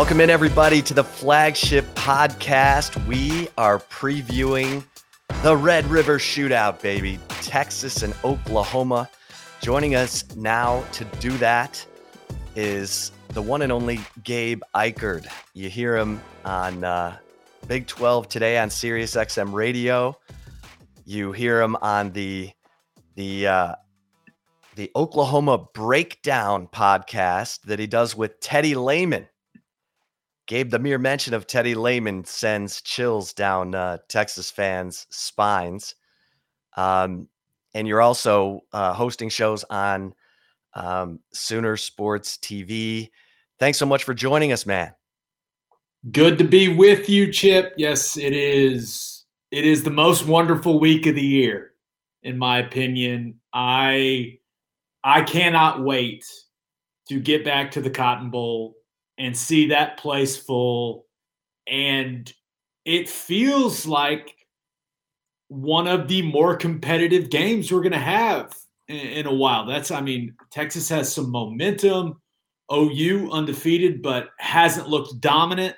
Welcome 0.00 0.22
in, 0.22 0.30
everybody, 0.30 0.80
to 0.80 0.94
the 0.94 1.04
flagship 1.04 1.84
podcast. 1.94 3.06
We 3.06 3.50
are 3.58 3.78
previewing 3.78 4.82
the 5.42 5.54
Red 5.54 5.84
River 5.88 6.18
Shootout, 6.18 6.80
baby. 6.80 7.18
Texas 7.42 8.02
and 8.02 8.14
Oklahoma. 8.24 9.10
Joining 9.60 9.96
us 9.96 10.24
now 10.36 10.82
to 10.92 11.04
do 11.20 11.36
that 11.36 11.84
is 12.56 13.12
the 13.34 13.42
one 13.42 13.60
and 13.60 13.70
only 13.70 14.00
Gabe 14.24 14.62
Ikard. 14.74 15.26
You 15.52 15.68
hear 15.68 15.98
him 15.98 16.22
on 16.46 16.82
uh, 16.82 17.18
Big 17.68 17.86
12 17.86 18.26
today 18.26 18.56
on 18.56 18.70
Sirius 18.70 19.16
XM 19.16 19.52
Radio. 19.52 20.16
You 21.04 21.32
hear 21.32 21.60
him 21.60 21.76
on 21.82 22.10
the 22.12 22.50
the 23.16 23.46
uh, 23.46 23.74
the 24.76 24.90
Oklahoma 24.96 25.58
Breakdown 25.74 26.68
podcast 26.68 27.60
that 27.64 27.78
he 27.78 27.86
does 27.86 28.16
with 28.16 28.40
Teddy 28.40 28.74
Lehman. 28.74 29.28
Gabe, 30.50 30.68
the 30.68 30.80
mere 30.80 30.98
mention 30.98 31.32
of 31.32 31.46
Teddy 31.46 31.76
Lehman 31.76 32.24
sends 32.24 32.82
chills 32.82 33.32
down 33.32 33.72
uh, 33.72 33.98
Texas 34.08 34.50
fans' 34.50 35.06
spines. 35.08 35.94
Um, 36.76 37.28
and 37.72 37.86
you're 37.86 38.02
also 38.02 38.64
uh, 38.72 38.92
hosting 38.92 39.28
shows 39.28 39.62
on 39.70 40.12
um, 40.74 41.20
Sooner 41.32 41.76
Sports 41.76 42.36
TV. 42.36 43.10
Thanks 43.60 43.78
so 43.78 43.86
much 43.86 44.02
for 44.02 44.12
joining 44.12 44.50
us, 44.50 44.66
man. 44.66 44.92
Good 46.10 46.36
to 46.38 46.44
be 46.44 46.66
with 46.66 47.08
you, 47.08 47.32
Chip. 47.32 47.72
Yes, 47.76 48.16
it 48.16 48.32
is. 48.32 49.24
It 49.52 49.64
is 49.64 49.84
the 49.84 49.90
most 49.92 50.26
wonderful 50.26 50.80
week 50.80 51.06
of 51.06 51.14
the 51.14 51.22
year, 51.22 51.74
in 52.24 52.36
my 52.36 52.58
opinion. 52.58 53.38
I 53.54 54.40
I 55.04 55.22
cannot 55.22 55.84
wait 55.84 56.24
to 57.08 57.20
get 57.20 57.44
back 57.44 57.70
to 57.72 57.80
the 57.80 57.90
Cotton 57.90 58.30
Bowl 58.30 58.74
and 59.20 59.36
see 59.36 59.68
that 59.68 59.98
place 59.98 60.38
full. 60.38 61.04
And 61.68 62.32
it 62.86 63.08
feels 63.08 63.86
like 63.86 64.34
one 65.48 65.86
of 65.86 66.08
the 66.08 66.22
more 66.22 66.56
competitive 66.56 67.28
games 67.28 67.70
we're 67.70 67.82
going 67.82 67.92
to 67.92 67.98
have 67.98 68.56
in, 68.88 68.96
in, 68.96 69.26
a 69.26 69.34
while. 69.34 69.66
That's, 69.66 69.90
I 69.90 70.00
mean, 70.00 70.34
Texas 70.50 70.88
has 70.88 71.12
some 71.12 71.30
momentum. 71.30 72.20
OU 72.72 73.30
undefeated, 73.30 74.00
but 74.00 74.30
hasn't 74.38 74.88
looked 74.88 75.20
dominant 75.20 75.76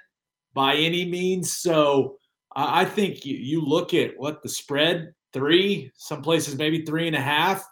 by 0.55 0.75
any 0.75 1.05
means. 1.05 1.55
So 1.55 2.19
I 2.55 2.85
think 2.85 3.25
you, 3.25 3.37
you 3.37 3.61
look 3.61 3.93
at 3.93 4.13
what 4.19 4.43
the 4.43 4.49
spread 4.49 5.13
three, 5.33 5.91
some 5.97 6.23
places 6.23 6.57
maybe 6.57 6.85
three 6.85 7.09
and 7.09 7.17
a 7.17 7.21
half. 7.21 7.67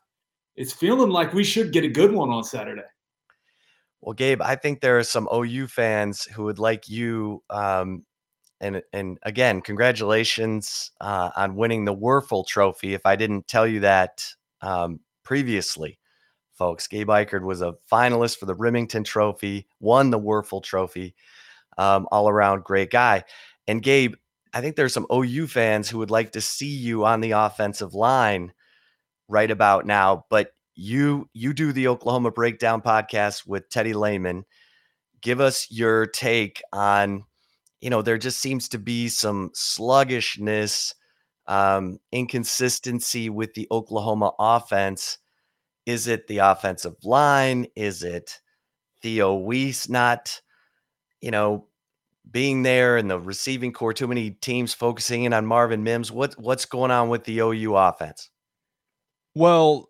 It's 0.57 0.73
feeling 0.73 1.11
like 1.11 1.33
we 1.33 1.45
should 1.45 1.73
get 1.73 1.85
a 1.85 1.89
good 1.89 2.13
one 2.13 2.31
on 2.31 2.43
Saturday. 2.43 2.83
Well, 4.01 4.15
Gabe, 4.15 4.41
I 4.41 4.57
think 4.57 4.81
there 4.81 4.99
are 4.99 5.05
some 5.05 5.29
OU 5.33 5.67
fans 5.69 6.25
who 6.25 6.45
would 6.45 6.59
like 6.59 6.89
you. 6.89 7.43
Um, 7.51 8.05
and 8.61 8.83
and 8.93 9.19
again, 9.23 9.61
congratulations 9.61 10.91
uh, 11.01 11.31
on 11.37 11.57
winning 11.57 11.85
the 11.85 11.95
Wuerffel 11.95 12.47
Trophy. 12.47 12.95
If 12.95 13.07
I 13.07 13.17
didn't 13.17 13.49
tell 13.49 13.67
you 13.67 13.81
that 13.81 14.25
um, 14.63 15.01
previously, 15.23 15.99
folks, 16.55 16.87
Gabe 16.87 17.09
Ikard 17.09 17.43
was 17.43 17.63
a 17.63 17.75
finalist 17.91 18.39
for 18.39 18.47
the 18.47 18.57
Rimington 18.57 19.05
Trophy, 19.05 19.67
won 19.81 20.11
the 20.11 20.21
Wuerffel 20.21 20.63
Trophy. 20.63 21.15
Um, 21.79 22.09
all 22.13 22.29
around 22.29 22.65
great 22.65 22.91
guy. 22.91 23.25
And 23.67 23.83
Gabe, 23.83 24.15
I 24.53 24.61
think 24.61 24.77
there's 24.77 24.93
some 24.93 25.07
OU 25.11 25.47
fans 25.47 25.89
who 25.89 25.99
would 25.99 26.11
like 26.11 26.33
to 26.33 26.41
see 26.43 26.67
you 26.69 27.07
on 27.07 27.21
the 27.21 27.31
offensive 27.31 27.95
line 27.95 28.53
right 29.29 29.51
about 29.51 29.87
now. 29.87 30.27
But 30.29 30.51
you 30.81 31.29
you 31.35 31.53
do 31.53 31.73
the 31.73 31.89
Oklahoma 31.89 32.31
Breakdown 32.31 32.81
podcast 32.81 33.47
with 33.47 33.69
Teddy 33.69 33.93
Lehman. 33.93 34.47
Give 35.21 35.39
us 35.39 35.67
your 35.71 36.07
take 36.07 36.63
on, 36.73 37.25
you 37.83 37.91
know, 37.91 38.01
there 38.01 38.17
just 38.17 38.41
seems 38.41 38.67
to 38.71 38.79
be 38.79 39.09
some 39.09 39.51
sluggishness, 39.53 40.95
um, 41.47 41.99
inconsistency 42.13 43.29
with 43.29 43.53
the 43.53 43.69
Oklahoma 43.71 44.33
offense. 44.39 45.19
Is 45.85 46.07
it 46.07 46.27
the 46.29 46.39
offensive 46.39 46.95
line? 47.05 47.67
Is 47.77 48.03
it 48.03 48.41
Theo 49.03 49.35
Wease 49.35 49.91
not, 49.91 50.41
you 51.21 51.31
know, 51.31 51.67
being 52.31 52.63
there 52.63 52.97
in 52.97 53.07
the 53.07 53.21
receiving 53.21 53.75
core? 53.75 53.93
Too 53.93 54.09
many 54.09 54.31
teams 54.31 54.73
focusing 54.73 55.25
in 55.25 55.35
on 55.35 55.45
Marvin 55.45 55.85
Mims. 55.85 56.11
What 56.11 56.39
what's 56.39 56.65
going 56.65 56.91
on 56.91 57.11
with 57.11 57.25
the 57.25 57.41
OU 57.41 57.77
offense? 57.77 58.31
Well, 59.35 59.90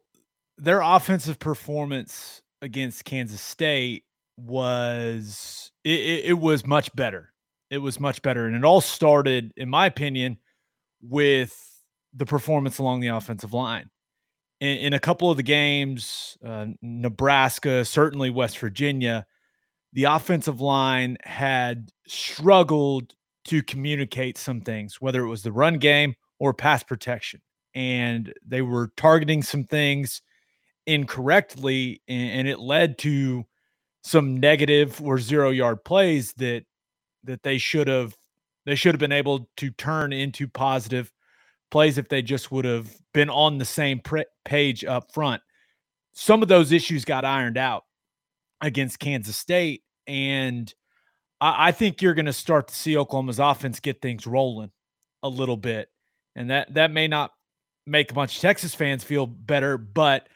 their 0.61 0.83
offensive 0.83 1.39
performance 1.39 2.43
against 2.61 3.05
Kansas 3.05 3.41
State 3.41 4.05
was 4.37 5.73
it, 5.85 6.27
it, 6.27 6.39
was 6.39 6.67
much 6.67 6.95
better. 6.95 7.33
It 7.71 7.79
was 7.79 7.99
much 7.99 8.21
better, 8.23 8.47
and 8.47 8.55
it 8.55 8.65
all 8.65 8.81
started, 8.81 9.53
in 9.57 9.71
my 9.71 9.87
opinion, 9.87 10.39
with 11.03 11.57
the 12.15 12.27
performance 12.27 12.79
along 12.79 13.01
the 13.01 13.09
offensive 13.09 13.53
line. 13.53 13.89
In, 14.61 14.79
in 14.79 14.93
a 14.93 14.99
couple 14.99 15.31
of 15.31 15.37
the 15.37 15.43
games, 15.43 16.37
uh, 16.45 16.67
Nebraska, 16.83 17.85
certainly 17.85 18.29
West 18.29 18.59
Virginia, 18.59 19.27
the 19.93 20.05
offensive 20.05 20.61
line 20.61 21.17
had 21.23 21.91
struggled 22.07 23.15
to 23.47 23.63
communicate 23.63 24.37
some 24.37 24.61
things, 24.61 25.01
whether 25.01 25.25
it 25.25 25.29
was 25.29 25.43
the 25.43 25.53
run 25.53 25.79
game 25.79 26.15
or 26.39 26.53
pass 26.53 26.83
protection, 26.83 27.41
and 27.75 28.33
they 28.47 28.61
were 28.61 28.93
targeting 28.97 29.43
some 29.43 29.65
things 29.65 30.21
incorrectly 30.91 32.03
and, 32.09 32.31
and 32.31 32.49
it 32.49 32.59
led 32.59 32.99
to 32.99 33.45
some 34.03 34.41
negative 34.41 35.01
or 35.03 35.19
zero 35.19 35.51
yard 35.51 35.85
plays 35.85 36.33
that 36.35 36.65
that 37.25 37.43
they 37.43 37.59
should 37.59 37.87
have 37.87 38.17
they 38.67 38.75
should 38.75 38.95
have 38.95 39.01
been 39.01 39.13
able 39.13 39.49
to 39.57 39.71
turn 39.71 40.13
into 40.13 40.49
positive 40.49 41.13
plays 41.71 41.97
if 41.97 42.09
they 42.09 42.23
just 42.23 42.51
would 42.51 42.65
have 42.65 42.91
been 43.15 43.31
on 43.31 43.59
the 43.59 43.65
same 43.65 44.01
page 44.45 44.85
up 44.85 45.13
front. 45.13 45.43
Some 46.13 46.43
of 46.43 46.49
those 46.49 46.73
issues 46.73 47.05
got 47.05 47.25
ironed 47.25 47.57
out 47.57 47.85
against 48.61 48.99
Kansas 48.99 49.37
State, 49.37 49.83
and 50.07 50.73
I, 51.41 51.69
I 51.69 51.73
think 51.73 52.03
you're 52.03 52.15
going 52.15 52.27
to 52.27 52.33
start 52.33 52.69
to 52.69 52.75
see 52.75 52.97
Oklahoma's 52.97 53.39
offense 53.39 53.81
get 53.81 54.03
things 54.03 54.27
rolling 54.27 54.73
a 55.23 55.29
little 55.29 55.57
bit, 55.57 55.89
and 56.35 56.51
that 56.51 56.75
that 56.75 56.91
may 56.91 57.07
not 57.07 57.31
make 57.87 58.11
a 58.11 58.15
bunch 58.15 58.37
of 58.37 58.43
Texas 58.43 58.75
fans 58.75 59.05
feel 59.05 59.27
better, 59.27 59.79
but 59.79 60.29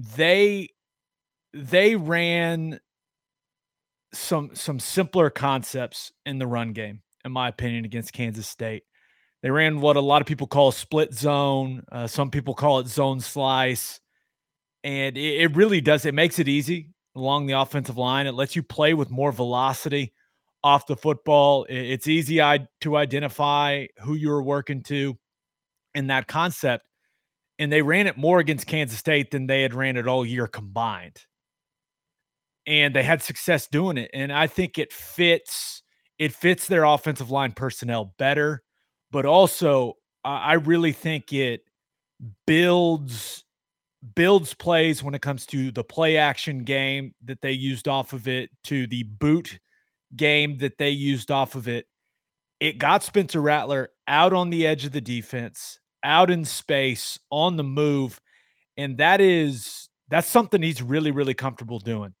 they 0.00 0.68
they 1.52 1.96
ran 1.96 2.80
some 4.12 4.50
some 4.54 4.78
simpler 4.78 5.30
concepts 5.30 6.12
in 6.24 6.38
the 6.38 6.46
run 6.46 6.72
game, 6.72 7.02
in 7.24 7.32
my 7.32 7.48
opinion, 7.48 7.84
against 7.84 8.12
Kansas 8.12 8.48
State. 8.48 8.84
They 9.42 9.50
ran 9.50 9.80
what 9.80 9.96
a 9.96 10.00
lot 10.00 10.20
of 10.20 10.26
people 10.26 10.46
call 10.46 10.72
split 10.72 11.14
zone. 11.14 11.82
Uh, 11.90 12.06
some 12.06 12.30
people 12.30 12.54
call 12.54 12.80
it 12.80 12.86
zone 12.86 13.20
slice, 13.20 14.00
and 14.84 15.16
it, 15.16 15.42
it 15.42 15.56
really 15.56 15.80
does. 15.80 16.04
It 16.06 16.14
makes 16.14 16.38
it 16.38 16.48
easy 16.48 16.90
along 17.14 17.46
the 17.46 17.58
offensive 17.58 17.96
line. 17.96 18.26
It 18.26 18.34
lets 18.34 18.54
you 18.56 18.62
play 18.62 18.94
with 18.94 19.10
more 19.10 19.32
velocity 19.32 20.12
off 20.62 20.86
the 20.86 20.96
football. 20.96 21.66
It's 21.68 22.06
easy 22.06 22.36
to 22.36 22.96
identify 22.96 23.86
who 24.02 24.14
you're 24.14 24.42
working 24.42 24.82
to 24.84 25.18
in 25.94 26.08
that 26.08 26.28
concept 26.28 26.84
and 27.60 27.70
they 27.70 27.82
ran 27.82 28.06
it 28.06 28.16
more 28.16 28.40
against 28.40 28.66
Kansas 28.66 28.98
State 28.98 29.30
than 29.30 29.46
they 29.46 29.62
had 29.62 29.74
ran 29.74 29.98
it 29.98 30.08
all 30.08 30.24
year 30.24 30.46
combined. 30.46 31.18
And 32.66 32.94
they 32.94 33.02
had 33.02 33.22
success 33.22 33.66
doing 33.66 33.98
it. 33.98 34.10
And 34.14 34.32
I 34.32 34.46
think 34.46 34.78
it 34.78 34.92
fits 34.92 35.82
it 36.18 36.32
fits 36.32 36.66
their 36.66 36.84
offensive 36.84 37.30
line 37.30 37.52
personnel 37.52 38.14
better, 38.18 38.62
but 39.10 39.26
also 39.26 39.94
I 40.24 40.54
really 40.54 40.92
think 40.92 41.32
it 41.32 41.62
builds 42.46 43.44
builds 44.14 44.54
plays 44.54 45.02
when 45.02 45.14
it 45.14 45.22
comes 45.22 45.44
to 45.46 45.70
the 45.70 45.84
play 45.84 46.16
action 46.16 46.64
game 46.64 47.14
that 47.24 47.42
they 47.42 47.52
used 47.52 47.88
off 47.88 48.14
of 48.14 48.26
it 48.26 48.50
to 48.64 48.86
the 48.86 49.02
boot 49.02 49.58
game 50.16 50.56
that 50.58 50.78
they 50.78 50.90
used 50.90 51.30
off 51.30 51.54
of 51.54 51.68
it. 51.68 51.86
It 52.58 52.78
got 52.78 53.02
Spencer 53.02 53.40
Rattler 53.40 53.90
out 54.08 54.32
on 54.32 54.48
the 54.48 54.66
edge 54.66 54.86
of 54.86 54.92
the 54.92 55.00
defense 55.00 55.79
out 56.02 56.30
in 56.30 56.44
space 56.44 57.18
on 57.30 57.56
the 57.56 57.64
move 57.64 58.20
and 58.76 58.98
that 58.98 59.20
is 59.20 59.88
that's 60.08 60.28
something 60.28 60.62
he's 60.62 60.82
really 60.82 61.10
really 61.10 61.34
comfortable 61.34 61.78
doing 61.78 62.14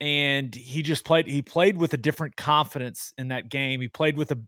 and 0.00 0.54
he 0.54 0.82
just 0.82 1.04
played 1.04 1.26
he 1.26 1.42
played 1.42 1.76
with 1.76 1.92
a 1.94 1.96
different 1.96 2.36
confidence 2.36 3.12
in 3.18 3.28
that 3.28 3.48
game 3.48 3.80
he 3.80 3.88
played 3.88 4.16
with 4.16 4.30
a 4.30 4.38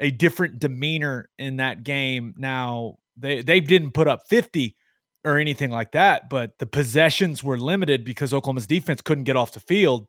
a 0.00 0.10
different 0.10 0.58
demeanor 0.58 1.28
in 1.38 1.56
that 1.56 1.82
game. 1.82 2.34
Now 2.36 2.98
they 3.16 3.42
they 3.42 3.60
didn't 3.60 3.92
put 3.92 4.08
up 4.08 4.22
50 4.28 4.76
or 5.24 5.38
anything 5.38 5.70
like 5.70 5.92
that, 5.92 6.30
but 6.30 6.52
the 6.58 6.66
possessions 6.66 7.42
were 7.42 7.58
limited 7.58 8.04
because 8.04 8.32
Oklahoma's 8.32 8.66
defense 8.66 9.02
couldn't 9.02 9.24
get 9.24 9.36
off 9.36 9.52
the 9.52 9.60
field. 9.60 10.06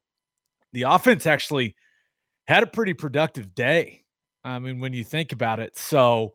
The 0.74 0.84
offense 0.84 1.26
actually 1.26 1.76
had 2.48 2.64
a 2.64 2.68
pretty 2.68 2.94
productive 2.94 3.56
day. 3.56 4.04
I 4.44 4.60
mean, 4.60 4.80
when 4.80 4.94
you 4.94 5.04
think 5.04 5.32
about 5.32 5.60
it. 5.60 5.78
So 5.78 6.34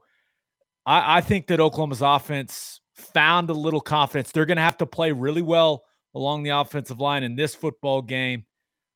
I, 0.86 1.18
I 1.18 1.20
think 1.20 1.46
that 1.48 1.60
Oklahoma's 1.60 2.02
offense 2.02 2.80
found 2.94 3.50
a 3.50 3.54
little 3.54 3.80
confidence. 3.80 4.30
They're 4.30 4.46
going 4.46 4.56
to 4.56 4.62
have 4.62 4.78
to 4.78 4.86
play 4.86 5.12
really 5.12 5.42
well 5.42 5.84
along 6.14 6.42
the 6.42 6.50
offensive 6.50 7.00
line 7.00 7.22
in 7.22 7.34
this 7.34 7.54
football 7.54 8.02
game. 8.02 8.44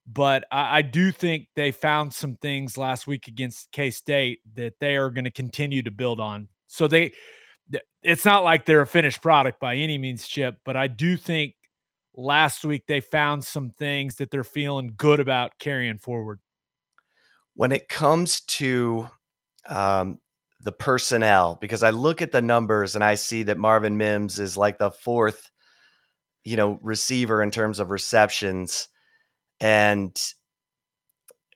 But 0.06 0.44
I, 0.50 0.78
I 0.78 0.82
do 0.82 1.12
think 1.12 1.48
they 1.56 1.72
found 1.72 2.14
some 2.14 2.36
things 2.36 2.78
last 2.78 3.06
week 3.06 3.28
against 3.28 3.70
K 3.72 3.90
State 3.90 4.40
that 4.54 4.74
they 4.80 4.96
are 4.96 5.10
going 5.10 5.24
to 5.24 5.30
continue 5.30 5.82
to 5.82 5.90
build 5.90 6.20
on. 6.20 6.48
So 6.66 6.86
they, 6.86 7.12
it's 8.02 8.24
not 8.24 8.44
like 8.44 8.64
they're 8.64 8.82
a 8.82 8.86
finished 8.86 9.20
product 9.20 9.60
by 9.60 9.76
any 9.76 9.98
means, 9.98 10.26
Chip, 10.26 10.56
but 10.64 10.76
I 10.76 10.86
do 10.86 11.16
think 11.16 11.54
last 12.16 12.64
week 12.64 12.84
they 12.86 13.00
found 13.00 13.44
some 13.44 13.70
things 13.70 14.16
that 14.16 14.30
they're 14.30 14.44
feeling 14.44 14.94
good 14.96 15.20
about 15.20 15.58
carrying 15.58 15.98
forward. 15.98 16.40
When 17.54 17.72
it 17.72 17.88
comes 17.88 18.40
to 18.42 19.08
um, 19.68 20.18
the 20.60 20.72
personnel, 20.72 21.56
because 21.60 21.82
I 21.82 21.90
look 21.90 22.20
at 22.20 22.32
the 22.32 22.42
numbers 22.42 22.94
and 22.94 23.04
I 23.04 23.14
see 23.14 23.44
that 23.44 23.58
Marvin 23.58 23.96
Mims 23.96 24.38
is 24.38 24.56
like 24.56 24.78
the 24.78 24.90
fourth, 24.90 25.50
you 26.44 26.56
know, 26.56 26.78
receiver 26.82 27.42
in 27.42 27.50
terms 27.50 27.78
of 27.78 27.90
receptions. 27.90 28.88
And 29.60 30.16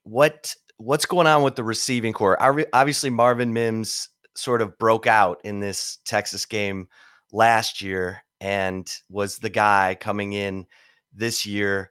what 0.05 0.55
what's 0.77 1.07
going 1.07 1.27
on 1.27 1.43
with 1.43 1.57
the 1.57 1.65
receiving 1.65 2.13
core? 2.13 2.37
Obviously, 2.73 3.11
Marvin 3.11 3.53
Mims 3.53 4.09
sort 4.37 4.63
of 4.63 4.79
broke 4.79 5.07
out 5.07 5.41
in 5.45 5.61
this 5.61 5.99
Texas 6.05 6.47
game 6.47 6.89
last 7.33 7.83
year 7.83 8.23
and 8.41 8.91
was 9.09 9.39
the 9.39 9.51
guy 9.51 9.97
coming 9.99 10.33
in 10.33 10.67
this 11.13 11.47
year. 11.47 11.91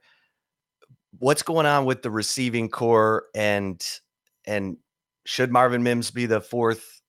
What's 1.19 1.43
going 1.43 1.65
on 1.65 1.85
with 1.85 2.01
the 2.01 2.11
receiving 2.11 2.69
core 2.69 3.25
and 3.35 3.81
and 4.45 4.77
should 5.25 5.51
Marvin 5.51 5.83
Mims 5.83 6.11
be 6.11 6.25
the 6.25 6.41
fourth, 6.41 7.00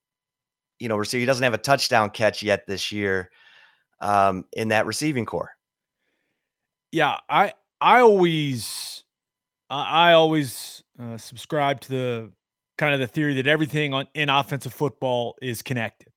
you 0.82 0.88
know, 0.88 0.96
receiver? 0.96 1.20
He 1.20 1.26
doesn't 1.26 1.44
have 1.44 1.54
a 1.54 1.58
touchdown 1.58 2.10
catch 2.10 2.42
yet 2.42 2.66
this 2.66 2.90
year 2.90 3.30
um, 4.00 4.44
in 4.52 4.68
that 4.68 4.84
receiving 4.84 5.24
core. 5.24 5.52
Yeah, 6.90 7.18
I 7.28 7.54
I 7.80 8.00
always 8.00 9.04
I 9.70 10.12
always 10.12 10.82
uh, 11.00 11.16
subscribe 11.16 11.80
to 11.82 11.88
the 11.88 12.32
kind 12.76 12.94
of 12.94 13.00
the 13.00 13.06
theory 13.06 13.34
that 13.34 13.46
everything 13.46 13.94
on 13.94 14.08
in 14.14 14.28
offensive 14.28 14.74
football 14.74 15.36
is 15.40 15.62
connected, 15.62 16.12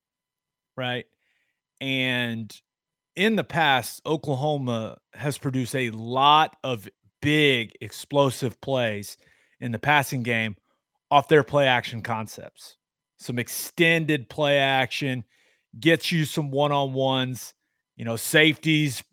right? 0.75 1.05
And 1.79 2.53
in 3.15 3.35
the 3.35 3.43
past, 3.43 4.01
Oklahoma 4.05 4.97
has 5.13 5.37
produced 5.37 5.75
a 5.75 5.91
lot 5.91 6.55
of 6.63 6.89
big 7.21 7.73
explosive 7.81 8.59
plays 8.61 9.17
in 9.59 9.71
the 9.71 9.79
passing 9.79 10.23
game 10.23 10.55
off 11.11 11.27
their 11.27 11.43
play 11.43 11.67
action 11.67 12.01
concepts. 12.01 12.77
Some 13.17 13.39
extended 13.39 14.29
play 14.29 14.59
action 14.59 15.23
gets 15.79 16.11
you 16.11 16.25
some 16.25 16.51
one 16.51 16.71
on 16.71 16.93
ones, 16.93 17.53
you 17.95 18.05
know, 18.05 18.15
safeties, 18.15 19.03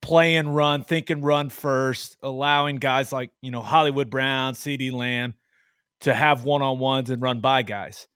play 0.00 0.36
and 0.36 0.54
run, 0.54 0.84
think 0.84 1.10
and 1.10 1.24
run 1.24 1.50
first, 1.50 2.16
allowing 2.22 2.76
guys 2.76 3.12
like, 3.12 3.30
you 3.42 3.50
know, 3.50 3.60
Hollywood 3.60 4.10
Brown, 4.10 4.54
CeeDee 4.54 4.92
Lamb 4.92 5.34
to 6.00 6.14
have 6.14 6.44
one 6.44 6.62
on 6.62 6.78
ones 6.78 7.10
and 7.10 7.20
run 7.20 7.40
by 7.40 7.62
guys. 7.62 8.06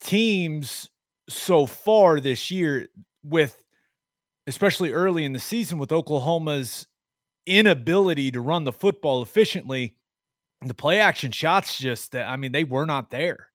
Teams 0.00 0.88
so 1.28 1.66
far 1.66 2.20
this 2.20 2.50
year, 2.50 2.88
with 3.22 3.56
especially 4.46 4.92
early 4.92 5.24
in 5.24 5.32
the 5.32 5.38
season, 5.38 5.78
with 5.78 5.90
Oklahoma's 5.90 6.86
inability 7.46 8.30
to 8.30 8.40
run 8.40 8.64
the 8.64 8.72
football 8.72 9.22
efficiently, 9.22 9.96
the 10.60 10.74
play 10.74 11.00
action 11.00 11.30
shots 11.30 11.78
just, 11.78 12.14
I 12.14 12.36
mean, 12.36 12.52
they 12.52 12.64
were 12.64 12.86
not 12.86 13.10
there. 13.10 13.48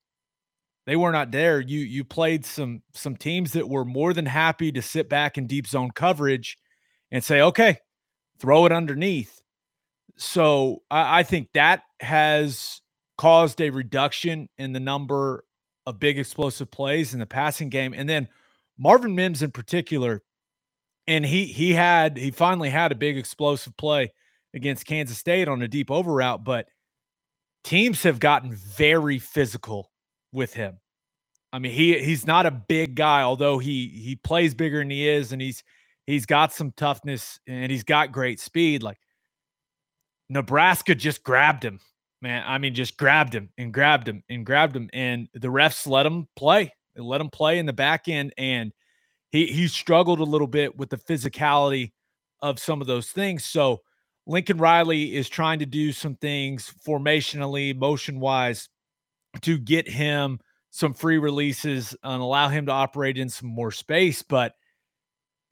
They 0.89 0.95
were 0.95 1.11
not 1.11 1.29
there. 1.29 1.61
You 1.61 1.81
you 1.81 2.03
played 2.03 2.43
some 2.43 2.81
some 2.95 3.15
teams 3.15 3.53
that 3.53 3.69
were 3.69 3.85
more 3.85 4.11
than 4.11 4.25
happy 4.25 4.71
to 4.71 4.81
sit 4.81 5.07
back 5.07 5.37
in 5.37 5.45
deep 5.45 5.67
zone 5.67 5.91
coverage 5.91 6.57
and 7.11 7.23
say, 7.23 7.41
okay, 7.41 7.77
throw 8.39 8.65
it 8.65 8.71
underneath. 8.71 9.39
So 10.17 10.81
I, 10.89 11.19
I 11.19 11.23
think 11.23 11.49
that 11.53 11.83
has 11.99 12.81
caused 13.19 13.61
a 13.61 13.69
reduction 13.69 14.49
in 14.57 14.73
the 14.73 14.79
number 14.79 15.43
of 15.85 15.99
big 15.99 16.17
explosive 16.17 16.71
plays 16.71 17.13
in 17.13 17.19
the 17.19 17.27
passing 17.27 17.69
game. 17.69 17.93
And 17.93 18.09
then 18.09 18.27
Marvin 18.75 19.13
Mims 19.13 19.43
in 19.43 19.51
particular, 19.51 20.23
and 21.05 21.23
he 21.23 21.45
he 21.45 21.71
had 21.71 22.17
he 22.17 22.31
finally 22.31 22.71
had 22.71 22.91
a 22.91 22.95
big 22.95 23.15
explosive 23.15 23.77
play 23.77 24.11
against 24.55 24.87
Kansas 24.87 25.19
State 25.19 25.47
on 25.47 25.61
a 25.61 25.67
deep 25.67 25.91
over 25.91 26.11
route, 26.11 26.43
but 26.43 26.65
teams 27.63 28.01
have 28.01 28.19
gotten 28.19 28.55
very 28.55 29.19
physical 29.19 29.91
with 30.31 30.53
him. 30.53 30.79
I 31.51 31.59
mean, 31.59 31.71
he 31.71 31.99
he's 31.99 32.27
not 32.27 32.45
a 32.45 32.51
big 32.51 32.95
guy, 32.95 33.21
although 33.21 33.57
he 33.57 33.87
he 33.87 34.15
plays 34.15 34.53
bigger 34.53 34.79
than 34.79 34.89
he 34.89 35.07
is, 35.07 35.31
and 35.31 35.41
he's 35.41 35.63
he's 36.05 36.25
got 36.25 36.53
some 36.53 36.71
toughness 36.71 37.39
and 37.47 37.71
he's 37.71 37.83
got 37.83 38.11
great 38.11 38.39
speed. 38.39 38.83
Like 38.83 38.99
Nebraska 40.29 40.93
just 40.95 41.23
grabbed 41.23 41.63
him 41.63 41.79
man. 42.21 42.43
I 42.45 42.57
mean, 42.57 42.73
just 42.73 42.97
grabbed 42.97 43.33
him 43.33 43.49
and 43.57 43.73
grabbed 43.73 44.07
him 44.07 44.23
and 44.29 44.45
grabbed 44.45 44.75
him, 44.75 44.89
and 44.93 45.27
the 45.33 45.47
refs 45.47 45.87
let 45.87 46.05
him 46.05 46.27
play. 46.35 46.73
They 46.95 47.01
let 47.01 47.21
him 47.21 47.29
play 47.29 47.59
in 47.59 47.65
the 47.65 47.73
back 47.73 48.07
end, 48.07 48.33
and 48.37 48.73
he 49.31 49.47
he 49.47 49.67
struggled 49.67 50.19
a 50.19 50.23
little 50.23 50.47
bit 50.47 50.77
with 50.77 50.89
the 50.89 50.97
physicality 50.97 51.91
of 52.41 52.59
some 52.59 52.81
of 52.81 52.87
those 52.87 53.09
things. 53.09 53.45
So 53.45 53.81
Lincoln 54.25 54.57
Riley 54.57 55.15
is 55.15 55.29
trying 55.29 55.59
to 55.59 55.65
do 55.65 55.91
some 55.91 56.15
things 56.15 56.73
formationally, 56.85 57.75
motion 57.75 58.19
wise, 58.19 58.69
to 59.41 59.57
get 59.57 59.87
him 59.87 60.39
some 60.71 60.93
free 60.93 61.17
releases 61.17 61.95
and 62.03 62.21
allow 62.21 62.49
him 62.49 62.65
to 62.67 62.71
operate 62.71 63.17
in 63.17 63.29
some 63.29 63.49
more 63.49 63.71
space. 63.71 64.21
But 64.21 64.53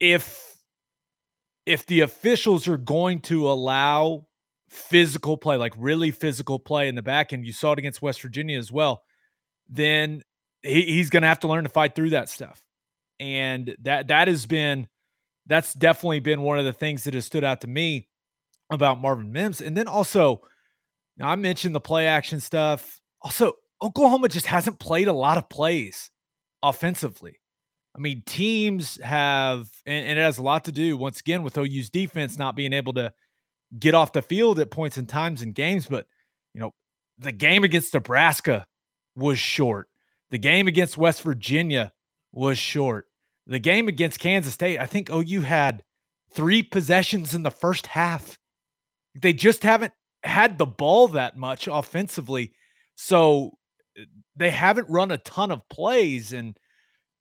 if 0.00 0.56
if 1.66 1.84
the 1.86 2.00
officials 2.00 2.66
are 2.66 2.78
going 2.78 3.20
to 3.20 3.50
allow 3.50 4.26
physical 4.68 5.36
play, 5.36 5.56
like 5.56 5.74
really 5.76 6.10
physical 6.10 6.58
play 6.58 6.88
in 6.88 6.94
the 6.94 7.02
back 7.02 7.32
end. 7.32 7.44
You 7.44 7.52
saw 7.52 7.72
it 7.72 7.78
against 7.78 8.02
West 8.02 8.22
Virginia 8.22 8.58
as 8.58 8.70
well. 8.70 9.02
Then 9.68 10.22
he, 10.62 10.82
he's 10.82 11.10
going 11.10 11.22
to 11.22 11.28
have 11.28 11.40
to 11.40 11.48
learn 11.48 11.64
to 11.64 11.70
fight 11.70 11.94
through 11.94 12.10
that 12.10 12.28
stuff. 12.28 12.62
And 13.20 13.74
that 13.82 14.08
that 14.08 14.28
has 14.28 14.46
been 14.46 14.88
that's 15.46 15.74
definitely 15.74 16.20
been 16.20 16.42
one 16.42 16.58
of 16.58 16.64
the 16.64 16.72
things 16.72 17.04
that 17.04 17.14
has 17.14 17.24
stood 17.24 17.44
out 17.44 17.62
to 17.62 17.66
me 17.66 18.08
about 18.70 19.00
Marvin 19.00 19.32
Mims. 19.32 19.60
And 19.60 19.76
then 19.76 19.88
also, 19.88 20.42
I 21.20 21.34
mentioned 21.36 21.74
the 21.74 21.80
play 21.80 22.06
action 22.06 22.38
stuff. 22.40 23.00
Also, 23.22 23.54
Oklahoma 23.82 24.28
just 24.28 24.46
hasn't 24.46 24.78
played 24.78 25.08
a 25.08 25.12
lot 25.12 25.38
of 25.38 25.48
plays 25.48 26.10
offensively. 26.62 27.40
I 27.96 28.00
mean, 28.00 28.22
teams 28.26 28.98
have, 29.02 29.68
and, 29.86 30.06
and, 30.06 30.18
it 30.18 30.22
has 30.22 30.38
a 30.38 30.42
lot 30.42 30.64
to 30.66 30.72
do 30.72 30.96
once 30.96 31.20
again 31.20 31.42
with 31.42 31.58
OU's 31.58 31.90
defense 31.90 32.38
not 32.38 32.54
being 32.54 32.72
able 32.72 32.92
to 32.94 33.12
get 33.76 33.94
off 33.94 34.12
the 34.12 34.22
field 34.22 34.60
at 34.60 34.70
points 34.70 34.96
and 34.96 35.08
times 35.08 35.42
in 35.42 35.52
games. 35.52 35.86
But, 35.86 36.06
you 36.54 36.60
know, 36.60 36.74
the 37.18 37.32
game 37.32 37.64
against 37.64 37.94
Nebraska 37.94 38.66
was 39.16 39.38
short. 39.38 39.88
The 40.30 40.38
game 40.38 40.68
against 40.68 40.96
West 40.96 41.22
Virginia 41.22 41.92
was 42.32 42.58
short. 42.58 43.06
The 43.46 43.58
game 43.58 43.88
against 43.88 44.20
Kansas 44.20 44.54
State, 44.54 44.78
I 44.78 44.86
think 44.86 45.10
OU 45.10 45.40
had 45.40 45.82
three 46.32 46.62
possessions 46.62 47.34
in 47.34 47.42
the 47.42 47.50
first 47.50 47.86
half. 47.86 48.38
They 49.14 49.32
just 49.32 49.62
haven't 49.62 49.94
had 50.22 50.58
the 50.58 50.66
ball 50.66 51.08
that 51.08 51.36
much 51.36 51.66
offensively. 51.66 52.52
So 52.94 53.57
they 54.36 54.50
haven't 54.50 54.88
run 54.88 55.10
a 55.10 55.18
ton 55.18 55.50
of 55.50 55.68
plays. 55.68 56.32
And 56.32 56.56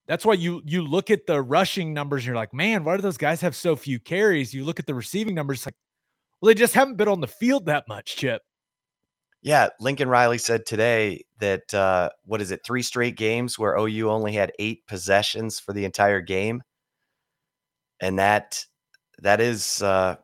that's 0.08 0.26
why 0.26 0.34
you 0.34 0.62
you 0.66 0.84
look 0.84 1.10
at 1.12 1.28
the 1.28 1.42
rushing 1.42 1.94
numbers 1.94 2.22
and 2.22 2.28
you're 2.28 2.36
like, 2.36 2.54
man, 2.54 2.84
why 2.84 2.96
do 2.96 3.02
those 3.02 3.18
guys 3.18 3.42
have 3.42 3.56
so 3.56 3.76
few 3.76 4.00
carries? 4.00 4.54
You 4.54 4.64
look 4.66 4.80
at 4.80 4.86
the 4.86 4.96
receiving 4.96 5.36
numbers, 5.36 5.66
like 5.66 5.76
well, 6.42 6.48
they 6.48 6.54
just 6.54 6.76
haven't 6.76 6.98
been 6.98 7.08
on 7.08 7.22
the 7.22 7.28
field 7.28 7.66
that 7.66 7.88
much, 7.88 8.16
Chip. 8.16 8.42
Yeah, 9.42 9.70
Lincoln 9.80 10.10
Riley 10.10 10.38
said 10.40 10.66
today 10.66 11.24
that 11.40 11.74
uh, 11.74 12.10
what 12.26 12.42
is 12.42 12.52
it, 12.52 12.62
three 12.66 12.82
straight 12.82 13.16
games 13.16 13.58
where 13.58 13.78
OU 13.78 14.10
only 14.10 14.34
had 14.34 14.52
eight 14.60 14.86
possessions 14.88 15.60
for 15.60 15.74
the 15.74 15.86
entire 15.86 16.22
game, 16.22 16.64
and 18.00 18.20
that 18.20 18.64
that 19.22 19.40
is, 19.40 19.82
uh, 19.82 20.16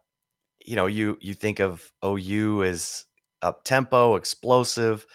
you 0.66 0.76
know, 0.76 0.88
you 0.88 1.18
you 1.22 1.34
think 1.34 1.60
of 1.60 1.90
OU 2.04 2.64
as 2.64 3.06
up 3.42 3.64
tempo, 3.64 4.16
explosive, 4.16 5.06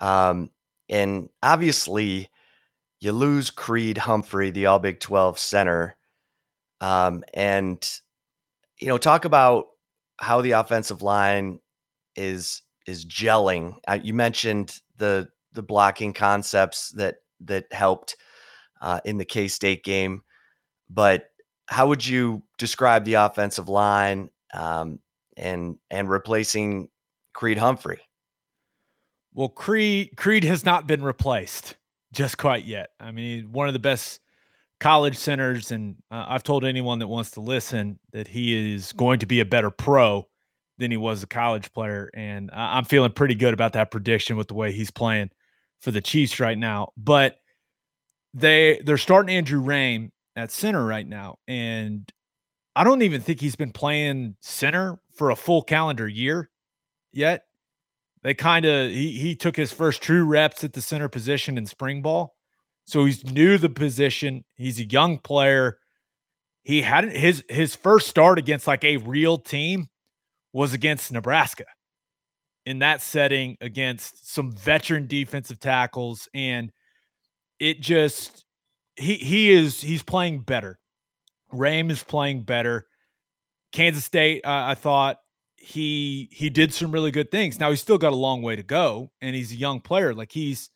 um, 0.00 0.50
and 0.88 1.28
obviously 1.42 2.30
you 3.00 3.12
lose 3.12 3.50
Creed 3.50 3.98
Humphrey, 3.98 4.50
the 4.50 4.66
All 4.66 4.78
Big 4.78 5.00
Twelve 5.00 5.38
center, 5.38 5.96
um, 6.80 7.24
and 7.34 7.86
you 8.80 8.88
know, 8.88 8.98
talk 8.98 9.24
about 9.24 9.66
how 10.18 10.40
the 10.40 10.52
offensive 10.52 11.02
line 11.02 11.60
is 12.16 12.62
is 12.86 13.04
gelling. 13.04 13.76
Uh, 13.86 13.98
you 14.02 14.14
mentioned 14.14 14.78
the 14.96 15.28
the 15.52 15.62
blocking 15.62 16.12
concepts 16.12 16.90
that 16.90 17.16
that 17.40 17.66
helped 17.72 18.16
uh, 18.80 19.00
in 19.04 19.18
the 19.18 19.24
K 19.24 19.48
State 19.48 19.84
game. 19.84 20.22
But 20.90 21.24
how 21.66 21.88
would 21.88 22.06
you 22.06 22.42
describe 22.56 23.04
the 23.04 23.14
offensive 23.14 23.68
line 23.68 24.30
um, 24.54 25.00
and 25.36 25.76
and 25.90 26.08
replacing 26.08 26.88
Creed 27.34 27.58
Humphrey? 27.58 28.07
Well, 29.38 29.48
Creed 29.48 30.16
Creed 30.16 30.42
has 30.42 30.64
not 30.64 30.88
been 30.88 31.00
replaced 31.00 31.76
just 32.12 32.38
quite 32.38 32.64
yet. 32.64 32.90
I 32.98 33.12
mean, 33.12 33.52
one 33.52 33.68
of 33.68 33.72
the 33.72 33.78
best 33.78 34.18
college 34.80 35.16
centers, 35.16 35.70
and 35.70 35.94
uh, 36.10 36.26
I've 36.28 36.42
told 36.42 36.64
anyone 36.64 36.98
that 36.98 37.06
wants 37.06 37.30
to 37.32 37.40
listen 37.40 38.00
that 38.10 38.26
he 38.26 38.74
is 38.74 38.92
going 38.94 39.20
to 39.20 39.26
be 39.26 39.38
a 39.38 39.44
better 39.44 39.70
pro 39.70 40.26
than 40.78 40.90
he 40.90 40.96
was 40.96 41.22
a 41.22 41.28
college 41.28 41.72
player, 41.72 42.10
and 42.14 42.50
I'm 42.52 42.84
feeling 42.84 43.12
pretty 43.12 43.36
good 43.36 43.54
about 43.54 43.74
that 43.74 43.92
prediction 43.92 44.36
with 44.36 44.48
the 44.48 44.54
way 44.54 44.72
he's 44.72 44.90
playing 44.90 45.30
for 45.82 45.92
the 45.92 46.00
Chiefs 46.00 46.40
right 46.40 46.58
now. 46.58 46.88
But 46.96 47.36
they 48.34 48.80
they're 48.84 48.98
starting 48.98 49.36
Andrew 49.36 49.62
Raym 49.62 50.10
at 50.34 50.50
center 50.50 50.84
right 50.84 51.06
now, 51.06 51.38
and 51.46 52.12
I 52.74 52.82
don't 52.82 53.02
even 53.02 53.20
think 53.20 53.40
he's 53.40 53.54
been 53.54 53.70
playing 53.70 54.34
center 54.40 54.98
for 55.14 55.30
a 55.30 55.36
full 55.36 55.62
calendar 55.62 56.08
year 56.08 56.50
yet. 57.12 57.44
They 58.28 58.34
kind 58.34 58.66
of 58.66 58.90
he 58.90 59.12
he 59.12 59.34
took 59.34 59.56
his 59.56 59.72
first 59.72 60.02
true 60.02 60.22
reps 60.22 60.62
at 60.62 60.74
the 60.74 60.82
center 60.82 61.08
position 61.08 61.56
in 61.56 61.64
spring 61.64 62.02
ball. 62.02 62.34
So 62.84 63.06
he's 63.06 63.24
new 63.24 63.56
the 63.56 63.70
position. 63.70 64.44
He's 64.54 64.78
a 64.78 64.84
young 64.84 65.16
player. 65.16 65.78
He 66.62 66.82
had 66.82 67.04
his 67.04 67.42
his 67.48 67.74
first 67.74 68.06
start 68.06 68.38
against 68.38 68.66
like 68.66 68.84
a 68.84 68.98
real 68.98 69.38
team 69.38 69.86
was 70.52 70.74
against 70.74 71.10
Nebraska. 71.10 71.64
In 72.66 72.80
that 72.80 73.00
setting 73.00 73.56
against 73.62 74.30
some 74.30 74.52
veteran 74.52 75.06
defensive 75.06 75.58
tackles 75.58 76.28
and 76.34 76.70
it 77.58 77.80
just 77.80 78.44
he 78.96 79.14
he 79.14 79.52
is 79.52 79.80
he's 79.80 80.02
playing 80.02 80.40
better. 80.40 80.78
Raym 81.50 81.90
is 81.90 82.04
playing 82.04 82.42
better. 82.42 82.88
Kansas 83.72 84.04
State, 84.04 84.44
uh, 84.44 84.64
I 84.66 84.74
thought 84.74 85.16
he 85.58 86.28
he 86.32 86.50
did 86.50 86.72
some 86.72 86.92
really 86.92 87.10
good 87.10 87.30
things. 87.30 87.58
Now 87.58 87.70
he's 87.70 87.80
still 87.80 87.98
got 87.98 88.12
a 88.12 88.16
long 88.16 88.42
way 88.42 88.56
to 88.56 88.62
go, 88.62 89.10
and 89.20 89.34
he's 89.34 89.52
a 89.52 89.56
young 89.56 89.80
player. 89.80 90.14
Like 90.14 90.32
he's 90.32 90.70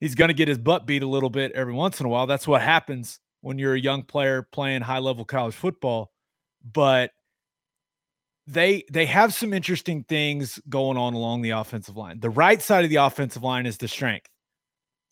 he's 0.00 0.14
going 0.14 0.28
to 0.28 0.34
get 0.34 0.48
his 0.48 0.58
butt 0.58 0.86
beat 0.86 1.02
a 1.02 1.08
little 1.08 1.30
bit 1.30 1.52
every 1.52 1.72
once 1.72 2.00
in 2.00 2.06
a 2.06 2.08
while. 2.08 2.26
That's 2.26 2.48
what 2.48 2.62
happens 2.62 3.20
when 3.42 3.58
you're 3.58 3.74
a 3.74 3.80
young 3.80 4.02
player 4.02 4.42
playing 4.42 4.82
high 4.82 4.98
level 4.98 5.24
college 5.24 5.54
football. 5.54 6.10
But 6.64 7.12
they 8.46 8.84
they 8.90 9.06
have 9.06 9.34
some 9.34 9.52
interesting 9.52 10.04
things 10.04 10.60
going 10.68 10.96
on 10.96 11.14
along 11.14 11.42
the 11.42 11.50
offensive 11.50 11.96
line. 11.96 12.18
The 12.20 12.30
right 12.30 12.60
side 12.60 12.84
of 12.84 12.90
the 12.90 12.96
offensive 12.96 13.42
line 13.42 13.66
is 13.66 13.78
the 13.78 13.88
strength 13.88 14.28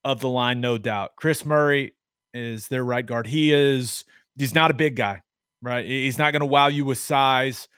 of 0.04 0.20
the 0.20 0.28
line, 0.28 0.60
no 0.60 0.78
doubt. 0.78 1.12
Chris 1.16 1.44
Murray 1.44 1.94
is 2.34 2.68
their 2.68 2.84
right 2.84 3.04
guard. 3.04 3.26
He 3.26 3.52
is 3.52 4.04
he's 4.36 4.54
not 4.54 4.70
a 4.70 4.74
big 4.74 4.96
guy, 4.96 5.22
right? 5.62 5.84
He's 5.84 6.18
not 6.18 6.32
going 6.32 6.40
to 6.40 6.46
wow 6.46 6.68
you 6.68 6.84
with 6.84 6.98
size, 6.98 7.68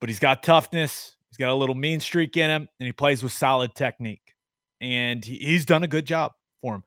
but 0.00 0.08
he's 0.08 0.18
got 0.18 0.42
toughness. 0.42 1.16
He's 1.30 1.36
got 1.36 1.50
a 1.50 1.54
little 1.54 1.74
mean 1.74 2.00
streak 2.00 2.36
in 2.36 2.50
him, 2.50 2.68
and 2.78 2.86
he 2.86 2.92
plays 2.92 3.22
with 3.22 3.32
solid 3.32 3.74
technique. 3.74 4.34
And 4.80 5.24
he, 5.24 5.36
he's 5.38 5.66
done 5.66 5.82
a 5.82 5.88
good 5.88 6.06
job 6.06 6.32
for 6.62 6.76
him. 6.76 6.84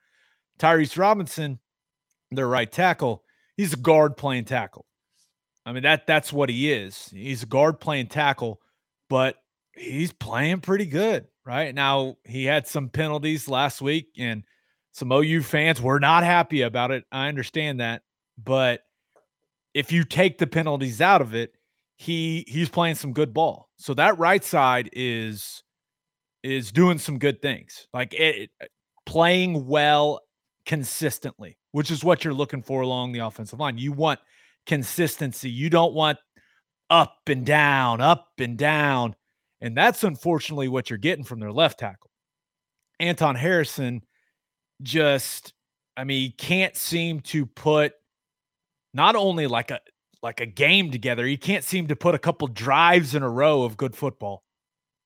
Tyrese 0.59 0.97
Robinson, 0.97 1.59
their 2.31 2.47
right 2.47 2.71
tackle, 2.71 3.23
he's 3.57 3.73
a 3.73 3.77
guard 3.77 4.17
playing 4.17 4.45
tackle. 4.45 4.85
I 5.65 5.73
mean 5.73 5.83
that 5.83 6.07
that's 6.07 6.33
what 6.33 6.49
he 6.49 6.71
is. 6.71 7.09
He's 7.13 7.43
a 7.43 7.47
guard 7.47 7.79
playing 7.79 8.07
tackle, 8.07 8.59
but 9.09 9.35
he's 9.75 10.11
playing 10.11 10.61
pretty 10.61 10.85
good 10.85 11.27
right 11.45 11.73
now. 11.73 12.17
He 12.25 12.45
had 12.45 12.67
some 12.67 12.89
penalties 12.89 13.47
last 13.47 13.81
week, 13.81 14.07
and 14.17 14.43
some 14.91 15.11
OU 15.11 15.43
fans 15.43 15.81
were 15.81 15.99
not 15.99 16.23
happy 16.23 16.61
about 16.61 16.91
it. 16.91 17.05
I 17.11 17.27
understand 17.27 17.79
that, 17.79 18.01
but 18.43 18.81
if 19.73 19.91
you 19.91 20.03
take 20.03 20.37
the 20.37 20.47
penalties 20.47 20.99
out 20.99 21.21
of 21.21 21.33
it, 21.35 21.53
he 22.01 22.43
he's 22.47 22.67
playing 22.67 22.95
some 22.95 23.13
good 23.13 23.31
ball. 23.31 23.69
So 23.77 23.93
that 23.93 24.17
right 24.17 24.43
side 24.43 24.89
is 24.91 25.61
is 26.41 26.71
doing 26.71 26.97
some 26.97 27.19
good 27.19 27.43
things. 27.43 27.87
Like 27.93 28.15
it, 28.15 28.49
uh, 28.59 28.65
playing 29.05 29.67
well 29.67 30.19
consistently, 30.65 31.59
which 31.73 31.91
is 31.91 32.03
what 32.03 32.23
you're 32.23 32.33
looking 32.33 32.63
for 32.63 32.81
along 32.81 33.11
the 33.11 33.19
offensive 33.19 33.59
line. 33.59 33.77
You 33.77 33.91
want 33.91 34.19
consistency. 34.65 35.51
You 35.51 35.69
don't 35.69 35.93
want 35.93 36.17
up 36.89 37.19
and 37.27 37.45
down, 37.45 38.01
up 38.01 38.29
and 38.39 38.57
down. 38.57 39.15
And 39.61 39.77
that's 39.77 40.03
unfortunately 40.03 40.69
what 40.69 40.89
you're 40.89 40.97
getting 40.97 41.23
from 41.23 41.39
their 41.39 41.51
left 41.51 41.77
tackle. 41.77 42.09
Anton 42.99 43.35
Harrison 43.35 44.01
just 44.81 45.53
I 45.95 46.03
mean, 46.03 46.33
can't 46.35 46.75
seem 46.75 47.19
to 47.19 47.45
put 47.45 47.93
not 48.91 49.15
only 49.15 49.45
like 49.45 49.69
a 49.69 49.81
like 50.23 50.39
a 50.39 50.45
game 50.45 50.91
together, 50.91 51.25
he 51.25 51.37
can't 51.37 51.63
seem 51.63 51.87
to 51.87 51.95
put 51.95 52.15
a 52.15 52.19
couple 52.19 52.47
drives 52.47 53.15
in 53.15 53.23
a 53.23 53.29
row 53.29 53.63
of 53.63 53.77
good 53.77 53.95
football 53.95 54.43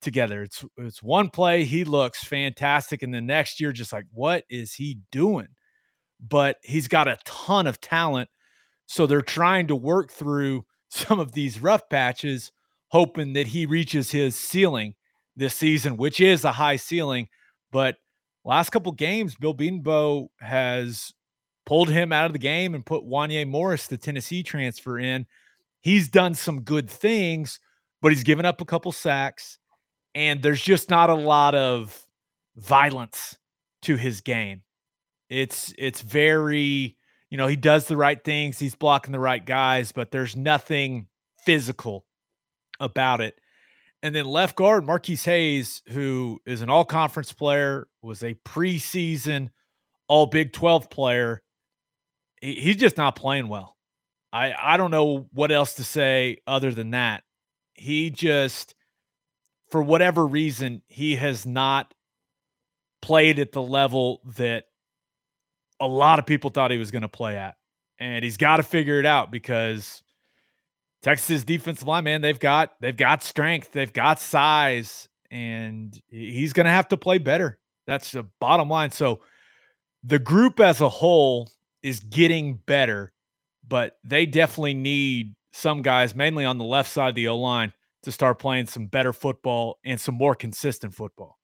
together. 0.02 0.44
It's 0.44 0.64
it's 0.78 1.04
one 1.04 1.30
play, 1.30 1.64
he 1.64 1.84
looks 1.84 2.24
fantastic, 2.24 3.04
and 3.04 3.14
the 3.14 3.22
next 3.22 3.60
year, 3.60 3.72
just 3.72 3.94
like, 3.94 4.06
what 4.12 4.44
is 4.50 4.74
he 4.74 5.00
doing? 5.12 5.48
But 6.26 6.58
he's 6.64 6.88
got 6.88 7.08
a 7.08 7.18
ton 7.26 7.68
of 7.68 7.82
talent. 7.82 8.30
So 8.88 9.08
they're 9.08 9.22
trying 9.22 9.68
to 9.68 9.76
work 9.76 10.12
through 10.12 10.66
some 10.90 11.20
of 11.20 11.34
these 11.34 11.62
rough 11.62 11.90
patches, 11.90 12.52
hoping 12.90 13.34
that 13.34 13.48
he 13.48 13.66
reaches 13.66 14.12
his 14.12 14.36
ceiling 14.36 14.96
this 15.36 15.56
season, 15.56 15.98
which 15.98 16.22
is 16.22 16.46
a 16.46 16.52
high 16.52 16.78
ceiling. 16.78 17.28
But 17.72 17.98
last 18.46 18.70
couple 18.70 18.92
games, 18.94 19.36
Bill 19.36 19.54
Bedenbaugh 19.54 20.28
has 20.40 21.12
pulled 21.66 21.90
him 21.90 22.12
out 22.12 22.28
of 22.28 22.34
the 22.34 22.40
game 22.40 22.76
and 22.76 22.86
put 22.86 23.08
Wanya 23.08 23.48
Morris, 23.48 23.88
the 23.88 23.98
Tennessee 23.98 24.44
transfer, 24.44 25.00
in. 25.00 25.26
He's 25.82 26.10
done 26.10 26.34
some 26.34 26.62
good 26.62 26.90
things, 26.90 27.60
but 28.02 28.12
he's 28.12 28.24
given 28.24 28.46
up 28.46 28.62
a 28.62 28.66
couple 28.66 28.92
sacks, 28.92 29.58
and 30.14 30.42
there's 30.42 30.62
just 30.62 30.90
not 30.90 31.10
a 31.10 31.16
lot 31.16 31.56
of 31.56 32.06
violence 32.56 33.38
to 33.84 33.96
his 33.96 34.22
game. 34.22 34.62
It's 35.30 35.74
it's 35.78 36.02
very, 36.02 36.98
you 37.30 37.38
know, 37.38 37.48
he 37.48 37.56
does 37.56 37.88
the 37.88 37.98
right 37.98 38.24
things, 38.24 38.60
he's 38.60 38.76
blocking 38.76 39.12
the 39.12 39.20
right 39.20 39.44
guys, 39.44 39.92
but 39.92 40.12
there's 40.12 40.36
nothing 40.36 41.08
physical 41.46 42.06
about 42.80 43.22
it. 43.22 43.40
And 44.04 44.14
then 44.14 44.26
left 44.26 44.56
guard, 44.56 44.86
Marquis 44.86 45.16
Hayes, 45.16 45.82
who 45.88 46.40
is 46.46 46.62
an 46.62 46.70
all 46.70 46.86
conference 46.86 47.34
player, 47.34 47.88
was 48.04 48.24
a 48.24 48.36
preseason 48.46 49.50
all 50.08 50.28
Big 50.28 50.54
12 50.54 50.90
player. 50.90 51.42
He, 52.46 52.56
he's 52.56 52.76
just 52.78 52.98
not 52.98 53.16
playing 53.16 53.48
well. 53.48 53.76
I, 54.32 54.54
I 54.58 54.78
don't 54.78 54.92
know 54.92 55.28
what 55.34 55.52
else 55.52 55.76
to 55.76 55.84
say 55.84 56.38
other 56.46 56.72
than 56.72 56.92
that. 56.92 57.24
He 57.74 58.12
just, 58.12 58.76
for 59.72 59.82
whatever 59.82 60.26
reason, 60.26 60.82
he 60.88 61.16
has 61.16 61.46
not 61.46 61.94
played 63.02 63.40
at 63.40 63.52
the 63.52 63.62
level 63.62 64.22
that 64.38 64.66
a 65.80 65.88
lot 65.88 66.20
of 66.20 66.26
people 66.26 66.50
thought 66.50 66.72
he 66.72 66.78
was 66.78 66.92
going 66.92 67.02
to 67.02 67.10
play 67.10 67.36
at. 67.36 67.56
And 67.98 68.24
he's 68.24 68.38
got 68.38 68.58
to 68.58 68.64
figure 68.64 69.00
it 69.00 69.06
out 69.06 69.32
because 69.32 70.04
Texas 71.02 71.44
defensive 71.44 71.88
line, 71.88 72.04
man, 72.04 72.22
they've 72.22 72.40
got 72.40 72.74
they've 72.82 72.96
got 72.96 73.24
strength, 73.24 73.72
they've 73.72 73.94
got 73.94 74.20
size, 74.20 75.08
and 75.32 75.98
he's 76.10 76.52
going 76.52 76.66
to 76.66 76.72
have 76.72 76.90
to 76.90 76.98
play 76.98 77.18
better. 77.18 77.58
That's 77.88 78.12
the 78.12 78.28
bottom 78.40 78.70
line. 78.70 78.92
So 78.92 79.22
the 80.04 80.20
group 80.20 80.60
as 80.60 80.82
a 80.82 80.90
whole 80.90 81.50
is 81.86 82.00
getting 82.00 82.56
better, 82.66 83.14
but 83.68 83.98
they 84.04 84.26
definitely 84.26 84.74
need 84.74 85.36
some 85.54 85.84
guys, 85.84 86.16
mainly 86.16 86.44
on 86.44 86.58
the 86.58 86.64
left 86.64 86.92
side 86.92 87.10
of 87.10 87.16
the 87.16 87.28
O 87.28 87.38
line, 87.38 87.72
to 88.02 88.12
start 88.12 88.40
playing 88.40 88.66
some 88.66 88.88
better 88.88 89.14
football 89.14 89.78
and 89.86 90.02
some 90.02 90.16
more 90.16 90.34
consistent 90.34 90.96
football. 90.96 91.38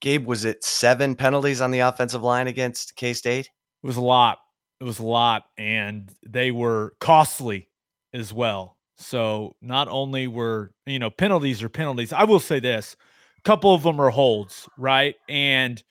Gabe, 0.00 0.26
was 0.26 0.44
it 0.44 0.64
seven 0.64 1.14
penalties 1.14 1.60
on 1.60 1.70
the 1.70 1.78
offensive 1.78 2.22
line 2.22 2.48
against 2.48 2.96
K 2.96 3.12
State? 3.12 3.48
It 3.82 3.86
was 3.86 3.96
a 3.96 4.02
lot. 4.02 4.38
It 4.80 4.84
was 4.84 4.98
a 4.98 5.04
lot, 5.04 5.44
and 5.56 6.10
they 6.26 6.50
were 6.50 6.94
costly 6.98 7.68
as 8.12 8.32
well. 8.32 8.76
So 8.96 9.54
not 9.62 9.86
only 9.88 10.26
were, 10.26 10.72
you 10.84 10.98
know, 10.98 11.10
penalties 11.10 11.62
are 11.62 11.68
penalties. 11.68 12.12
I 12.12 12.24
will 12.24 12.40
say 12.40 12.58
this, 12.58 12.96
a 13.38 13.42
couple 13.42 13.72
of 13.72 13.84
them 13.84 14.00
are 14.00 14.10
holds, 14.10 14.68
right? 14.76 15.14
And 15.28 15.82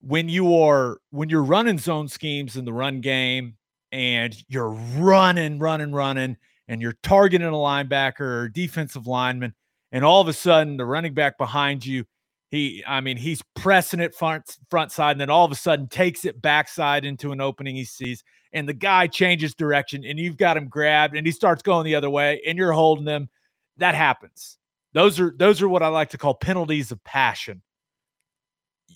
when 0.00 0.28
you 0.28 0.56
are 0.56 0.98
when 1.10 1.28
you're 1.28 1.44
running 1.44 1.78
zone 1.78 2.08
schemes 2.08 2.56
in 2.56 2.64
the 2.64 2.72
run 2.72 3.00
game 3.00 3.56
and 3.92 4.36
you're 4.48 4.70
running, 4.96 5.58
running, 5.58 5.92
running, 5.92 6.36
and 6.68 6.80
you're 6.80 6.96
targeting 7.02 7.48
a 7.48 7.52
linebacker 7.52 8.20
or 8.20 8.48
defensive 8.48 9.06
lineman, 9.06 9.54
and 9.92 10.04
all 10.04 10.20
of 10.20 10.28
a 10.28 10.32
sudden 10.32 10.76
the 10.76 10.86
running 10.86 11.14
back 11.14 11.38
behind 11.38 11.84
you, 11.84 12.04
he, 12.50 12.82
I 12.86 13.00
mean, 13.00 13.16
he's 13.16 13.42
pressing 13.54 14.00
it 14.00 14.14
front 14.14 14.58
front 14.70 14.92
side, 14.92 15.12
and 15.12 15.20
then 15.20 15.30
all 15.30 15.44
of 15.44 15.52
a 15.52 15.56
sudden 15.56 15.88
takes 15.88 16.24
it 16.24 16.40
backside 16.40 17.04
into 17.04 17.32
an 17.32 17.40
opening 17.40 17.76
he 17.76 17.84
sees 17.84 18.22
and 18.52 18.68
the 18.68 18.74
guy 18.74 19.06
changes 19.06 19.54
direction 19.54 20.04
and 20.04 20.18
you've 20.18 20.36
got 20.36 20.56
him 20.56 20.68
grabbed 20.68 21.16
and 21.16 21.26
he 21.26 21.32
starts 21.32 21.62
going 21.62 21.84
the 21.84 21.94
other 21.94 22.10
way 22.10 22.40
and 22.46 22.56
you're 22.56 22.72
holding 22.72 23.06
him, 23.06 23.28
that 23.76 23.94
happens. 23.94 24.58
Those 24.94 25.20
are 25.20 25.34
those 25.36 25.60
are 25.62 25.68
what 25.68 25.82
I 25.82 25.88
like 25.88 26.10
to 26.10 26.18
call 26.18 26.34
penalties 26.34 26.90
of 26.90 27.02
passion. 27.04 27.62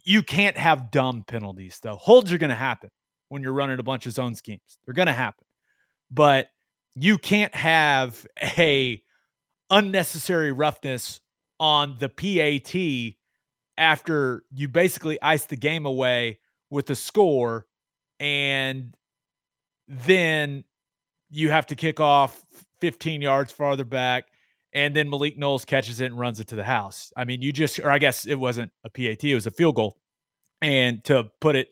You 0.04 0.22
can't 0.22 0.56
have 0.56 0.90
dumb 0.90 1.24
penalties 1.26 1.78
though. 1.82 1.96
Holds 1.96 2.32
are 2.32 2.38
going 2.38 2.50
to 2.50 2.56
happen 2.56 2.90
when 3.28 3.42
you're 3.42 3.52
running 3.52 3.78
a 3.78 3.82
bunch 3.82 4.06
of 4.06 4.12
zone 4.12 4.34
schemes. 4.34 4.78
They're 4.84 4.94
going 4.94 5.06
to 5.06 5.12
happen. 5.12 5.44
But 6.10 6.48
you 6.94 7.18
can't 7.18 7.54
have 7.54 8.26
a 8.42 9.02
unnecessary 9.70 10.52
roughness 10.52 11.20
on 11.58 11.96
the 11.98 12.08
PAT 12.08 13.16
after 13.78 14.44
you 14.52 14.68
basically 14.68 15.20
ice 15.22 15.46
the 15.46 15.56
game 15.56 15.86
away 15.86 16.38
with 16.68 16.90
a 16.90 16.94
score 16.94 17.66
and 18.20 18.94
then 19.88 20.64
you 21.30 21.50
have 21.50 21.66
to 21.66 21.74
kick 21.74 22.00
off 22.00 22.44
15 22.80 23.22
yards 23.22 23.50
farther 23.50 23.84
back 23.84 24.26
and 24.74 24.94
then 24.96 25.10
Malik 25.10 25.38
Knowles 25.38 25.64
catches 25.64 26.00
it 26.00 26.06
and 26.06 26.18
runs 26.18 26.40
it 26.40 26.48
to 26.48 26.56
the 26.56 26.64
house. 26.64 27.12
I 27.16 27.24
mean, 27.24 27.42
you 27.42 27.52
just, 27.52 27.78
or 27.78 27.90
I 27.90 27.98
guess 27.98 28.26
it 28.26 28.34
wasn't 28.34 28.72
a 28.84 28.90
PAT, 28.90 29.24
it 29.24 29.34
was 29.34 29.46
a 29.46 29.50
field 29.50 29.76
goal. 29.76 29.98
And 30.60 31.02
to 31.04 31.30
put 31.40 31.56
it 31.56 31.68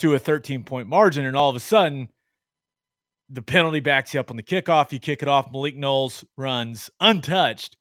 to 0.00 0.14
a 0.14 0.18
13 0.18 0.64
point 0.64 0.88
margin, 0.88 1.24
and 1.26 1.36
all 1.36 1.50
of 1.50 1.56
a 1.56 1.60
sudden, 1.60 2.08
the 3.30 3.42
penalty 3.42 3.80
backs 3.80 4.12
you 4.12 4.20
up 4.20 4.30
on 4.30 4.36
the 4.36 4.42
kickoff. 4.42 4.92
You 4.92 4.98
kick 4.98 5.22
it 5.22 5.28
off. 5.28 5.52
Malik 5.52 5.76
Knowles 5.76 6.24
runs 6.36 6.90
untouched 7.00 7.76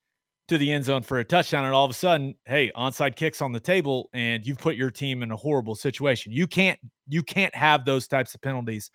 to 0.47 0.57
the 0.57 0.71
end 0.71 0.85
zone 0.85 1.01
for 1.01 1.19
a 1.19 1.23
touchdown. 1.23 1.65
And 1.65 1.73
all 1.73 1.85
of 1.85 1.91
a 1.91 1.95
sudden, 1.95 2.35
hey, 2.45 2.71
onside 2.75 3.15
kicks 3.15 3.41
on 3.41 3.51
the 3.51 3.59
table, 3.59 4.09
and 4.13 4.45
you've 4.45 4.59
put 4.59 4.75
your 4.75 4.91
team 4.91 5.23
in 5.23 5.31
a 5.31 5.35
horrible 5.35 5.75
situation. 5.75 6.31
You 6.31 6.47
can't, 6.47 6.79
you 7.07 7.23
can't 7.23 7.53
have 7.55 7.83
those 7.83 8.07
types 8.07 8.35
of 8.35 8.41
penalties 8.41 8.91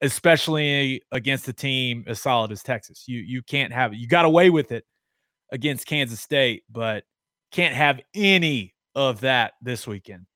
especially 0.00 1.02
against 1.12 1.48
a 1.48 1.52
team 1.52 2.04
as 2.06 2.20
solid 2.20 2.52
as 2.52 2.62
Texas. 2.62 3.04
You 3.06 3.20
you 3.20 3.42
can't 3.42 3.72
have 3.72 3.92
it. 3.92 3.98
You 3.98 4.06
got 4.06 4.24
away 4.24 4.50
with 4.50 4.72
it 4.72 4.84
against 5.52 5.86
Kansas 5.86 6.20
State, 6.20 6.62
but 6.70 7.04
can't 7.52 7.74
have 7.74 8.00
any 8.14 8.74
of 8.94 9.20
that 9.20 9.52
this 9.62 9.86
weekend. 9.86 10.26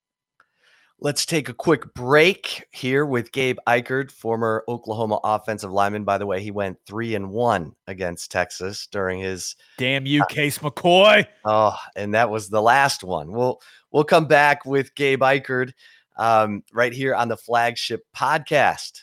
Let's 1.01 1.27
take 1.27 1.49
a 1.49 1.55
quick 1.55 1.93
break 1.95 2.65
here 2.71 3.05
with 3.05 3.33
Gabe 3.33 3.59
Ikard, 3.67 4.13
former 4.13 4.63
Oklahoma 4.69 5.19
offensive 5.25 5.73
lineman. 5.73 6.05
By 6.05 6.17
the 6.17 6.27
way, 6.27 6.41
he 6.41 6.53
went 6.53 6.79
three 6.87 7.17
and 7.17 7.31
one 7.31 7.73
against 7.89 8.31
Texas 8.31 8.87
during 8.87 9.19
his 9.19 9.57
damn 9.79 10.07
you, 10.07 10.23
uh, 10.23 10.27
Case 10.27 10.59
McCoy. 10.59 11.27
Oh, 11.45 11.77
and 11.97 12.15
that 12.15 12.31
was 12.31 12.49
the 12.49 12.63
last 12.63 13.03
one. 13.03 13.33
We'll 13.33 13.61
we'll 13.91 14.05
come 14.05 14.27
back 14.27 14.65
with 14.65 14.95
Gabe 14.95 15.23
Ikard 15.23 15.73
um, 16.19 16.63
right 16.73 16.93
here 16.93 17.17
on 17.17 17.27
the 17.27 17.37
flagship 17.37 18.03
podcast. 18.17 19.03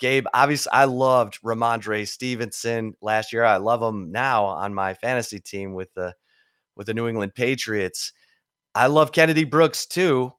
Gabe, 0.00 0.26
obviously, 0.32 0.72
I 0.72 0.86
loved 0.86 1.40
Rhamondre 1.42 2.08
Stevenson 2.08 2.94
last 3.02 3.32
year. 3.32 3.44
I 3.44 3.58
love 3.58 3.82
him 3.82 4.10
now 4.10 4.46
on 4.46 4.74
my 4.74 4.94
fantasy 4.94 5.38
team 5.38 5.74
with 5.74 5.92
the 5.94 6.14
with 6.76 6.86
the 6.86 6.94
New 6.94 7.06
England 7.06 7.34
Patriots. 7.34 8.12
I 8.74 8.86
love 8.86 9.12
Kennedy 9.12 9.44
Brooks 9.44 9.86
too, 9.86 10.32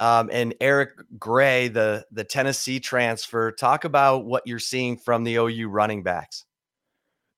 um, 0.00 0.30
and 0.32 0.54
Eric 0.60 0.90
Gray, 1.18 1.68
the 1.68 2.06
the 2.10 2.24
Tennessee 2.24 2.80
transfer. 2.80 3.52
Talk 3.52 3.84
about 3.84 4.24
what 4.24 4.46
you're 4.46 4.58
seeing 4.58 4.96
from 4.96 5.24
the 5.24 5.36
OU 5.36 5.68
running 5.68 6.02
backs. 6.02 6.44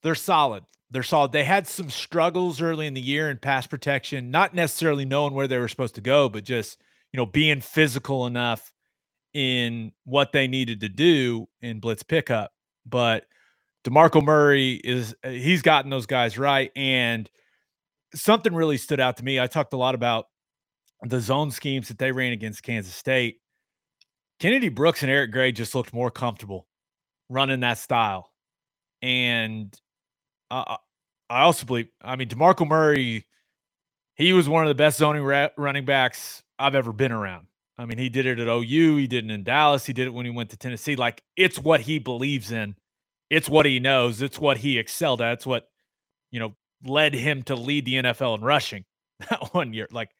They're 0.02 0.14
solid. 0.14 0.64
They're 0.90 1.02
solid. 1.02 1.32
They 1.32 1.44
had 1.44 1.66
some 1.66 1.90
struggles 1.90 2.62
early 2.62 2.86
in 2.86 2.94
the 2.94 3.00
year 3.00 3.30
in 3.30 3.38
pass 3.38 3.66
protection, 3.66 4.30
not 4.30 4.54
necessarily 4.54 5.04
knowing 5.04 5.34
where 5.34 5.48
they 5.48 5.58
were 5.58 5.68
supposed 5.68 5.96
to 5.96 6.00
go, 6.00 6.28
but 6.28 6.44
just 6.44 6.80
you 7.12 7.16
know 7.16 7.26
being 7.26 7.60
physical 7.60 8.26
enough 8.26 8.70
in 9.34 9.92
what 10.04 10.32
they 10.32 10.48
needed 10.48 10.80
to 10.80 10.88
do 10.88 11.48
in 11.60 11.80
blitz 11.80 12.02
pickup. 12.02 12.52
But 12.86 13.26
DeMarco 13.84 14.22
Murray 14.22 14.74
is 14.74 15.14
uh, 15.24 15.30
he's 15.30 15.62
gotten 15.62 15.90
those 15.90 16.06
guys 16.06 16.38
right. 16.38 16.70
And 16.76 17.28
something 18.14 18.54
really 18.54 18.76
stood 18.76 19.00
out 19.00 19.16
to 19.18 19.24
me. 19.24 19.38
I 19.40 19.46
talked 19.46 19.72
a 19.72 19.76
lot 19.78 19.94
about 19.94 20.26
the 21.02 21.20
zone 21.20 21.50
schemes 21.50 21.88
that 21.88 21.98
they 21.98 22.12
ran 22.12 22.32
against 22.32 22.62
Kansas 22.62 22.94
State. 22.94 23.40
Kennedy 24.40 24.68
Brooks 24.68 25.02
and 25.02 25.10
Eric 25.10 25.32
Gray 25.32 25.52
just 25.52 25.74
looked 25.74 25.92
more 25.92 26.10
comfortable 26.10 26.66
running 27.28 27.60
that 27.60 27.78
style. 27.78 28.32
And 29.02 29.76
uh, 30.50 30.76
I 31.30 31.42
also 31.42 31.66
believe, 31.66 31.88
I 32.02 32.16
mean, 32.16 32.28
DeMarco 32.28 32.66
Murray, 32.66 33.26
he 34.14 34.32
was 34.32 34.48
one 34.48 34.64
of 34.64 34.68
the 34.68 34.74
best 34.74 34.98
zoning 34.98 35.22
running 35.56 35.84
backs 35.84 36.42
I've 36.58 36.74
ever 36.74 36.92
been 36.92 37.12
around. 37.12 37.46
I 37.78 37.84
mean, 37.84 37.98
he 37.98 38.08
did 38.08 38.26
it 38.26 38.40
at 38.40 38.48
OU, 38.48 38.96
he 38.96 39.06
did 39.06 39.24
it 39.24 39.30
in 39.30 39.44
Dallas, 39.44 39.86
he 39.86 39.92
did 39.92 40.08
it 40.08 40.14
when 40.14 40.26
he 40.26 40.32
went 40.32 40.50
to 40.50 40.56
Tennessee. 40.56 40.96
Like 40.96 41.22
it's 41.36 41.58
what 41.58 41.80
he 41.80 41.98
believes 41.98 42.50
in. 42.50 42.74
It's 43.30 43.48
what 43.48 43.66
he 43.66 43.78
knows. 43.78 44.20
It's 44.20 44.38
what 44.38 44.58
he 44.58 44.78
excelled 44.78 45.20
at. 45.20 45.34
It's 45.34 45.46
what, 45.46 45.68
you 46.30 46.40
know, 46.40 46.56
led 46.84 47.14
him 47.14 47.42
to 47.44 47.54
lead 47.54 47.84
the 47.84 47.94
NFL 47.94 48.38
in 48.38 48.44
rushing 48.44 48.84
that 49.30 49.54
one 49.54 49.72
year. 49.72 49.86
Like 49.92 50.10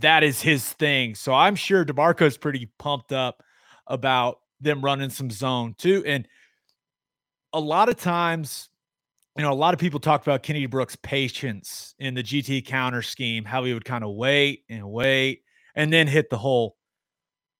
that 0.00 0.22
is 0.22 0.42
his 0.42 0.70
thing. 0.74 1.14
So 1.14 1.32
I'm 1.32 1.54
sure 1.54 1.84
DeMarco's 1.84 2.36
pretty 2.36 2.70
pumped 2.78 3.12
up 3.12 3.42
about 3.86 4.38
them 4.60 4.82
running 4.82 5.10
some 5.10 5.30
zone 5.30 5.74
too. 5.78 6.02
And 6.06 6.28
a 7.52 7.60
lot 7.60 7.88
of 7.88 7.96
times, 7.96 8.68
you 9.36 9.42
know, 9.42 9.52
a 9.52 9.54
lot 9.54 9.72
of 9.72 9.80
people 9.80 10.00
talk 10.00 10.22
about 10.22 10.42
Kennedy 10.42 10.66
Brooks' 10.66 10.96
patience 11.02 11.94
in 11.98 12.14
the 12.14 12.22
GT 12.22 12.66
counter 12.66 13.00
scheme, 13.02 13.44
how 13.44 13.64
he 13.64 13.72
would 13.72 13.84
kind 13.84 14.04
of 14.04 14.14
wait 14.14 14.64
and 14.68 14.90
wait 14.90 15.41
and 15.74 15.92
then 15.92 16.06
hit 16.06 16.30
the 16.30 16.38
hole. 16.38 16.76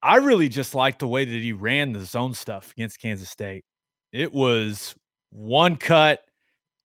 I 0.02 0.16
really 0.16 0.48
just 0.48 0.74
liked 0.74 0.98
the 0.98 1.08
way 1.08 1.24
that 1.24 1.30
he 1.30 1.52
ran 1.52 1.92
the 1.92 2.04
zone 2.04 2.34
stuff 2.34 2.72
against 2.72 3.00
Kansas 3.00 3.30
State. 3.30 3.64
It 4.12 4.32
was 4.32 4.94
one 5.30 5.76
cut, 5.76 6.20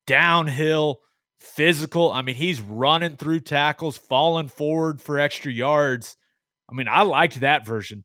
downhill, 0.06 1.00
physical. 1.40 2.12
I 2.12 2.22
mean, 2.22 2.36
he's 2.36 2.62
running 2.62 3.18
through 3.18 3.42
tackles, 3.42 3.98
falling 3.98 4.48
forward 4.48 5.02
for 5.02 5.20
extra 5.20 5.52
yards. 5.52 6.16
I 6.70 6.76
mean, 6.76 6.88
I 6.88 7.02
liked 7.04 7.40
that 7.40 7.66
version 7.66 8.04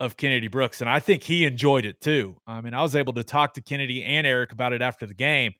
of 0.00 0.16
Kennedy 0.16 0.48
Brooks, 0.48 0.80
and 0.80 0.88
I 0.88 1.00
think 1.00 1.22
he 1.24 1.44
enjoyed 1.44 1.84
it 1.84 2.00
too. 2.00 2.36
I 2.46 2.60
mean, 2.60 2.72
I 2.72 2.82
was 2.82 2.94
able 2.94 3.14
to 3.14 3.24
talk 3.24 3.54
to 3.54 3.60
Kennedy 3.60 4.04
and 4.04 4.26
Eric 4.26 4.52
about 4.52 4.72
it 4.72 4.80
after 4.80 5.06
the 5.06 5.14
game, 5.14 5.54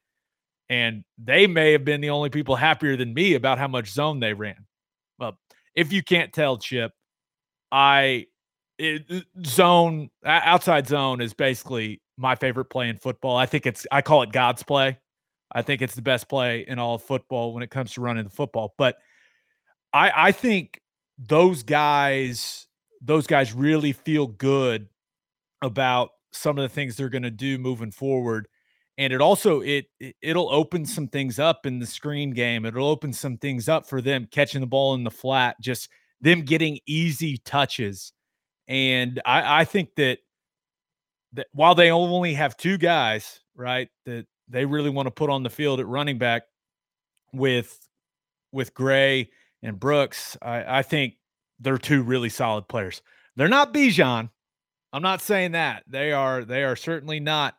and 0.68 1.04
they 1.18 1.46
may 1.46 1.72
have 1.72 1.84
been 1.84 2.00
the 2.00 2.10
only 2.10 2.30
people 2.30 2.54
happier 2.56 2.96
than 2.96 3.12
me 3.12 3.34
about 3.34 3.58
how 3.58 3.68
much 3.68 3.90
zone 3.90 4.20
they 4.20 4.32
ran. 4.34 4.67
If 5.74 5.92
you 5.92 6.02
can't 6.02 6.32
tell, 6.32 6.58
Chip, 6.58 6.92
I 7.70 8.26
it, 8.78 9.04
uh, 9.10 9.20
zone 9.44 10.10
outside 10.24 10.86
zone 10.86 11.20
is 11.20 11.34
basically 11.34 12.00
my 12.16 12.34
favorite 12.34 12.66
play 12.66 12.88
in 12.88 12.96
football. 12.96 13.36
I 13.36 13.46
think 13.46 13.66
it's 13.66 13.86
I 13.90 14.02
call 14.02 14.22
it 14.22 14.32
God's 14.32 14.62
play. 14.62 14.98
I 15.52 15.62
think 15.62 15.82
it's 15.82 15.94
the 15.94 16.02
best 16.02 16.28
play 16.28 16.64
in 16.66 16.78
all 16.78 16.96
of 16.96 17.02
football 17.02 17.54
when 17.54 17.62
it 17.62 17.70
comes 17.70 17.92
to 17.94 18.00
running 18.00 18.24
the 18.24 18.30
football. 18.30 18.74
But 18.78 18.96
I 19.92 20.12
I 20.14 20.32
think 20.32 20.80
those 21.18 21.62
guys 21.62 22.66
those 23.00 23.26
guys 23.26 23.52
really 23.52 23.92
feel 23.92 24.26
good 24.26 24.88
about 25.62 26.10
some 26.32 26.58
of 26.58 26.62
the 26.62 26.68
things 26.68 26.96
they're 26.96 27.08
going 27.08 27.22
to 27.22 27.30
do 27.30 27.58
moving 27.58 27.90
forward 27.90 28.48
and 28.98 29.12
it 29.12 29.20
also 29.20 29.60
it 29.60 29.86
it'll 30.20 30.52
open 30.52 30.84
some 30.84 31.08
things 31.08 31.38
up 31.38 31.64
in 31.64 31.78
the 31.78 31.86
screen 31.86 32.30
game 32.30 32.66
it'll 32.66 32.88
open 32.88 33.12
some 33.12 33.38
things 33.38 33.68
up 33.68 33.88
for 33.88 34.02
them 34.02 34.28
catching 34.30 34.60
the 34.60 34.66
ball 34.66 34.94
in 34.94 35.04
the 35.04 35.10
flat 35.10 35.56
just 35.60 35.88
them 36.20 36.42
getting 36.42 36.78
easy 36.86 37.38
touches 37.38 38.12
and 38.66 39.22
i 39.24 39.60
i 39.60 39.64
think 39.64 39.94
that 39.96 40.18
that 41.32 41.46
while 41.52 41.74
they 41.74 41.90
only 41.90 42.34
have 42.34 42.56
two 42.56 42.76
guys 42.76 43.40
right 43.54 43.88
that 44.04 44.26
they 44.48 44.66
really 44.66 44.90
want 44.90 45.06
to 45.06 45.10
put 45.10 45.30
on 45.30 45.42
the 45.42 45.50
field 45.50 45.80
at 45.80 45.86
running 45.86 46.18
back 46.18 46.42
with 47.32 47.88
with 48.52 48.74
gray 48.74 49.30
and 49.62 49.78
brooks 49.78 50.36
i 50.42 50.78
i 50.78 50.82
think 50.82 51.14
they're 51.60 51.76
two 51.76 52.04
really 52.04 52.28
solid 52.28 52.68
players. 52.68 53.02
They're 53.36 53.48
not 53.48 53.72
bijan 53.72 54.30
i'm 54.92 55.02
not 55.02 55.20
saying 55.20 55.52
that 55.52 55.84
they 55.86 56.12
are 56.12 56.44
they 56.44 56.64
are 56.64 56.76
certainly 56.76 57.20
not 57.20 57.54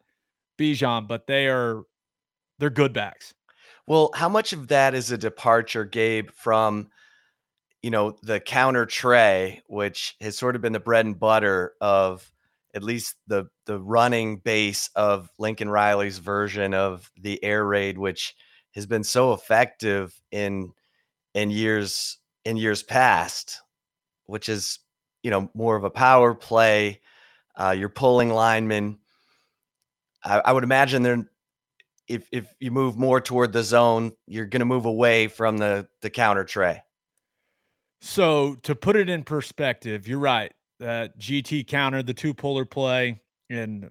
Bijan, 0.60 1.08
but 1.08 1.28
they 1.28 1.48
are 1.48 1.84
they're 2.60 2.70
good 2.70 2.94
backs. 2.94 3.34
Well, 3.88 4.12
how 4.14 4.30
much 4.30 4.54
of 4.54 4.68
that 4.68 4.94
is 4.94 5.12
a 5.12 5.18
departure, 5.18 5.86
Gabe, 5.86 6.30
from 6.32 6.90
you 7.82 7.92
know 7.92 8.18
the 8.22 8.40
counter 8.40 8.86
trey, 8.86 9.62
which 9.68 10.16
has 10.22 10.38
sort 10.38 10.56
of 10.56 10.62
been 10.62 10.74
the 10.74 10.80
bread 10.80 11.06
and 11.06 11.20
butter 11.20 11.74
of 11.82 12.30
at 12.76 12.84
least 12.84 13.16
the 13.28 13.46
the 13.66 13.80
running 13.80 14.38
base 14.38 14.90
of 14.96 15.30
Lincoln 15.40 15.70
Riley's 15.70 16.20
version 16.20 16.74
of 16.74 17.10
the 17.18 17.44
air 17.44 17.66
raid, 17.66 17.98
which 17.98 18.36
has 18.76 18.86
been 18.86 19.04
so 19.04 19.34
effective 19.34 20.14
in 20.32 20.72
in 21.34 21.52
years 21.52 22.18
in 22.46 22.58
years 22.58 22.84
past, 22.84 23.62
which 24.26 24.50
is, 24.50 24.80
you 25.24 25.32
know, 25.32 25.50
more 25.54 25.76
of 25.76 25.84
a 25.84 25.90
power 25.90 26.34
play. 26.34 27.02
Uh, 27.56 27.76
you're 27.78 27.90
pulling 27.90 28.30
linemen. 28.30 29.00
I, 30.24 30.40
I 30.46 30.52
would 30.52 30.64
imagine 30.64 31.04
they're 31.04 31.30
if 32.08 32.28
if 32.32 32.54
you 32.60 32.72
move 32.72 32.98
more 32.98 33.22
toward 33.22 33.54
the 33.54 33.64
zone, 33.64 34.12
you're 34.28 34.48
going 34.48 34.60
to 34.62 34.66
move 34.66 34.86
away 34.86 35.28
from 35.28 35.58
the 35.58 35.88
the 36.02 36.10
counter 36.10 36.44
trey. 36.44 36.82
So 38.02 38.56
to 38.64 38.76
put 38.76 38.96
it 38.96 39.10
in 39.10 39.24
perspective, 39.24 40.08
you're 40.08 40.20
right. 40.20 40.52
That 40.80 41.20
GT 41.20 41.68
counter, 41.68 42.02
the 42.02 42.14
two 42.14 42.34
puller 42.34 42.66
play, 42.66 43.22
and 43.50 43.90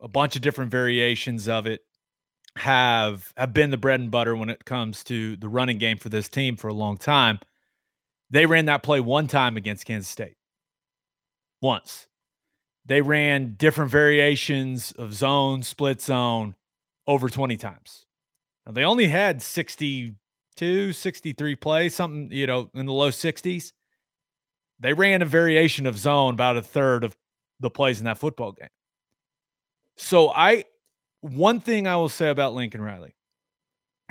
a 0.00 0.08
bunch 0.08 0.36
of 0.36 0.42
different 0.42 0.70
variations 0.70 1.48
of 1.48 1.66
it 1.66 1.80
have 2.56 3.32
have 3.36 3.54
been 3.54 3.70
the 3.70 3.76
bread 3.76 4.00
and 4.00 4.10
butter 4.10 4.36
when 4.36 4.50
it 4.50 4.64
comes 4.64 5.02
to 5.04 5.36
the 5.36 5.48
running 5.48 5.78
game 5.78 5.96
for 5.96 6.10
this 6.10 6.28
team 6.28 6.56
for 6.56 6.68
a 6.68 6.74
long 6.74 6.98
time. 6.98 7.38
They 8.30 8.46
ran 8.46 8.66
that 8.66 8.82
play 8.82 9.00
one 9.00 9.26
time 9.26 9.56
against 9.56 9.86
Kansas 9.86 10.10
State. 10.10 10.36
Once. 11.60 12.08
They 12.84 13.00
ran 13.00 13.54
different 13.54 13.90
variations 13.90 14.92
of 14.92 15.14
zone, 15.14 15.62
split 15.62 16.00
zone 16.00 16.56
over 17.06 17.28
20 17.28 17.56
times. 17.56 18.06
Now, 18.66 18.72
they 18.72 18.84
only 18.84 19.08
had 19.08 19.42
62, 19.42 20.92
63 20.92 21.56
plays, 21.56 21.94
something, 21.94 22.30
you 22.32 22.46
know, 22.46 22.70
in 22.74 22.86
the 22.86 22.92
low 22.92 23.10
60s. 23.10 23.72
They 24.80 24.92
ran 24.92 25.22
a 25.22 25.26
variation 25.26 25.86
of 25.86 25.96
zone 25.96 26.34
about 26.34 26.56
a 26.56 26.62
third 26.62 27.04
of 27.04 27.16
the 27.60 27.70
plays 27.70 28.00
in 28.00 28.04
that 28.06 28.18
football 28.18 28.52
game. 28.52 28.68
So 29.96 30.30
I 30.30 30.64
one 31.20 31.60
thing 31.60 31.86
I 31.86 31.96
will 31.96 32.08
say 32.08 32.28
about 32.28 32.54
Lincoln 32.54 32.82
Riley, 32.82 33.14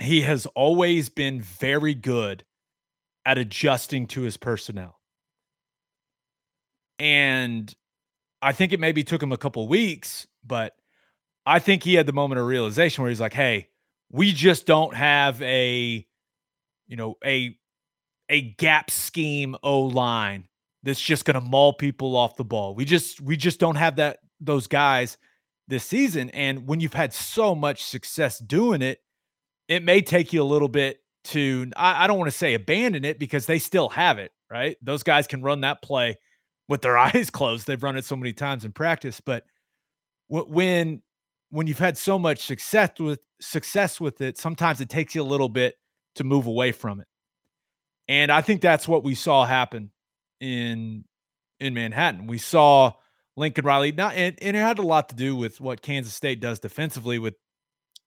he 0.00 0.22
has 0.22 0.46
always 0.46 1.10
been 1.10 1.40
very 1.42 1.94
good 1.94 2.44
at 3.26 3.38
adjusting 3.38 4.06
to 4.08 4.22
his 4.22 4.36
personnel. 4.36 4.98
And 6.98 7.72
I 8.42 8.52
think 8.52 8.72
it 8.72 8.80
maybe 8.80 9.04
took 9.04 9.22
him 9.22 9.32
a 9.32 9.38
couple 9.38 9.66
weeks, 9.68 10.26
but 10.44 10.74
I 11.46 11.58
think 11.60 11.82
he 11.84 11.94
had 11.94 12.06
the 12.06 12.12
moment 12.12 12.40
of 12.40 12.46
realization 12.46 13.02
where 13.02 13.10
he's 13.10 13.20
like, 13.20 13.32
"Hey, 13.32 13.68
we 14.10 14.32
just 14.32 14.66
don't 14.66 14.94
have 14.94 15.40
a 15.42 16.06
you 16.86 16.96
know, 16.96 17.16
a 17.24 17.56
a 18.28 18.42
gap 18.42 18.90
scheme 18.90 19.56
O 19.62 19.80
line 19.80 20.46
that's 20.82 21.00
just 21.00 21.24
going 21.24 21.34
to 21.34 21.40
maul 21.40 21.72
people 21.72 22.16
off 22.16 22.36
the 22.36 22.44
ball. 22.44 22.74
We 22.74 22.84
just 22.84 23.20
we 23.20 23.36
just 23.36 23.58
don't 23.58 23.76
have 23.76 23.96
that 23.96 24.18
those 24.40 24.66
guys 24.66 25.16
this 25.68 25.84
season. 25.84 26.28
And 26.30 26.66
when 26.66 26.80
you've 26.80 26.92
had 26.92 27.14
so 27.14 27.54
much 27.54 27.84
success 27.84 28.38
doing 28.38 28.82
it, 28.82 29.00
it 29.68 29.82
may 29.82 30.02
take 30.02 30.34
you 30.34 30.42
a 30.42 30.44
little 30.44 30.68
bit 30.68 30.98
to, 31.24 31.70
I, 31.76 32.04
I 32.04 32.06
don't 32.08 32.18
want 32.18 32.30
to 32.30 32.36
say 32.36 32.52
abandon 32.52 33.04
it 33.06 33.18
because 33.18 33.46
they 33.46 33.58
still 33.58 33.88
have 33.88 34.18
it, 34.18 34.32
right? 34.50 34.76
Those 34.82 35.02
guys 35.02 35.26
can 35.26 35.40
run 35.40 35.60
that 35.60 35.80
play 35.80 36.18
with 36.72 36.82
their 36.82 36.98
eyes 36.98 37.30
closed. 37.30 37.68
They've 37.68 37.82
run 37.82 37.96
it 37.96 38.04
so 38.04 38.16
many 38.16 38.32
times 38.32 38.64
in 38.64 38.72
practice. 38.72 39.20
But 39.20 39.44
when, 40.28 41.02
when 41.50 41.68
you've 41.68 41.78
had 41.78 41.96
so 41.96 42.18
much 42.18 42.44
success 42.44 42.90
with 42.98 43.20
success 43.40 44.00
with 44.00 44.20
it, 44.20 44.38
sometimes 44.38 44.80
it 44.80 44.88
takes 44.88 45.14
you 45.14 45.22
a 45.22 45.24
little 45.24 45.48
bit 45.48 45.76
to 46.16 46.24
move 46.24 46.46
away 46.46 46.72
from 46.72 47.00
it. 47.00 47.06
And 48.08 48.32
I 48.32 48.40
think 48.40 48.60
that's 48.60 48.88
what 48.88 49.04
we 49.04 49.14
saw 49.14 49.44
happen 49.44 49.90
in 50.40 51.04
in 51.60 51.74
Manhattan. 51.74 52.26
We 52.26 52.38
saw 52.38 52.92
Lincoln 53.36 53.64
Riley. 53.64 53.92
Not 53.92 54.14
and, 54.14 54.36
and 54.42 54.56
it 54.56 54.60
had 54.60 54.80
a 54.80 54.82
lot 54.82 55.08
to 55.10 55.14
do 55.14 55.36
with 55.36 55.60
what 55.60 55.82
Kansas 55.82 56.12
State 56.12 56.40
does 56.40 56.58
defensively 56.58 57.18
with 57.18 57.34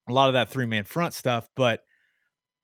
a 0.08 0.12
lot 0.12 0.28
of 0.28 0.34
that 0.34 0.50
three 0.50 0.66
man 0.66 0.84
front 0.84 1.14
stuff. 1.14 1.48
But 1.56 1.82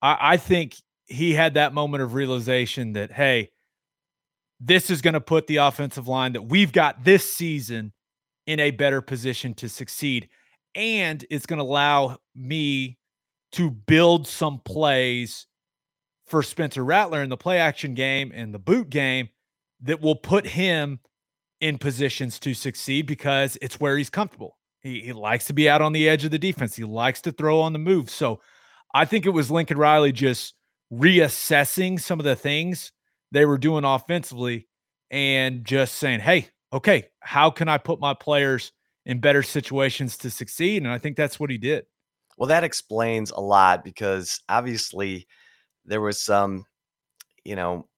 I, 0.03 0.19
I 0.21 0.37
think 0.37 0.77
he 1.07 1.33
had 1.33 1.55
that 1.55 1.73
moment 1.73 2.03
of 2.03 2.15
realization 2.15 2.93
that 2.93 3.11
hey, 3.11 3.51
this 4.65 4.91
is 4.91 5.03
going 5.03 5.15
to 5.15 5.21
put 5.21 5.49
the 5.49 5.57
offensive 5.57 6.07
line 6.07 6.33
that 6.35 6.43
we've 6.43 6.73
got 6.73 7.03
this 7.05 7.35
season 7.35 7.93
in 8.47 8.61
a 8.61 8.71
better 8.71 9.01
position 9.01 9.55
to 9.55 9.69
succeed. 9.69 10.29
And 10.75 11.25
it's 11.31 11.47
going 11.47 11.59
to 11.59 11.65
allow 11.65 12.19
me 12.35 12.99
to 13.53 13.71
build 13.71 14.27
some 14.29 14.61
plays 14.61 15.47
for 16.27 16.43
Spencer 16.43 16.85
Rattler 16.85 17.23
in 17.23 17.29
the 17.29 17.37
play 17.37 17.59
action 17.59 17.95
game 17.95 18.33
and 18.35 18.55
the 18.55 18.59
boot 18.59 18.89
game 18.89 19.29
that 19.83 20.01
will 20.01 20.15
put 20.15 20.47
him 20.47 21.01
in 21.61 21.77
positions 21.77 22.39
to 22.39 22.55
succeed 22.55 23.07
because 23.07 23.59
it's 23.61 23.81
where 23.81 23.99
he's 23.99 24.11
comfortable. 24.11 24.57
He, 24.81 25.01
he 25.01 25.13
likes 25.13 25.47
to 25.47 25.53
be 25.53 25.69
out 25.69 25.83
on 25.83 25.93
the 25.93 26.09
edge 26.09 26.25
of 26.25 26.31
the 26.31 26.39
defense. 26.39 26.77
He 26.77 26.85
likes 26.85 27.21
to 27.23 27.33
throw 27.33 27.61
on 27.61 27.73
the 27.73 27.79
move. 27.79 28.11
So 28.11 28.41
I 28.95 29.05
think 29.07 29.27
it 29.27 29.31
was 29.31 29.51
Lincoln 29.51 29.77
Riley 29.77 30.13
just 30.13 30.55
reassessing 30.93 32.01
some 32.01 32.21
of 32.21 32.25
the 32.25 32.37
things 32.37 32.93
they 33.33 33.47
were 33.47 33.59
doing 33.59 33.85
offensively 33.85 34.69
and 35.11 35.65
just 35.65 35.97
saying, 35.97 36.21
hey, 36.21 36.49
okay, 36.73 37.09
how 37.21 37.51
can 37.51 37.69
I 37.69 37.79
put 37.79 37.99
my 37.99 38.15
players 38.15 38.73
in 39.05 39.21
better 39.21 39.43
situations 39.43 40.17
to 40.19 40.31
succeed? 40.31 40.83
And 40.83 40.93
I 40.93 40.99
think 40.99 41.17
that's 41.17 41.41
what 41.41 41.51
he 41.51 41.59
did. 41.59 41.85
Well, 42.39 42.49
that 42.49 42.65
explains 42.65 43.31
a 43.31 43.41
lot 43.41 43.85
because 43.85 44.41
obviously 44.49 45.27
there 45.85 46.01
was 46.01 46.23
some, 46.23 46.65
you 47.45 47.57
know, 47.57 47.89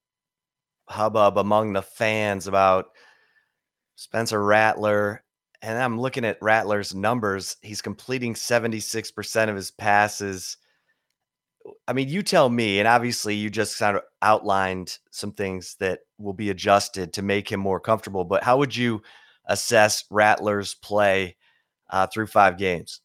hubbub 0.89 1.39
among 1.39 1.73
the 1.73 1.83
fans 1.83 2.47
about 2.47 2.87
Spencer 3.97 4.43
Rattler. 4.43 5.23
And 5.63 5.79
I'm 5.79 6.01
looking 6.01 6.25
at 6.25 6.43
Rattler's 6.43 6.95
numbers. 6.95 7.57
He's 7.63 7.81
completing 7.83 8.35
76% 8.35 9.49
of 9.49 9.57
his 9.57 9.71
passes. 9.71 10.57
I 11.89 11.93
mean, 11.93 12.09
you 12.09 12.23
tell 12.23 12.49
me, 12.49 12.79
and 12.79 12.89
obviously 12.89 13.35
you 13.35 13.51
just 13.51 13.79
kind 13.79 13.97
of 13.97 14.03
outlined 14.23 14.99
some 15.11 15.33
things 15.33 15.77
that 15.81 16.01
will 16.19 16.33
be 16.33 16.51
adjusted 16.51 17.13
to 17.15 17.23
make 17.23 17.51
him 17.51 17.61
more 17.61 17.81
comfortable. 17.81 18.25
But 18.25 18.45
how 18.45 18.59
would 18.59 18.77
you 18.77 19.03
assess 19.47 20.05
Rattler's 20.11 20.75
play 20.75 21.37
uh, 21.91 22.07
through 22.07 22.27
five 22.27 22.59
games? 22.59 23.01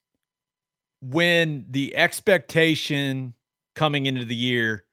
When 1.01 1.65
the 1.69 1.95
expectation 1.95 3.33
coming 3.75 4.05
into 4.05 4.25
the 4.25 4.35
year 4.35 4.83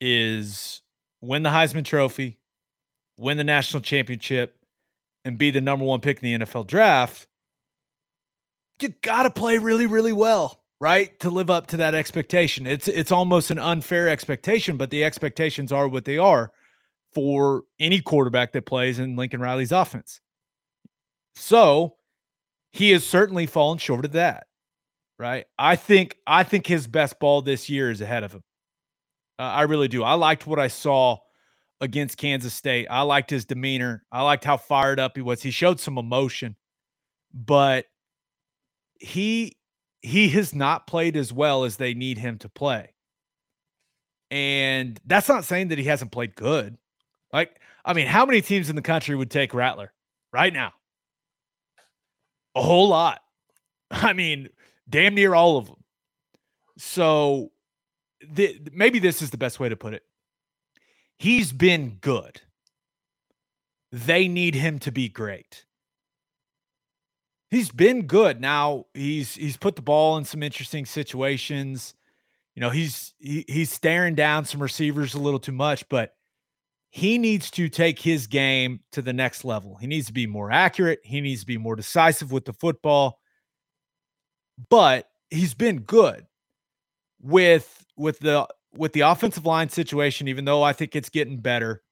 is 0.00 0.82
win 1.20 1.42
the 1.42 1.50
Heisman 1.50 1.84
Trophy, 1.84 2.38
win 3.16 3.36
the 3.36 3.44
national 3.44 3.82
championship, 3.82 4.56
and 5.24 5.38
be 5.38 5.50
the 5.50 5.60
number 5.60 5.84
one 5.84 6.00
pick 6.00 6.22
in 6.22 6.40
the 6.40 6.46
NFL 6.46 6.66
draft, 6.66 7.26
you 8.80 8.90
got 9.02 9.24
to 9.24 9.30
play 9.30 9.58
really, 9.58 9.86
really 9.86 10.12
well, 10.12 10.60
right? 10.80 11.18
To 11.20 11.30
live 11.30 11.50
up 11.50 11.66
to 11.68 11.76
that 11.78 11.94
expectation. 11.94 12.66
It's 12.66 12.88
it's 12.88 13.12
almost 13.12 13.50
an 13.50 13.58
unfair 13.58 14.08
expectation, 14.08 14.76
but 14.76 14.90
the 14.90 15.04
expectations 15.04 15.72
are 15.72 15.88
what 15.88 16.04
they 16.04 16.18
are 16.18 16.52
for 17.14 17.62
any 17.80 18.00
quarterback 18.00 18.52
that 18.52 18.66
plays 18.66 18.98
in 18.98 19.16
Lincoln 19.16 19.40
Riley's 19.40 19.72
offense. 19.72 20.20
So 21.34 21.96
he 22.72 22.90
has 22.90 23.06
certainly 23.06 23.46
fallen 23.46 23.78
short 23.78 24.04
of 24.04 24.12
that, 24.12 24.46
right? 25.18 25.46
I 25.58 25.76
think 25.76 26.16
I 26.26 26.42
think 26.42 26.66
his 26.66 26.86
best 26.86 27.18
ball 27.18 27.42
this 27.42 27.68
year 27.68 27.90
is 27.90 28.00
ahead 28.00 28.22
of 28.22 28.32
him. 28.32 28.42
Uh, 29.38 29.42
I 29.42 29.62
really 29.62 29.88
do. 29.88 30.02
I 30.02 30.14
liked 30.14 30.46
what 30.46 30.58
I 30.58 30.68
saw 30.68 31.18
against 31.80 32.16
Kansas 32.16 32.54
State. 32.54 32.86
I 32.90 33.02
liked 33.02 33.30
his 33.30 33.44
demeanor. 33.44 34.04
I 34.10 34.22
liked 34.22 34.44
how 34.44 34.56
fired 34.56 34.98
up 34.98 35.12
he 35.14 35.22
was. 35.22 35.42
He 35.42 35.50
showed 35.50 35.78
some 35.78 35.98
emotion, 35.98 36.56
but 37.34 37.86
he 38.98 39.56
he 40.06 40.28
has 40.30 40.54
not 40.54 40.86
played 40.86 41.16
as 41.16 41.32
well 41.32 41.64
as 41.64 41.76
they 41.76 41.92
need 41.92 42.18
him 42.18 42.38
to 42.38 42.48
play. 42.48 42.94
And 44.30 45.00
that's 45.04 45.28
not 45.28 45.44
saying 45.44 45.68
that 45.68 45.78
he 45.78 45.84
hasn't 45.84 46.12
played 46.12 46.36
good. 46.36 46.78
Like, 47.32 47.60
I 47.84 47.92
mean, 47.92 48.06
how 48.06 48.24
many 48.24 48.40
teams 48.40 48.70
in 48.70 48.76
the 48.76 48.82
country 48.82 49.16
would 49.16 49.30
take 49.30 49.52
Rattler 49.52 49.92
right 50.32 50.52
now? 50.52 50.72
A 52.54 52.62
whole 52.62 52.88
lot. 52.88 53.20
I 53.90 54.12
mean, 54.12 54.48
damn 54.88 55.16
near 55.16 55.34
all 55.34 55.58
of 55.58 55.66
them. 55.66 55.82
So, 56.78 57.50
the, 58.26 58.60
maybe 58.72 59.00
this 59.00 59.22
is 59.22 59.30
the 59.30 59.38
best 59.38 59.58
way 59.58 59.68
to 59.68 59.76
put 59.76 59.92
it 59.92 60.02
he's 61.18 61.52
been 61.52 61.98
good. 62.00 62.42
They 63.90 64.28
need 64.28 64.54
him 64.54 64.78
to 64.80 64.92
be 64.92 65.08
great. 65.08 65.65
He's 67.50 67.70
been 67.70 68.06
good. 68.06 68.40
Now 68.40 68.86
he's 68.94 69.34
he's 69.34 69.56
put 69.56 69.76
the 69.76 69.82
ball 69.82 70.16
in 70.16 70.24
some 70.24 70.42
interesting 70.42 70.84
situations. 70.84 71.94
You 72.54 72.60
know, 72.60 72.70
he's 72.70 73.14
he, 73.18 73.44
he's 73.48 73.70
staring 73.70 74.14
down 74.14 74.44
some 74.44 74.60
receivers 74.60 75.14
a 75.14 75.18
little 75.20 75.38
too 75.38 75.52
much, 75.52 75.88
but 75.88 76.14
he 76.90 77.18
needs 77.18 77.50
to 77.52 77.68
take 77.68 77.98
his 77.98 78.26
game 78.26 78.80
to 78.92 79.02
the 79.02 79.12
next 79.12 79.44
level. 79.44 79.76
He 79.76 79.86
needs 79.86 80.06
to 80.06 80.12
be 80.12 80.26
more 80.26 80.50
accurate, 80.50 81.00
he 81.04 81.20
needs 81.20 81.40
to 81.40 81.46
be 81.46 81.58
more 81.58 81.76
decisive 81.76 82.32
with 82.32 82.44
the 82.44 82.52
football. 82.52 83.20
But 84.70 85.08
he's 85.30 85.54
been 85.54 85.80
good 85.80 86.26
with 87.20 87.84
with 87.96 88.18
the 88.20 88.48
with 88.74 88.92
the 88.92 89.02
offensive 89.02 89.46
line 89.46 89.68
situation, 89.68 90.28
even 90.28 90.44
though 90.44 90.62
I 90.62 90.72
think 90.72 90.96
it's 90.96 91.08
getting 91.08 91.38
better, 91.38 91.82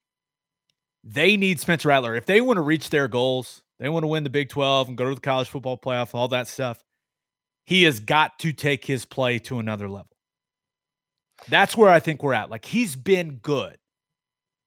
they 1.03 1.37
need 1.37 1.61
Spencer 1.61 1.89
Rattler. 1.89 2.15
If 2.15 2.27
they 2.27 2.41
want 2.41 2.57
to 2.57 2.63
reach 2.63 2.91
their 2.91 3.09
goals, 3.09 3.63
they 3.85 3.91
want 3.91 4.05
to 4.05 4.09
win 4.09 4.25
the 4.25 4.31
Big 4.31 4.49
12 4.49 4.89
and 4.89 4.97
go 4.99 5.09
to 5.09 5.15
the 5.15 5.21
college 5.21 5.49
football 5.49 5.79
playoff, 5.79 6.15
all 6.15 6.29
that 6.29 6.49
stuff, 6.49 6.83
he 7.67 7.85
has 7.85 8.01
got 8.01 8.39
to 8.41 8.53
take 8.53 8.85
his 8.85 9.05
play 9.05 9.39
to 9.41 9.59
another 9.59 9.89
level. 9.89 10.09
That's 11.49 11.77
where 11.77 11.91
I 11.91 12.01
think 12.01 12.23
we're 12.23 12.35
at. 12.35 12.51
Like 12.51 12.65
he's 12.65 12.97
been 12.97 13.37
good. 13.37 13.79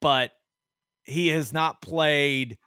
but 0.01 0.32
he 1.03 1.30
has 1.30 1.53
not 1.53 1.82
played 1.82 2.58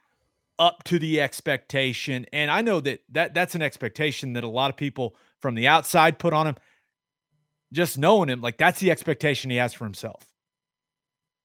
up 0.59 0.83
to 0.85 0.99
the 0.99 1.21
expectation. 1.21 2.25
And 2.33 2.51
I 2.51 2.61
know 2.61 2.79
that, 2.81 3.01
that 3.09 3.33
that's 3.33 3.55
an 3.55 3.61
expectation 3.61 4.33
that 4.33 4.43
a 4.43 4.49
lot 4.49 4.69
of 4.69 4.77
people 4.77 5.15
from 5.39 5.55
the 5.55 5.67
outside 5.67 6.19
put 6.19 6.33
on 6.33 6.47
him. 6.47 6.55
Just 7.73 7.97
knowing 7.97 8.29
him, 8.29 8.41
like 8.41 8.57
that's 8.57 8.79
the 8.79 8.91
expectation 8.91 9.49
he 9.49 9.57
has 9.57 9.73
for 9.73 9.85
himself. 9.85 10.25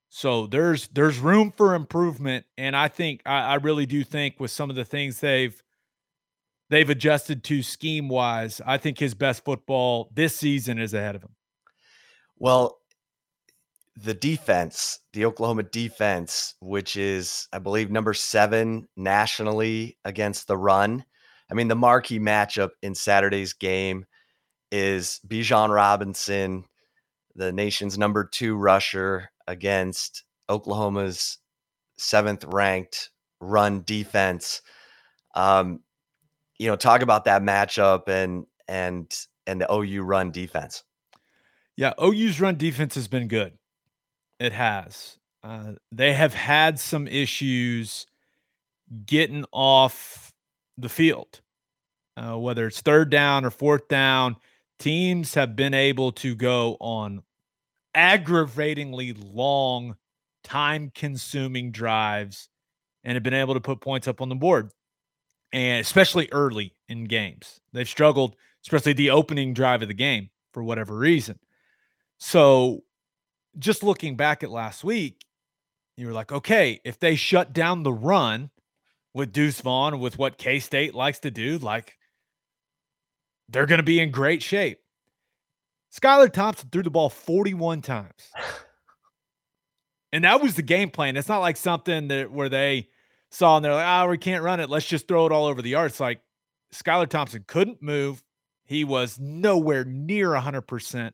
So 0.09 0.47
there's 0.47 0.87
there's 0.89 1.19
room 1.19 1.53
for 1.55 1.75
improvement, 1.75 2.45
and 2.57 2.75
I 2.75 2.87
think 2.87 3.21
I, 3.25 3.39
I 3.39 3.55
really 3.55 3.85
do 3.85 4.03
think 4.03 4.39
with 4.39 4.51
some 4.51 4.69
of 4.69 4.75
the 4.75 4.85
things 4.85 5.19
they've 5.19 5.61
they've 6.69 6.89
adjusted 6.89 7.43
to 7.45 7.61
scheme 7.61 8.09
wise, 8.09 8.61
I 8.65 8.77
think 8.77 8.99
his 8.99 9.13
best 9.13 9.43
football 9.43 10.09
this 10.13 10.35
season 10.35 10.79
is 10.79 10.93
ahead 10.93 11.15
of 11.15 11.23
him. 11.23 11.35
Well, 12.37 12.77
the 13.95 14.13
defense, 14.13 14.99
the 15.13 15.25
Oklahoma 15.25 15.63
defense, 15.63 16.55
which 16.59 16.95
is, 16.95 17.47
I 17.51 17.59
believe, 17.59 17.89
number 17.89 18.13
seven 18.13 18.87
nationally 18.95 19.97
against 20.05 20.47
the 20.47 20.57
run. 20.57 21.03
I 21.49 21.55
mean, 21.55 21.67
the 21.67 21.75
marquee 21.75 22.19
matchup 22.19 22.71
in 22.81 22.93
Saturday's 22.93 23.53
game 23.53 24.05
is 24.71 25.19
Bijan 25.27 25.73
Robinson, 25.73 26.65
the 27.35 27.51
nation's 27.51 27.97
number 27.97 28.23
two 28.23 28.55
rusher, 28.55 29.29
against 29.47 30.23
Oklahoma's 30.49 31.37
seventh 31.97 32.43
ranked 32.45 33.09
run 33.39 33.83
defense. 33.83 34.61
Um, 35.35 35.81
you 36.57 36.67
know, 36.67 36.75
talk 36.75 37.01
about 37.01 37.25
that 37.25 37.41
matchup 37.41 38.07
and 38.07 38.45
and 38.67 39.13
and 39.45 39.61
the 39.61 39.71
OU 39.71 40.03
run 40.03 40.31
defense. 40.31 40.83
Yeah, 41.75 41.93
OU's 42.01 42.41
run 42.41 42.57
defense 42.57 42.95
has 42.95 43.07
been 43.07 43.27
good. 43.27 43.53
It 44.39 44.51
has. 44.53 45.17
Uh, 45.43 45.73
they 45.91 46.13
have 46.13 46.33
had 46.33 46.79
some 46.79 47.07
issues 47.07 48.07
getting 49.05 49.45
off 49.51 50.33
the 50.77 50.89
field, 50.89 51.41
uh, 52.17 52.37
whether 52.37 52.67
it's 52.67 52.81
third 52.81 53.09
down 53.09 53.45
or 53.45 53.51
fourth 53.51 53.87
down. 53.87 54.35
Teams 54.79 55.33
have 55.35 55.55
been 55.55 55.73
able 55.73 56.11
to 56.13 56.35
go 56.35 56.77
on 56.79 57.23
aggravatingly 57.97 59.13
long, 59.13 59.95
time 60.43 60.91
consuming 60.93 61.71
drives 61.71 62.47
and 63.03 63.15
have 63.15 63.23
been 63.23 63.33
able 63.33 63.55
to 63.55 63.59
put 63.59 63.81
points 63.81 64.07
up 64.07 64.21
on 64.21 64.29
the 64.29 64.35
board, 64.35 64.71
and 65.51 65.81
especially 65.81 66.29
early 66.31 66.75
in 66.87 67.05
games. 67.05 67.59
They've 67.73 67.89
struggled, 67.89 68.35
especially 68.63 68.93
the 68.93 69.09
opening 69.09 69.53
drive 69.53 69.81
of 69.81 69.87
the 69.87 69.93
game 69.95 70.29
for 70.53 70.61
whatever 70.61 70.95
reason. 70.95 71.39
So 72.19 72.83
just 73.57 73.81
looking 73.81 74.15
back 74.15 74.43
at 74.43 74.51
last 74.51 74.83
week, 74.83 75.25
you 75.95 76.05
were 76.05 76.13
like, 76.13 76.31
okay, 76.31 76.79
if 76.85 76.99
they 76.99 77.15
shut 77.15 77.53
down 77.53 77.81
the 77.81 77.91
run 77.91 78.51
with 79.15 79.33
Deuce 79.33 79.59
Vaughn, 79.61 79.99
with 79.99 80.19
what 80.19 80.37
K 80.37 80.59
State 80.59 80.93
likes 80.93 81.19
to 81.19 81.31
do, 81.31 81.57
like 81.57 81.97
they're 83.49 83.65
going 83.65 83.79
to 83.79 83.83
be 83.83 83.99
in 83.99 84.11
great 84.11 84.43
shape. 84.43 84.79
Skylar 85.93 86.31
Thompson 86.31 86.69
threw 86.71 86.83
the 86.83 86.89
ball 86.89 87.09
41 87.09 87.81
times. 87.81 88.31
and 90.11 90.23
that 90.23 90.41
was 90.41 90.55
the 90.55 90.61
game 90.61 90.89
plan. 90.89 91.17
It's 91.17 91.29
not 91.29 91.39
like 91.39 91.57
something 91.57 92.07
that 92.09 92.31
where 92.31 92.49
they 92.49 92.89
saw 93.31 93.57
and 93.57 93.65
they're 93.65 93.73
like, 93.73 93.85
oh, 93.87 94.09
we 94.09 94.17
can't 94.17 94.43
run 94.43 94.59
it. 94.59 94.69
Let's 94.69 94.85
just 94.85 95.07
throw 95.07 95.25
it 95.25 95.31
all 95.31 95.45
over 95.45 95.61
the 95.61 95.69
yard. 95.69 95.91
It's 95.91 95.99
like 95.99 96.21
Skylar 96.73 97.07
Thompson 97.07 97.45
couldn't 97.47 97.81
move. 97.81 98.23
He 98.65 98.83
was 98.83 99.17
nowhere 99.19 99.85
near 99.85 100.29
100% 100.29 101.11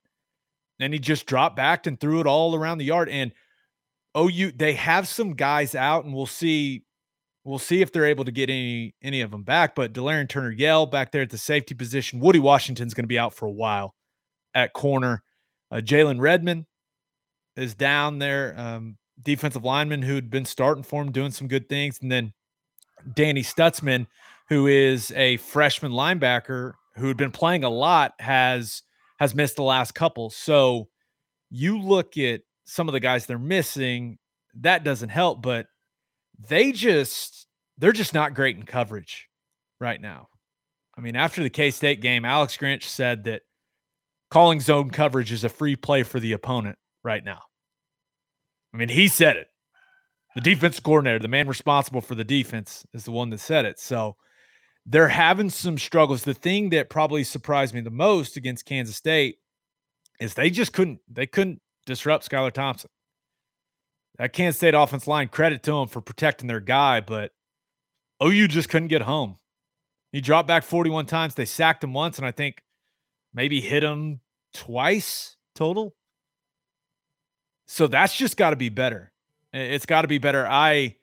and 0.80 0.94
he 0.94 1.00
just 1.00 1.26
dropped 1.26 1.56
back 1.56 1.88
and 1.88 2.00
threw 2.00 2.20
it 2.20 2.28
all 2.28 2.56
around 2.56 2.78
the 2.78 2.86
yard. 2.86 3.10
And 3.10 3.32
OU, 4.18 4.54
they 4.56 4.74
have 4.74 5.08
some 5.08 5.34
guys 5.34 5.76
out, 5.76 6.06
and 6.06 6.14
we'll 6.14 6.26
see. 6.26 6.84
We'll 7.46 7.60
see 7.60 7.82
if 7.82 7.92
they're 7.92 8.06
able 8.06 8.26
to 8.26 8.32
get 8.32 8.50
any 8.50 8.96
any 9.02 9.22
of 9.22 9.32
them 9.32 9.44
back. 9.44 9.76
But 9.76 9.94
Delarrin 9.94 10.30
Turner 10.30 10.52
Yell 10.52 10.86
back 10.86 11.12
there 11.12 11.24
at 11.24 11.30
the 11.30 11.38
safety 11.38 11.76
position. 11.76 12.20
Woody 12.20 12.40
Washington's 12.40 12.94
going 12.94 13.04
to 13.04 13.08
be 13.08 13.20
out 13.20 13.34
for 13.34 13.46
a 13.46 13.52
while 13.52 13.96
at 14.54 14.74
corner. 14.74 15.24
Uh, 15.72 15.78
Jalen 15.78 16.20
Redmond 16.20 16.66
is 17.56 17.74
down 17.74 18.20
there, 18.20 18.56
um, 18.58 18.98
defensive 19.22 19.64
lineman 19.64 20.02
who'd 20.02 20.30
been 20.30 20.46
starting 20.46 20.84
for 20.84 21.02
him, 21.02 21.12
doing 21.12 21.32
some 21.32 21.48
good 21.48 21.70
things, 21.70 22.00
and 22.02 22.12
then 22.12 22.34
Danny 23.14 23.42
Stutsman, 23.44 24.08
who 24.50 24.68
is 24.68 25.12
a 25.12 25.38
freshman 25.38 25.92
linebacker 25.92 26.74
who 26.96 27.08
had 27.08 27.18
been 27.18 27.32
playing 27.32 27.64
a 27.64 27.70
lot, 27.70 28.14
has 28.20 28.84
has 29.20 29.36
missed 29.36 29.56
the 29.56 29.64
last 29.64 29.94
couple. 29.94 30.30
So 30.30 30.90
you 31.50 31.80
look 31.80 32.18
at 32.18 32.42
some 32.66 32.88
of 32.88 32.94
the 32.94 33.00
guys 33.00 33.26
they're 33.26 33.40
missing, 33.40 34.18
that 34.56 34.84
doesn't 34.84 35.10
help, 35.10 35.42
but 35.42 35.68
they 36.48 36.72
just 36.72 37.48
they're 37.78 37.92
just 37.92 38.14
not 38.14 38.34
great 38.34 38.58
in 38.58 38.64
coverage 38.64 39.28
right 39.80 40.00
now. 40.00 40.30
I 40.98 41.02
mean, 41.02 41.16
after 41.16 41.42
the 41.42 41.50
K 41.50 41.72
State 41.72 42.02
game, 42.02 42.26
Alex 42.26 42.58
Grinch 42.58 42.84
said 42.84 43.24
that 43.26 43.42
calling 44.34 44.60
zone 44.60 44.90
coverage 44.90 45.32
is 45.32 45.44
a 45.44 45.50
free 45.50 45.76
play 45.76 46.02
for 46.02 46.20
the 46.20 46.32
opponent 46.32 46.76
right 47.04 47.24
now. 47.24 47.38
I 48.74 48.78
mean, 48.78 48.90
he 48.90 49.08
said 49.08 49.38
it. 49.38 49.46
The 50.34 50.42
defense 50.42 50.80
coordinator, 50.80 51.20
the 51.20 51.28
man 51.28 51.48
responsible 51.48 52.02
for 52.02 52.16
the 52.16 52.24
defense, 52.24 52.84
is 52.96 53.06
the 53.06 53.12
one 53.12 53.30
that 53.30 53.40
said 53.40 53.66
it. 53.66 53.80
So 53.80 54.16
they're 54.88 55.08
having 55.08 55.52
some 55.52 55.78
struggles. 55.78 56.24
The 56.24 56.34
thing 56.34 56.72
that 56.72 56.90
probably 56.90 57.24
surprised 57.24 57.76
me 57.76 57.82
the 57.82 57.92
most 57.92 58.36
against 58.36 58.66
Kansas 58.66 58.96
State 58.96 59.38
is 60.20 60.34
they 60.34 60.50
just 60.50 60.74
couldn't 60.74 61.02
they 61.08 61.28
couldn't 61.28 61.62
disrupt 61.86 62.28
Skylar 62.28 62.52
Thompson. 62.52 62.90
That 64.18 64.34
Kansas 64.34 64.58
State 64.58 64.74
offense 64.74 65.06
line, 65.06 65.28
credit 65.28 65.62
to 65.64 65.74
them 65.74 65.88
for 65.88 66.02
protecting 66.02 66.48
their 66.48 66.60
guy, 66.60 67.02
but 67.02 67.30
OU 68.24 68.48
just 68.48 68.70
couldn't 68.70 68.88
get 68.88 69.04
home. 69.04 69.38
He 70.12 70.22
dropped 70.22 70.48
back 70.48 70.64
41 70.64 71.06
times. 71.06 71.36
They 71.36 71.46
sacked 71.46 71.84
him 71.84 71.94
once, 71.94 72.18
and 72.18 72.26
I 72.26 72.32
think 72.32 72.64
maybe 73.32 73.62
hit 73.62 73.84
him 73.84 74.22
twice 74.54 75.36
total. 75.56 75.96
So 77.68 77.88
that's 77.88 78.16
just 78.16 78.38
got 78.38 78.52
to 78.52 78.56
be 78.56 78.70
better. 78.70 79.12
It's 79.52 79.86
got 79.86 80.04
to 80.04 80.08
be 80.08 80.18
better. 80.18 80.48
I, 80.48 80.96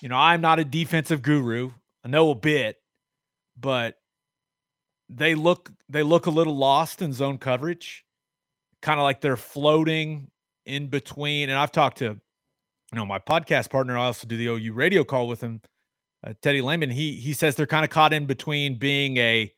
you 0.00 0.08
know, 0.08 0.16
I'm 0.16 0.40
not 0.40 0.58
a 0.58 0.64
defensive 0.64 1.22
guru. 1.22 1.70
I 2.04 2.08
know 2.08 2.30
a 2.30 2.34
bit, 2.34 2.76
but 3.58 3.96
they 5.08 5.34
look 5.34 5.70
they 5.88 6.02
look 6.02 6.26
a 6.26 6.30
little 6.30 6.56
lost 6.56 7.02
in 7.02 7.12
zone 7.12 7.38
coverage, 7.38 8.04
kind 8.82 9.00
of 9.00 9.04
like 9.04 9.20
they're 9.20 9.36
floating 9.36 10.30
in 10.66 10.88
between. 10.88 11.48
And 11.48 11.58
I've 11.58 11.72
talked 11.72 11.98
to, 11.98 12.04
you 12.04 12.20
know, 12.92 13.06
my 13.06 13.18
podcast 13.18 13.70
partner. 13.70 13.98
I 13.98 14.06
also 14.06 14.26
do 14.26 14.36
the 14.36 14.48
OU 14.48 14.72
radio 14.74 15.04
call 15.04 15.26
with 15.26 15.40
him, 15.40 15.60
uh, 16.24 16.34
Teddy 16.42 16.60
Lehman. 16.60 16.90
He 16.90 17.14
he 17.14 17.32
says 17.32 17.56
they're 17.56 17.66
kind 17.66 17.84
of 17.84 17.90
caught 17.90 18.12
in 18.12 18.26
between 18.26 18.78
being 18.78 19.16
a 19.16 19.52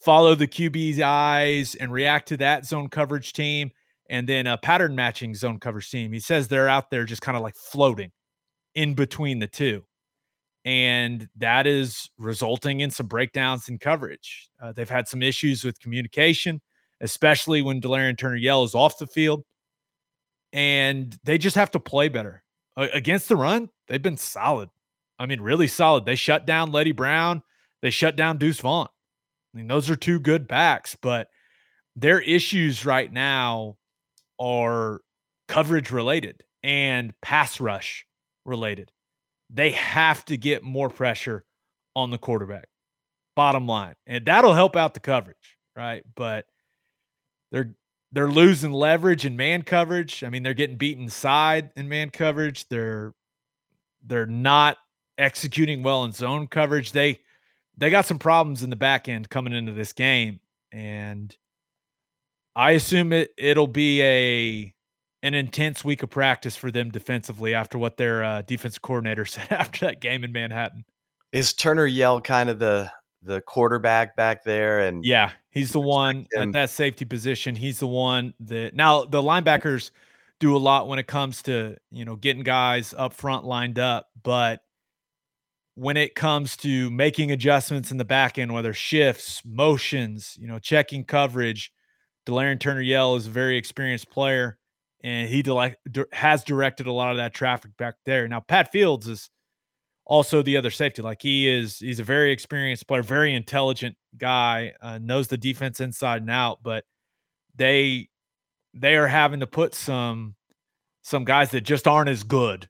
follow 0.00 0.34
the 0.34 0.48
QB's 0.48 1.00
eyes 1.00 1.74
and 1.74 1.92
react 1.92 2.28
to 2.28 2.36
that 2.38 2.66
zone 2.66 2.88
coverage 2.88 3.32
team, 3.32 3.70
and 4.08 4.28
then 4.28 4.46
a 4.46 4.58
pattern 4.58 4.94
matching 4.94 5.34
zone 5.34 5.58
coverage 5.58 5.90
team. 5.90 6.12
He 6.12 6.20
says 6.20 6.48
they're 6.48 6.68
out 6.68 6.90
there 6.90 7.04
just 7.04 7.22
kind 7.22 7.36
of 7.36 7.42
like 7.42 7.56
floating 7.56 8.12
in 8.74 8.94
between 8.94 9.38
the 9.38 9.46
two 9.46 9.84
and 10.66 11.28
that 11.36 11.64
is 11.64 12.10
resulting 12.18 12.80
in 12.80 12.90
some 12.90 13.06
breakdowns 13.06 13.68
in 13.68 13.78
coverage. 13.78 14.50
Uh, 14.60 14.72
they've 14.72 14.90
had 14.90 15.06
some 15.06 15.22
issues 15.22 15.62
with 15.62 15.78
communication, 15.78 16.60
especially 17.00 17.62
when 17.62 17.80
Delarrin 17.80 18.18
Turner 18.18 18.34
Yell 18.34 18.64
is 18.64 18.74
off 18.74 18.98
the 18.98 19.06
field, 19.06 19.44
and 20.52 21.16
they 21.22 21.38
just 21.38 21.54
have 21.54 21.70
to 21.70 21.80
play 21.80 22.08
better 22.08 22.42
uh, 22.76 22.88
against 22.92 23.28
the 23.28 23.36
run. 23.36 23.70
They've 23.86 24.02
been 24.02 24.16
solid. 24.16 24.68
I 25.20 25.26
mean, 25.26 25.40
really 25.40 25.68
solid. 25.68 26.04
They 26.04 26.16
shut 26.16 26.46
down 26.46 26.72
Leddie 26.72 26.90
Brown. 26.90 27.44
They 27.80 27.90
shut 27.90 28.16
down 28.16 28.38
Deuce 28.38 28.58
Vaughn. 28.58 28.88
Mean, 29.56 29.68
those 29.68 29.90
are 29.90 29.96
two 29.96 30.20
good 30.20 30.46
backs, 30.46 30.96
but 31.00 31.28
their 31.94 32.20
issues 32.20 32.84
right 32.84 33.10
now 33.12 33.76
are 34.38 35.00
coverage 35.48 35.90
related 35.90 36.42
and 36.62 37.12
pass 37.22 37.60
rush 37.60 38.06
related 38.44 38.90
they 39.50 39.70
have 39.72 40.24
to 40.26 40.36
get 40.36 40.62
more 40.62 40.88
pressure 40.88 41.44
on 41.94 42.10
the 42.10 42.18
quarterback. 42.18 42.68
Bottom 43.34 43.66
line. 43.66 43.94
And 44.06 44.24
that'll 44.24 44.54
help 44.54 44.76
out 44.76 44.94
the 44.94 45.00
coverage, 45.00 45.56
right? 45.74 46.02
But 46.14 46.46
they're 47.52 47.74
they're 48.12 48.30
losing 48.30 48.72
leverage 48.72 49.26
in 49.26 49.36
man 49.36 49.62
coverage. 49.62 50.24
I 50.24 50.30
mean, 50.30 50.42
they're 50.42 50.54
getting 50.54 50.76
beaten 50.76 51.04
inside 51.04 51.70
in 51.76 51.88
man 51.88 52.10
coverage. 52.10 52.68
They're 52.68 53.12
they're 54.04 54.26
not 54.26 54.78
executing 55.18 55.82
well 55.82 56.04
in 56.04 56.12
zone 56.12 56.46
coverage. 56.46 56.92
They 56.92 57.20
they 57.76 57.90
got 57.90 58.06
some 58.06 58.18
problems 58.18 58.62
in 58.62 58.70
the 58.70 58.76
back 58.76 59.08
end 59.08 59.28
coming 59.28 59.52
into 59.52 59.72
this 59.72 59.92
game. 59.92 60.40
And 60.72 61.34
I 62.54 62.72
assume 62.72 63.12
it 63.12 63.30
it'll 63.36 63.66
be 63.66 64.02
a 64.02 64.74
an 65.22 65.34
intense 65.34 65.84
week 65.84 66.02
of 66.02 66.10
practice 66.10 66.56
for 66.56 66.70
them 66.70 66.90
defensively 66.90 67.54
after 67.54 67.78
what 67.78 67.96
their 67.96 68.22
uh, 68.22 68.42
defensive 68.42 68.82
coordinator 68.82 69.24
said 69.26 69.48
after 69.50 69.86
that 69.86 70.00
game 70.00 70.24
in 70.24 70.32
Manhattan. 70.32 70.84
Is 71.32 71.52
Turner 71.52 71.86
Yell 71.86 72.20
kind 72.20 72.48
of 72.48 72.58
the 72.58 72.90
the 73.22 73.40
quarterback 73.42 74.16
back 74.16 74.44
there? 74.44 74.80
And 74.80 75.04
yeah, 75.04 75.32
he's 75.50 75.72
the 75.72 75.80
one 75.80 76.26
him. 76.32 76.48
at 76.48 76.52
that 76.52 76.70
safety 76.70 77.04
position. 77.04 77.54
He's 77.54 77.78
the 77.78 77.86
one 77.86 78.34
that 78.40 78.74
now 78.74 79.04
the 79.04 79.22
linebackers 79.22 79.90
do 80.38 80.54
a 80.54 80.58
lot 80.58 80.86
when 80.86 80.98
it 80.98 81.06
comes 81.06 81.42
to 81.42 81.76
you 81.90 82.04
know 82.04 82.16
getting 82.16 82.42
guys 82.42 82.94
up 82.96 83.12
front 83.12 83.44
lined 83.44 83.78
up, 83.78 84.08
but 84.22 84.60
when 85.76 85.98
it 85.98 86.14
comes 86.14 86.56
to 86.56 86.90
making 86.90 87.30
adjustments 87.30 87.90
in 87.90 87.98
the 87.98 88.04
back 88.04 88.38
end, 88.38 88.52
whether 88.52 88.72
shifts, 88.72 89.42
motions, 89.44 90.34
you 90.40 90.48
know, 90.48 90.58
checking 90.58 91.04
coverage, 91.04 91.70
Delarrin 92.26 92.58
Turner 92.58 92.80
Yell 92.80 93.14
is 93.14 93.26
a 93.26 93.30
very 93.30 93.58
experienced 93.58 94.10
player, 94.10 94.58
and 95.04 95.28
he 95.28 95.42
de- 95.42 95.76
has 96.12 96.42
directed 96.42 96.86
a 96.86 96.92
lot 96.92 97.10
of 97.10 97.18
that 97.18 97.34
traffic 97.34 97.76
back 97.76 97.94
there. 98.06 98.26
Now, 98.26 98.40
Pat 98.40 98.72
Fields 98.72 99.06
is 99.06 99.30
also 100.06 100.40
the 100.40 100.56
other 100.56 100.70
safety. 100.70 101.02
Like 101.02 101.20
he 101.20 101.46
is, 101.46 101.78
he's 101.78 102.00
a 102.00 102.04
very 102.04 102.32
experienced 102.32 102.88
player, 102.88 103.02
very 103.02 103.34
intelligent 103.34 103.96
guy, 104.16 104.72
uh, 104.80 104.98
knows 104.98 105.28
the 105.28 105.36
defense 105.36 105.80
inside 105.80 106.22
and 106.22 106.30
out. 106.30 106.60
But 106.62 106.84
they 107.54 108.08
they 108.72 108.96
are 108.96 109.06
having 109.06 109.40
to 109.40 109.46
put 109.46 109.74
some 109.74 110.36
some 111.02 111.24
guys 111.24 111.50
that 111.50 111.62
just 111.62 111.86
aren't 111.86 112.08
as 112.08 112.22
good 112.22 112.68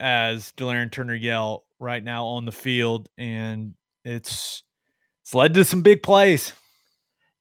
as 0.00 0.52
Delarrin 0.56 0.92
Turner 0.92 1.14
Yell 1.14 1.64
right 1.82 2.02
now 2.02 2.24
on 2.24 2.44
the 2.46 2.52
field, 2.52 3.08
and 3.18 3.74
it's 4.04 4.62
it's 5.22 5.34
led 5.34 5.54
to 5.54 5.64
some 5.64 5.82
big 5.82 6.02
plays. 6.02 6.52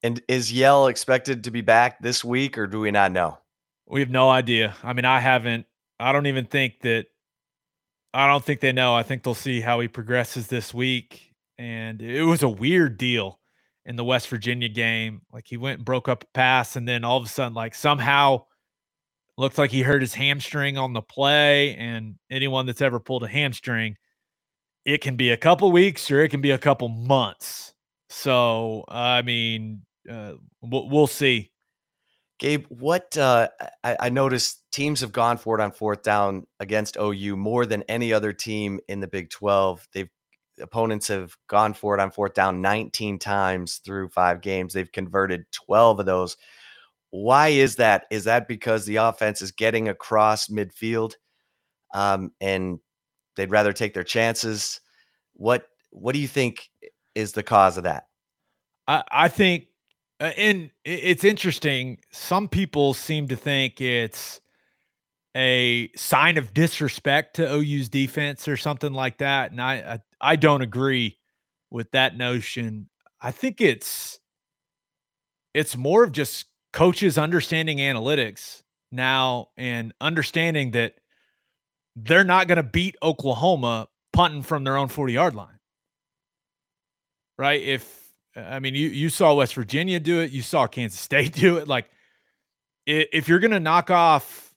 And 0.04 0.21
is 0.27 0.51
Yell 0.51 0.88
expected 0.88 1.43
to 1.43 1.51
be 1.51 1.62
back 1.62 2.01
this 2.01 2.23
week, 2.23 2.58
or 2.58 2.67
do 2.67 2.80
we 2.80 2.91
not 2.91 3.12
know? 3.12 3.38
We 3.88 3.99
have 3.99 4.10
no 4.10 4.30
idea. 4.30 4.75
I 4.84 4.93
mean, 4.93 5.06
I 5.06 5.19
haven't. 5.19 5.65
I 5.99 6.12
don't 6.12 6.27
even 6.27 6.45
think 6.45 6.82
that. 6.82 7.06
I 8.13 8.27
don't 8.27 8.43
think 8.43 8.60
they 8.60 8.73
know. 8.73 8.93
I 8.93 9.04
think 9.04 9.23
they'll 9.23 9.34
see 9.36 9.62
how 9.62 9.80
he 9.80 9.88
progresses 9.88 10.47
this 10.47 10.73
week. 10.73 11.34
And 11.58 12.01
it 12.01 12.23
was 12.23 12.43
a 12.43 12.49
weird 12.49 12.97
deal 12.97 13.39
in 13.86 13.95
the 13.95 14.04
West 14.04 14.27
Virginia 14.27 14.67
game. 14.67 15.21
Like 15.32 15.45
he 15.47 15.56
went 15.58 15.80
and 15.80 15.86
broke 15.86 16.10
up 16.10 16.23
a 16.23 16.27
pass, 16.34 16.75
and 16.75 16.88
then 16.88 17.04
all 17.04 17.17
of 17.17 17.25
a 17.25 17.30
sudden, 17.30 17.54
like 17.54 17.75
somehow 17.75 18.45
looked 19.38 19.58
like 19.58 19.71
he 19.71 19.82
hurt 19.82 20.01
his 20.01 20.13
hamstring 20.13 20.77
on 20.77 20.93
the 20.93 21.01
play. 21.01 21.75
And 21.75 22.15
anyone 22.30 22.65
that's 22.65 22.82
ever 22.82 22.99
pulled 22.99 23.23
a 23.23 23.27
hamstring, 23.27 23.95
it 24.85 24.99
can 24.99 25.15
be 25.15 25.31
a 25.31 25.37
couple 25.37 25.71
weeks 25.71 26.09
or 26.09 26.21
it 26.21 26.29
can 26.29 26.41
be 26.41 26.51
a 26.51 26.57
couple 26.57 26.89
months. 26.89 27.73
So, 28.09 28.83
I 28.87 29.21
mean, 29.21 29.83
uh, 30.09 30.33
we'll, 30.61 30.89
we'll 30.89 31.07
see. 31.07 31.51
Gabe, 32.39 32.65
what 32.69 33.15
uh, 33.17 33.49
I, 33.83 33.97
I, 33.99 34.09
noticed 34.09 34.63
teams 34.71 35.01
have 35.01 35.11
gone 35.11 35.37
for 35.37 35.59
it 35.59 35.61
on 35.61 35.71
fourth 35.71 36.01
down 36.01 36.47
against 36.59 36.97
OU 36.97 37.37
more 37.37 37.67
than 37.67 37.83
any 37.83 38.11
other 38.11 38.33
team 38.33 38.79
in 38.87 38.99
the 38.99 39.07
Big 39.07 39.29
12. 39.29 39.87
They've 39.93 40.09
opponents 40.59 41.07
have 41.07 41.35
gone 41.47 41.73
for 41.73 41.95
it 41.95 42.01
on 42.01 42.11
fourth 42.11 42.33
down 42.33 42.61
19 42.61 43.19
times 43.19 43.77
through 43.83 44.09
five 44.09 44.41
games. 44.41 44.73
They've 44.73 44.91
converted 44.91 45.45
12 45.51 45.99
of 45.99 46.05
those. 46.05 46.37
Why 47.09 47.49
is 47.49 47.75
that? 47.77 48.05
Is 48.09 48.23
that 48.25 48.47
because 48.47 48.85
the 48.85 48.97
offense 48.97 49.41
is 49.41 49.51
getting 49.51 49.89
across 49.89 50.47
midfield 50.47 51.13
um, 51.93 52.31
and 52.39 52.79
they'd 53.41 53.51
rather 53.51 53.73
take 53.73 53.93
their 53.93 54.04
chances? 54.04 54.80
What 55.34 55.67
What 55.89 56.13
do 56.13 56.19
you 56.19 56.27
think 56.27 56.69
is 57.15 57.32
the 57.32 57.43
cause 57.43 57.77
of 57.77 57.84
that? 57.84 58.06
I, 58.88 59.04
I 59.12 59.27
think, 59.27 59.65
uh, 60.19 60.32
and 60.38 60.69
it's 60.86 61.23
interesting. 61.23 61.97
Some 62.12 62.47
people 62.47 62.93
seem 62.93 63.27
to 63.30 63.36
think 63.36 63.82
it's 63.82 64.39
a 65.36 65.89
sign 65.95 66.38
of 66.38 66.54
disrespect 66.54 67.38
to 67.38 67.51
OU's 67.51 67.89
defense 67.89 68.47
or 68.47 68.58
something 68.58 68.93
like 68.93 69.17
that, 69.19 69.51
and 69.51 69.62
I, 69.62 69.73
I 69.73 69.99
I 70.34 70.36
don't 70.36 70.62
agree 70.62 71.17
with 71.71 71.89
that 71.91 72.17
notion. 72.17 72.89
I 73.21 73.32
think 73.32 73.62
it's 73.62 74.19
it's 75.54 75.75
more 75.75 76.04
of 76.04 76.12
just 76.12 76.45
coaches 76.73 77.17
understanding 77.17 77.80
analytics 77.80 78.62
now 78.91 79.49
and 79.58 79.93
understanding 80.01 80.71
that 80.71 80.95
they're 81.95 82.23
not 82.23 82.47
going 82.47 82.58
to 82.58 82.63
beat 82.63 82.95
Oklahoma 83.01 83.88
punting 84.13 84.43
from 84.43 84.63
their 84.63 84.77
own 84.77 84.88
40 84.88 85.13
yard 85.13 85.36
line. 85.36 85.60
Right? 87.38 87.62
If 87.62 87.99
I 88.36 88.60
mean 88.60 88.75
you 88.75 88.88
you 88.89 89.10
saw 89.10 89.34
West 89.34 89.56
Virginia 89.56 89.99
do 89.99 90.21
it, 90.21 90.32
you 90.32 90.41
saw 90.41 90.67
Kansas 90.67 90.99
State 90.99 91.34
do 91.36 91.58
it 91.58 91.67
like 91.67 91.89
if 92.86 93.27
you're 93.27 93.39
going 93.39 93.51
to 93.51 93.60
knock 93.60 93.91
off 93.91 94.54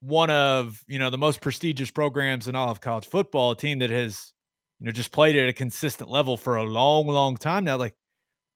one 0.00 0.30
of, 0.30 0.82
you 0.86 0.98
know, 0.98 1.10
the 1.10 1.18
most 1.18 1.40
prestigious 1.40 1.90
programs 1.90 2.48
in 2.48 2.54
all 2.54 2.70
of 2.70 2.80
college 2.80 3.06
football, 3.06 3.52
a 3.52 3.56
team 3.56 3.78
that 3.80 3.90
has 3.90 4.32
you 4.82 4.86
know, 4.86 4.92
just 4.92 5.12
played 5.12 5.36
at 5.36 5.48
a 5.48 5.52
consistent 5.52 6.10
level 6.10 6.36
for 6.36 6.56
a 6.56 6.64
long, 6.64 7.06
long 7.06 7.36
time 7.36 7.64
now. 7.64 7.76
Like, 7.76 7.94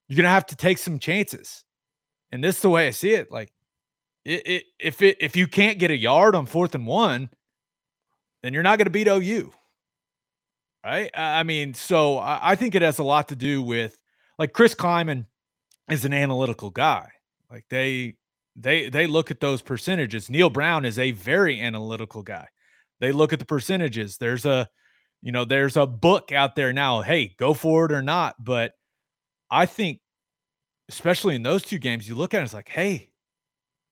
you're 0.09 0.17
gonna 0.17 0.29
have 0.29 0.47
to 0.47 0.57
take 0.57 0.79
some 0.79 0.99
chances, 0.99 1.65
and 2.33 2.43
this 2.43 2.57
is 2.57 2.63
the 2.63 2.71
way 2.71 2.89
I 2.89 2.91
see 2.91 3.13
it. 3.13 3.31
Like, 3.31 3.53
it, 4.25 4.47
it 4.47 4.65
if 4.81 5.03
it 5.03 5.19
if 5.21 5.37
you 5.37 5.47
can't 5.47 5.79
get 5.79 5.93
a 5.93 5.97
yard 5.97 6.35
on 6.35 6.47
fourth 6.47 6.75
and 6.75 6.85
one, 6.85 7.31
then 8.47 8.55
you're 8.55 8.63
not 8.63 8.79
gonna 8.79 8.91
beat 8.91 9.09
OU, 9.09 9.53
right? 10.85 11.11
I 11.15 11.43
mean, 11.43 11.75
so 11.75 12.19
I, 12.19 12.53
I 12.53 12.55
think 12.55 12.75
it 12.75 12.83
has 12.83 12.99
a 12.99 13.05
lot 13.05 13.29
to 13.29 13.37
do 13.37 13.61
with 13.61 13.99
like 14.39 14.53
Chris 14.53 14.75
Klieman 14.75 15.27
is 15.91 16.05
an 16.05 16.13
analytical 16.15 16.71
guy. 16.71 17.11
Like 17.51 17.65
they 17.69 18.15
they 18.55 18.89
they 18.89 19.07
look 19.07 19.31
at 19.31 19.41
those 19.41 19.63
percentages. 19.63 20.31
Neal 20.31 20.51
Brown 20.51 20.85
is 20.85 20.99
a 20.99 21.11
very 21.11 21.61
analytical 21.61 22.23
guy. 22.23 22.47
They 23.01 23.13
look 23.13 23.33
at 23.33 23.39
the 23.39 23.45
percentages. 23.45 24.17
There's 24.17 24.47
a 24.47 24.69
you 25.23 25.33
know, 25.33 25.45
there's 25.45 25.77
a 25.77 25.87
book 25.87 26.31
out 26.31 26.55
there 26.55 26.73
now. 26.73 27.03
Hey, 27.03 27.35
go 27.37 27.53
for 27.53 27.87
it 27.87 27.93
or 27.93 28.03
not. 28.03 28.37
But 28.39 28.73
I 29.51 29.67
think, 29.67 30.01
especially 30.89 31.35
in 31.35 31.43
those 31.43 31.63
two 31.63 31.79
games, 31.79 32.09
you 32.09 32.15
look 32.15 32.33
at 32.33 32.43
it, 32.43 32.45
it's 32.45 32.55
like, 32.55 32.69
hey, 32.69 33.11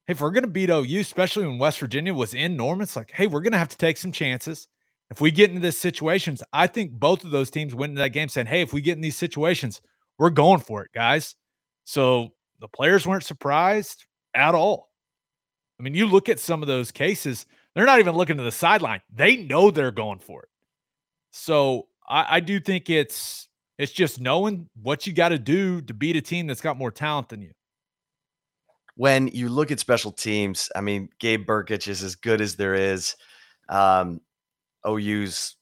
if 0.06 0.20
we're 0.20 0.30
going 0.30 0.44
to 0.44 0.50
beat 0.50 0.70
OU, 0.70 1.00
especially 1.00 1.46
when 1.46 1.58
West 1.58 1.78
Virginia 1.78 2.12
was 2.12 2.34
in 2.34 2.56
Norman, 2.56 2.82
it's 2.82 2.96
like, 2.96 3.10
hey, 3.12 3.26
we're 3.26 3.40
going 3.40 3.52
to 3.52 3.58
have 3.58 3.68
to 3.70 3.76
take 3.76 3.96
some 3.96 4.12
chances. 4.12 4.68
If 5.10 5.20
we 5.20 5.30
get 5.30 5.50
into 5.50 5.62
this 5.62 5.78
situations, 5.78 6.42
I 6.52 6.66
think 6.66 6.92
both 6.92 7.24
of 7.24 7.30
those 7.30 7.50
teams 7.50 7.74
went 7.74 7.90
into 7.90 8.02
that 8.02 8.10
game 8.10 8.28
saying, 8.28 8.46
hey, 8.46 8.60
if 8.60 8.72
we 8.72 8.80
get 8.80 8.96
in 8.96 9.02
these 9.02 9.16
situations, 9.16 9.80
we're 10.18 10.30
going 10.30 10.60
for 10.60 10.82
it, 10.82 10.90
guys. 10.94 11.34
So 11.84 12.30
the 12.60 12.68
players 12.68 13.06
weren't 13.06 13.24
surprised 13.24 14.06
at 14.34 14.54
all. 14.54 14.90
I 15.78 15.82
mean, 15.82 15.94
you 15.94 16.06
look 16.06 16.28
at 16.28 16.40
some 16.40 16.62
of 16.62 16.68
those 16.68 16.90
cases, 16.90 17.46
they're 17.74 17.86
not 17.86 17.98
even 17.98 18.14
looking 18.14 18.36
to 18.36 18.42
the 18.42 18.52
sideline. 18.52 19.00
They 19.12 19.36
know 19.36 19.70
they're 19.70 19.90
going 19.90 20.20
for 20.20 20.42
it. 20.42 20.48
So 21.32 21.88
I, 22.08 22.36
I 22.36 22.40
do 22.40 22.60
think 22.60 22.90
it's 22.90 23.48
it's 23.76 23.92
just 23.92 24.20
knowing 24.20 24.68
what 24.80 25.06
you 25.06 25.12
got 25.12 25.30
to 25.30 25.38
do 25.38 25.80
to 25.82 25.94
beat 25.94 26.14
a 26.14 26.20
team 26.20 26.46
that's 26.46 26.60
got 26.60 26.78
more 26.78 26.92
talent 26.92 27.28
than 27.28 27.42
you. 27.42 27.50
When 28.96 29.28
you 29.28 29.48
look 29.48 29.70
at 29.70 29.80
special 29.80 30.12
teams, 30.12 30.70
I 30.76 30.80
mean, 30.80 31.08
Gabe 31.18 31.46
Brkic 31.46 31.88
is 31.88 32.02
as 32.02 32.14
good 32.14 32.40
as 32.40 32.54
there 32.54 32.74
is. 32.74 33.16
Um, 33.68 34.20
OU's, 34.86 35.56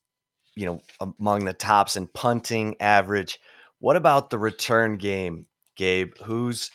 you 0.55 0.67
know, 0.67 0.83
among 1.19 1.45
the 1.45 1.55
tops 1.55 1.97
in 1.97 2.09
punting 2.09 2.77
average. 2.81 3.39
What 3.79 3.97
about 3.97 4.31
the 4.31 4.39
return 4.39 4.97
game, 4.97 5.47
Gabe? 5.77 6.13
Who's 6.23 6.71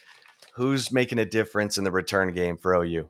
who's 0.55 0.91
making 0.91 1.19
a 1.19 1.25
difference 1.25 1.77
in 1.77 1.83
the 1.83 1.91
return 1.91 2.33
game 2.33 2.57
for 2.57 2.73
OU? 2.73 3.07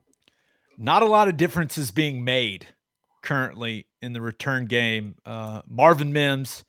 Not 0.78 1.02
a 1.02 1.06
lot 1.06 1.30
of 1.30 1.38
differences 1.38 1.92
being 1.92 2.24
made 2.24 2.68
currently 3.24 3.88
in 4.02 4.14
the 4.14 4.22
return 4.22 4.66
game. 4.66 5.16
Uh, 5.26 5.62
Marvin 5.68 6.14
Mims 6.14 6.64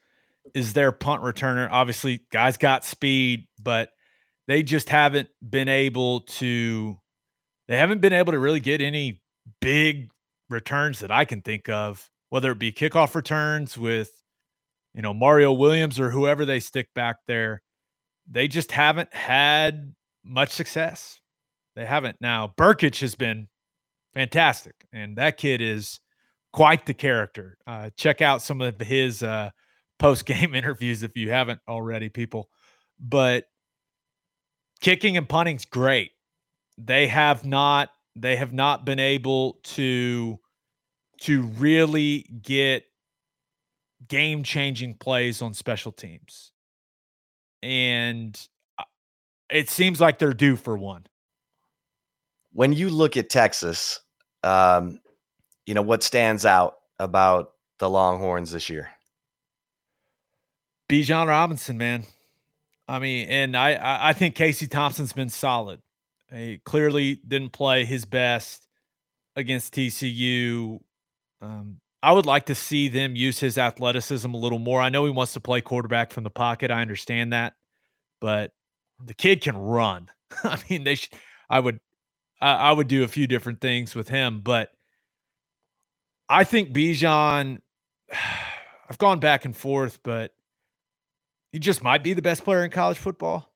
is 0.55 0.73
their 0.73 0.93
punt 0.93 1.23
returner. 1.23 1.69
Obviously, 1.71 2.21
guys 2.31 2.57
got 2.57 2.85
speed, 2.85 3.47
but 3.61 3.91
they 4.49 4.63
just 4.63 4.89
haven't 4.89 5.29
been 5.49 5.69
able 5.69 6.23
to. 6.23 6.99
They 7.69 7.77
haven't 7.77 8.01
been 8.01 8.15
able 8.15 8.33
to 8.33 8.39
really 8.39 8.61
get 8.61 8.81
any 8.81 9.21
big 9.61 10.11
returns 10.49 11.01
that 11.01 11.11
I 11.11 11.27
can 11.27 11.43
think 11.43 11.69
of, 11.69 12.11
whether 12.31 12.51
it 12.53 12.59
be 12.59 12.73
kickoff 12.73 13.15
returns 13.15 13.77
with, 13.77 14.11
you 14.95 15.03
know, 15.03 15.13
Mario 15.13 15.53
Williams 15.53 16.01
or 16.01 16.11
whoever 16.11 16.47
they 16.47 16.61
stick 16.61 16.89
back 16.95 17.17
there. 17.27 17.61
They 18.27 18.49
just 18.49 18.73
haven't 18.73 19.13
had 19.15 19.95
much 20.25 20.51
success. 20.51 21.21
They 21.77 21.85
haven't. 21.85 22.17
Now, 22.21 22.53
Brkic 22.57 23.01
has 23.01 23.15
been 23.15 23.49
fantastic, 24.15 24.75
and 24.95 25.17
that 25.19 25.37
kid 25.37 25.61
is 25.61 26.01
quite 26.55 26.87
the 26.87 26.95
character. 26.95 27.59
Uh, 27.67 27.91
check 27.99 28.23
out 28.23 28.41
some 28.41 28.63
of 28.63 28.81
his 28.81 29.23
uh, 29.23 29.51
post 29.99 30.25
game 30.25 30.55
interviews 30.55 31.03
if 31.03 31.17
you 31.19 31.31
haven't 31.31 31.61
already, 31.69 32.09
people. 32.09 32.49
But 32.99 33.45
kicking 34.81 35.17
and 35.17 35.29
punting's 35.29 35.65
great. 35.65 36.13
They 36.77 37.09
have 37.09 37.45
not 37.45 37.91
they 38.17 38.37
have 38.37 38.53
not 38.53 38.85
been 38.85 38.99
able 38.99 39.59
to 39.63 40.39
to 41.21 41.43
really 41.43 42.27
get 42.43 42.85
game 44.07 44.43
changing 44.43 44.95
plays 44.95 45.43
on 45.43 45.55
special 45.55 45.93
teams. 45.93 46.53
And 47.63 48.41
uh, 48.79 48.85
it 49.51 49.69
seems 49.69 50.01
like 50.01 50.19
they're 50.19 50.33
due 50.33 50.57
for 50.57 50.77
one. 50.77 51.07
When 52.53 52.73
you 52.73 52.89
look 52.89 53.17
at 53.17 53.29
Texas, 53.29 54.01
um, 54.45 55.01
you 55.67 55.75
know, 55.75 55.83
what 55.83 56.03
stands 56.03 56.47
out 56.47 56.77
about 56.99 57.53
the 57.79 57.91
Longhorns 57.91 58.53
this 58.53 58.71
year? 58.71 58.91
Bijan 60.89 61.27
Robinson, 61.27 61.77
man. 61.77 62.05
I 62.89 62.99
mean, 62.99 63.29
and 63.29 63.57
I 63.57 64.09
I 64.09 64.13
think 64.15 64.35
Casey 64.35 64.67
Thompson's 64.67 65.13
been 65.13 65.29
solid. 65.29 65.81
He 66.33 66.61
clearly 66.65 67.21
didn't 67.27 67.51
play 67.51 67.85
his 67.85 68.05
best 68.05 68.67
against 69.37 69.75
TCU. 69.75 70.81
Um, 71.41 71.81
I 72.03 72.13
would 72.13 72.27
like 72.27 72.47
to 72.47 72.55
see 72.55 72.89
them 72.89 73.17
use 73.17 73.39
his 73.39 73.59
athleticism 73.59 74.33
a 74.33 74.37
little 74.37 74.59
more. 74.59 74.81
I 74.81 74.89
know 74.89 75.05
he 75.05 75.11
wants 75.11 75.35
to 75.35 75.41
play 75.41 75.61
quarterback 75.61 76.13
from 76.13 76.25
the 76.25 76.31
pocket. 76.31 76.71
I 76.71 76.81
understand 76.81 77.33
that, 77.33 77.55
but 78.21 78.53
the 79.05 79.15
kid 79.15 79.43
can 79.43 79.57
run. 79.57 80.09
I 80.45 80.59
mean, 80.71 80.85
they. 80.85 80.95
Sh- 80.95 81.11
I 81.51 81.61
would. 81.61 81.81
I, 82.41 82.53
I 82.53 82.73
would 82.73 82.89
do 82.89 83.05
a 83.05 83.09
few 83.09 83.27
different 83.27 83.61
things 83.61 83.95
with 83.95 84.09
him, 84.09 84.41
but 84.41 84.71
I 86.29 86.45
think 86.45 86.73
Bijan. 86.73 87.59
I've 88.91 88.97
gone 88.97 89.21
back 89.21 89.45
and 89.45 89.55
forth, 89.55 89.99
but 90.03 90.33
he 91.53 91.59
just 91.59 91.83
might 91.83 92.03
be 92.03 92.13
the 92.13 92.23
best 92.23 92.45
player 92.45 92.65
in 92.65 92.71
college 92.71 92.99
football. 92.99 93.53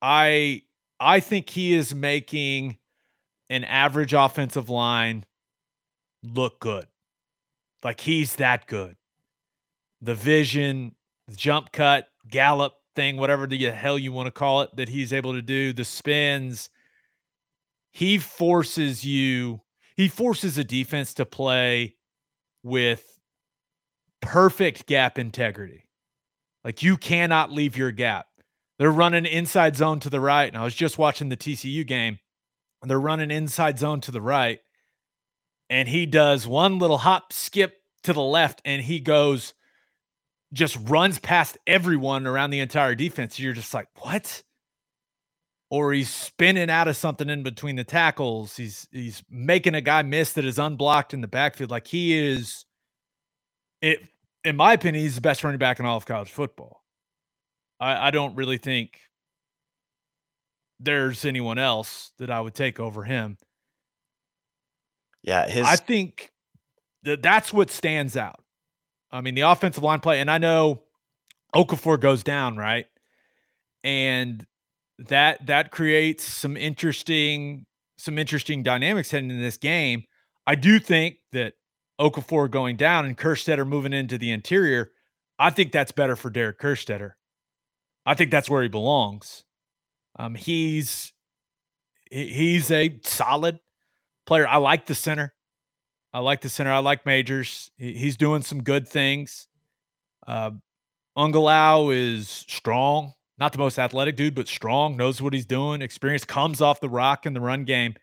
I 0.00 0.62
I 0.98 1.20
think 1.20 1.48
he 1.48 1.74
is 1.74 1.94
making 1.94 2.78
an 3.50 3.64
average 3.64 4.14
offensive 4.14 4.68
line 4.68 5.24
look 6.22 6.60
good. 6.60 6.86
Like 7.82 8.00
he's 8.00 8.36
that 8.36 8.66
good. 8.66 8.96
The 10.00 10.14
vision, 10.14 10.94
the 11.28 11.36
jump 11.36 11.72
cut, 11.72 12.08
gallop 12.28 12.74
thing, 12.96 13.16
whatever 13.16 13.46
the 13.46 13.58
hell 13.70 13.98
you 13.98 14.12
want 14.12 14.26
to 14.26 14.32
call 14.32 14.62
it, 14.62 14.74
that 14.76 14.88
he's 14.88 15.12
able 15.12 15.32
to 15.32 15.42
do, 15.42 15.72
the 15.72 15.84
spins. 15.84 16.70
He 17.92 18.18
forces 18.18 19.04
you, 19.04 19.60
he 19.96 20.08
forces 20.08 20.56
a 20.58 20.64
defense 20.64 21.14
to 21.14 21.26
play 21.26 21.96
with 22.62 23.04
perfect 24.20 24.86
gap 24.86 25.18
integrity. 25.18 25.84
Like 26.64 26.82
you 26.82 26.96
cannot 26.96 27.50
leave 27.50 27.76
your 27.76 27.92
gap. 27.92 28.26
They're 28.78 28.90
running 28.90 29.26
inside 29.26 29.76
zone 29.76 30.00
to 30.00 30.10
the 30.10 30.20
right. 30.20 30.48
And 30.48 30.56
I 30.56 30.64
was 30.64 30.74
just 30.74 30.98
watching 30.98 31.28
the 31.28 31.36
TCU 31.36 31.86
game. 31.86 32.18
And 32.80 32.90
they're 32.90 33.00
running 33.00 33.30
inside 33.30 33.78
zone 33.78 34.00
to 34.02 34.10
the 34.10 34.20
right. 34.20 34.58
And 35.70 35.88
he 35.88 36.06
does 36.06 36.46
one 36.46 36.78
little 36.78 36.98
hop 36.98 37.32
skip 37.32 37.76
to 38.04 38.12
the 38.12 38.22
left 38.22 38.60
and 38.64 38.82
he 38.82 39.00
goes 39.00 39.54
just 40.52 40.76
runs 40.82 41.18
past 41.18 41.56
everyone 41.66 42.26
around 42.26 42.50
the 42.50 42.60
entire 42.60 42.94
defense. 42.94 43.38
You're 43.38 43.54
just 43.54 43.72
like, 43.72 43.88
what? 44.00 44.42
Or 45.70 45.92
he's 45.92 46.10
spinning 46.10 46.68
out 46.68 46.88
of 46.88 46.96
something 46.96 47.30
in 47.30 47.42
between 47.42 47.76
the 47.76 47.84
tackles. 47.84 48.56
He's 48.56 48.86
he's 48.92 49.22
making 49.30 49.74
a 49.74 49.80
guy 49.80 50.02
miss 50.02 50.34
that 50.34 50.44
is 50.44 50.58
unblocked 50.58 51.14
in 51.14 51.22
the 51.22 51.28
backfield. 51.28 51.70
Like 51.70 51.86
he 51.86 52.18
is 52.18 52.66
it 53.80 54.00
in 54.44 54.56
my 54.56 54.72
opinion, 54.72 55.04
he's 55.04 55.14
the 55.14 55.20
best 55.20 55.44
running 55.44 55.58
back 55.58 55.80
in 55.80 55.86
all 55.86 55.96
of 55.96 56.06
college 56.06 56.30
football. 56.30 56.82
I, 57.80 58.08
I 58.08 58.10
don't 58.10 58.34
really 58.34 58.58
think 58.58 58.98
there's 60.80 61.24
anyone 61.24 61.58
else 61.58 62.12
that 62.18 62.30
I 62.30 62.40
would 62.40 62.54
take 62.54 62.80
over 62.80 63.04
him. 63.04 63.38
Yeah, 65.22 65.48
his 65.48 65.66
I 65.66 65.76
think 65.76 66.32
that 67.04 67.22
that's 67.22 67.52
what 67.52 67.70
stands 67.70 68.16
out. 68.16 68.42
I 69.10 69.20
mean, 69.20 69.34
the 69.34 69.42
offensive 69.42 69.82
line 69.82 70.00
play, 70.00 70.20
and 70.20 70.30
I 70.30 70.38
know 70.38 70.82
Okafor 71.54 72.00
goes 72.00 72.22
down, 72.22 72.56
right? 72.56 72.86
And 73.84 74.44
that 74.98 75.46
that 75.46 75.70
creates 75.70 76.24
some 76.24 76.56
interesting 76.56 77.66
some 77.98 78.18
interesting 78.18 78.62
dynamics 78.62 79.10
heading 79.10 79.30
into 79.30 79.42
this 79.42 79.58
game. 79.58 80.04
I 80.46 80.56
do 80.56 80.80
think 80.80 81.16
that 81.32 81.54
Okafor 82.02 82.50
going 82.50 82.76
down 82.76 83.06
and 83.06 83.16
Kerstetter 83.16 83.66
moving 83.66 83.92
into 83.92 84.18
the 84.18 84.32
interior, 84.32 84.90
I 85.38 85.50
think 85.50 85.72
that's 85.72 85.92
better 85.92 86.16
for 86.16 86.30
Derek 86.30 86.58
Kerstetter. 86.58 87.12
I 88.04 88.14
think 88.14 88.30
that's 88.30 88.50
where 88.50 88.62
he 88.62 88.68
belongs. 88.68 89.44
Um, 90.18 90.34
he's 90.34 91.12
he's 92.10 92.70
a 92.70 92.98
solid 93.04 93.60
player. 94.26 94.46
I 94.46 94.56
like 94.56 94.86
the 94.86 94.94
center. 94.94 95.32
I 96.12 96.18
like 96.18 96.42
the 96.42 96.48
center. 96.48 96.72
I 96.72 96.78
like 96.78 97.06
Majors. 97.06 97.70
he's 97.78 98.16
doing 98.16 98.42
some 98.42 98.62
good 98.62 98.86
things. 98.86 99.46
Uh, 100.26 100.50
Angilau 101.16 101.94
is 101.94 102.28
strong, 102.28 103.14
not 103.38 103.52
the 103.52 103.58
most 103.58 103.78
athletic 103.78 104.16
dude, 104.16 104.34
but 104.34 104.48
strong, 104.48 104.96
knows 104.96 105.22
what 105.22 105.32
he's 105.32 105.46
doing. 105.46 105.80
Experience 105.80 106.24
comes 106.24 106.60
off 106.60 106.80
the 106.80 106.88
rock 106.88 107.24
in 107.24 107.32
the 107.32 107.40
run 107.40 107.64
game. 107.64 107.94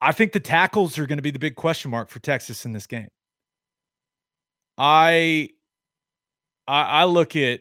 I 0.00 0.12
think 0.12 0.32
the 0.32 0.40
tackles 0.40 0.98
are 0.98 1.06
going 1.06 1.18
to 1.18 1.22
be 1.22 1.30
the 1.30 1.38
big 1.38 1.56
question 1.56 1.90
mark 1.90 2.08
for 2.08 2.18
Texas 2.18 2.64
in 2.64 2.72
this 2.72 2.86
game. 2.86 3.08
I 4.78 5.50
I, 6.66 6.82
I 6.82 7.04
look 7.04 7.36
at 7.36 7.60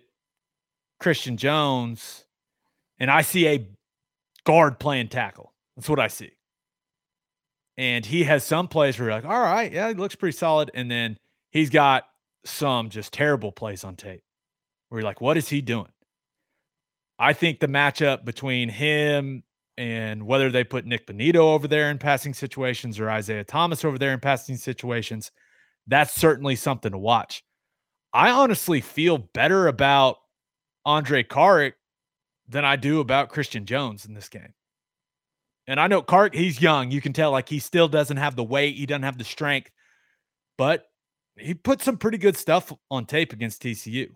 Christian 1.00 1.38
Jones 1.38 2.26
and 3.00 3.10
I 3.10 3.22
see 3.22 3.48
a 3.48 3.68
guard 4.44 4.80
playing 4.80 5.10
tackle. 5.10 5.54
That's 5.76 5.90
what 5.90 6.00
I 6.00 6.08
see. 6.08 6.32
And 7.78 8.06
he 8.06 8.24
has 8.24 8.44
some 8.44 8.68
plays 8.68 8.98
where 8.98 9.10
you're 9.10 9.16
like, 9.16 9.26
all 9.26 9.42
right, 9.42 9.72
yeah, 9.72 9.90
he 9.90 9.94
looks 9.96 10.16
pretty 10.16 10.38
solid. 10.38 10.72
And 10.74 10.90
then 10.90 11.18
he's 11.52 11.70
got 11.70 12.06
some 12.46 12.90
just 12.90 13.12
terrible 13.12 13.52
plays 13.52 13.84
on 13.84 13.96
tape 13.96 14.24
where 14.90 15.02
you're 15.02 15.08
like, 15.08 15.20
what 15.20 15.36
is 15.36 15.50
he 15.50 15.62
doing? 15.62 15.90
I 17.20 17.34
think 17.34 17.60
the 17.60 17.68
matchup 17.68 18.24
between 18.24 18.70
him 18.70 19.44
and 19.78 20.26
whether 20.26 20.50
they 20.50 20.64
put 20.64 20.86
Nik 20.86 21.06
Bonitto 21.06 21.36
over 21.36 21.68
there 21.68 21.92
in 21.92 21.98
passing 21.98 22.34
situations 22.34 23.00
or 23.00 23.10
Isaiah 23.10 23.44
Thomas 23.44 23.84
over 23.84 23.98
there 23.98 24.14
in 24.14 24.20
passing 24.20 24.58
situations, 24.58 25.32
that's 25.88 26.14
certainly 26.14 26.56
something 26.56 26.92
to 26.92 26.98
watch. 26.98 27.44
I 28.14 28.32
honestly 28.32 28.80
feel 28.80 29.18
better 29.18 29.68
about 29.68 30.18
Andrej 30.88 31.28
Karic 31.28 31.74
than 32.48 32.64
I 32.64 32.78
do 32.78 33.00
about 33.00 33.30
Christian 33.30 33.66
Jones 33.66 34.06
in 34.06 34.14
this 34.14 34.30
game. 34.30 34.54
And 35.68 35.80
I 35.80 35.88
know 35.88 36.02
Karic, 36.02 36.36
he's 36.36 36.62
young. 36.62 36.92
You 36.92 37.02
can 37.02 37.12
tell 37.12 37.32
like 37.32 37.50
he 37.50 37.60
still 37.60 37.88
doesn't 37.88 38.18
have 38.18 38.36
the 38.36 38.44
weight, 38.44 38.76
he 38.76 38.86
doesn't 38.86 39.04
have 39.04 39.18
the 39.18 39.24
strength, 39.24 39.72
but 40.58 40.86
he 41.36 41.54
put 41.54 41.82
some 41.82 41.98
pretty 41.98 42.18
good 42.18 42.38
stuff 42.38 42.72
on 42.90 43.06
tape 43.06 43.34
against 43.34 43.62
TCU. 43.62 44.10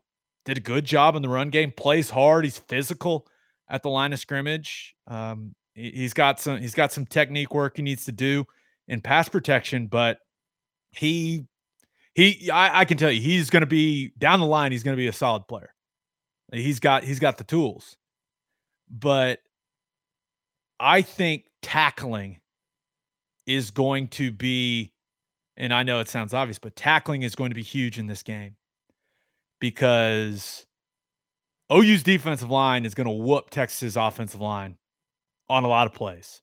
Did 0.46 0.58
a 0.58 0.62
good 0.62 0.86
job 0.86 1.16
in 1.16 1.22
the 1.22 1.30
run 1.30 1.50
game, 1.50 1.74
plays 1.76 2.10
hard, 2.10 2.46
he's 2.46 2.60
physical 2.60 3.28
at 3.70 3.84
the 3.84 3.90
line 3.90 4.14
of 4.14 4.20
scrimmage. 4.20 4.96
Um, 5.08 5.54
he, 5.74 6.04
has 6.04 6.14
got 6.14 6.40
some 6.40 6.60
he's 6.60 6.76
got 6.76 6.92
some 6.92 7.06
technique 7.06 7.54
work 7.54 7.78
he 7.78 7.84
needs 7.84 8.06
to 8.06 8.12
do 8.12 8.46
in 8.88 9.02
pass 9.02 9.30
protection, 9.30 9.88
but 9.88 10.20
he 10.92 11.46
he 12.14 12.50
I, 12.52 12.82
I 12.82 12.86
can 12.86 12.98
tell 12.98 13.12
you 13.12 13.22
he's 13.22 13.50
going 13.50 13.62
to 13.62 13.68
be 13.68 14.12
down 14.18 14.40
the 14.40 14.46
line. 14.46 14.72
He's 14.72 14.84
going 14.84 14.96
to 14.96 15.02
be 15.02 15.08
a 15.08 15.14
solid 15.14 15.48
player. 15.48 15.74
He's 16.52 16.80
got 16.80 17.04
he's 17.04 17.20
got 17.20 17.38
the 17.38 17.44
tools, 17.44 17.96
but 18.90 19.40
I 20.80 21.02
think 21.02 21.46
tackling 21.62 22.40
is 23.46 23.72
going 23.72 24.08
to 24.10 24.32
be, 24.32 24.94
and 25.58 25.74
I 25.74 25.84
know 25.84 26.00
it 26.00 26.08
sounds 26.08 26.34
obvious, 26.34 26.60
but 26.60 26.76
tackling 26.76 27.24
is 27.24 27.36
going 27.36 27.50
to 27.50 27.56
be 27.56 27.64
huge 27.64 28.00
in 28.00 28.08
this 28.08 28.24
game 28.24 28.56
because 29.60 30.66
OU's 31.72 32.04
defensive 32.04 32.50
line 32.50 32.86
is 32.86 32.96
going 32.96 33.06
to 33.06 33.14
whoop 33.14 33.50
Texas's 33.50 33.96
offensive 33.96 34.42
line 34.42 34.78
on 35.50 35.64
a 35.64 35.68
lot 35.68 35.88
of 35.88 35.94
plays. 35.94 36.42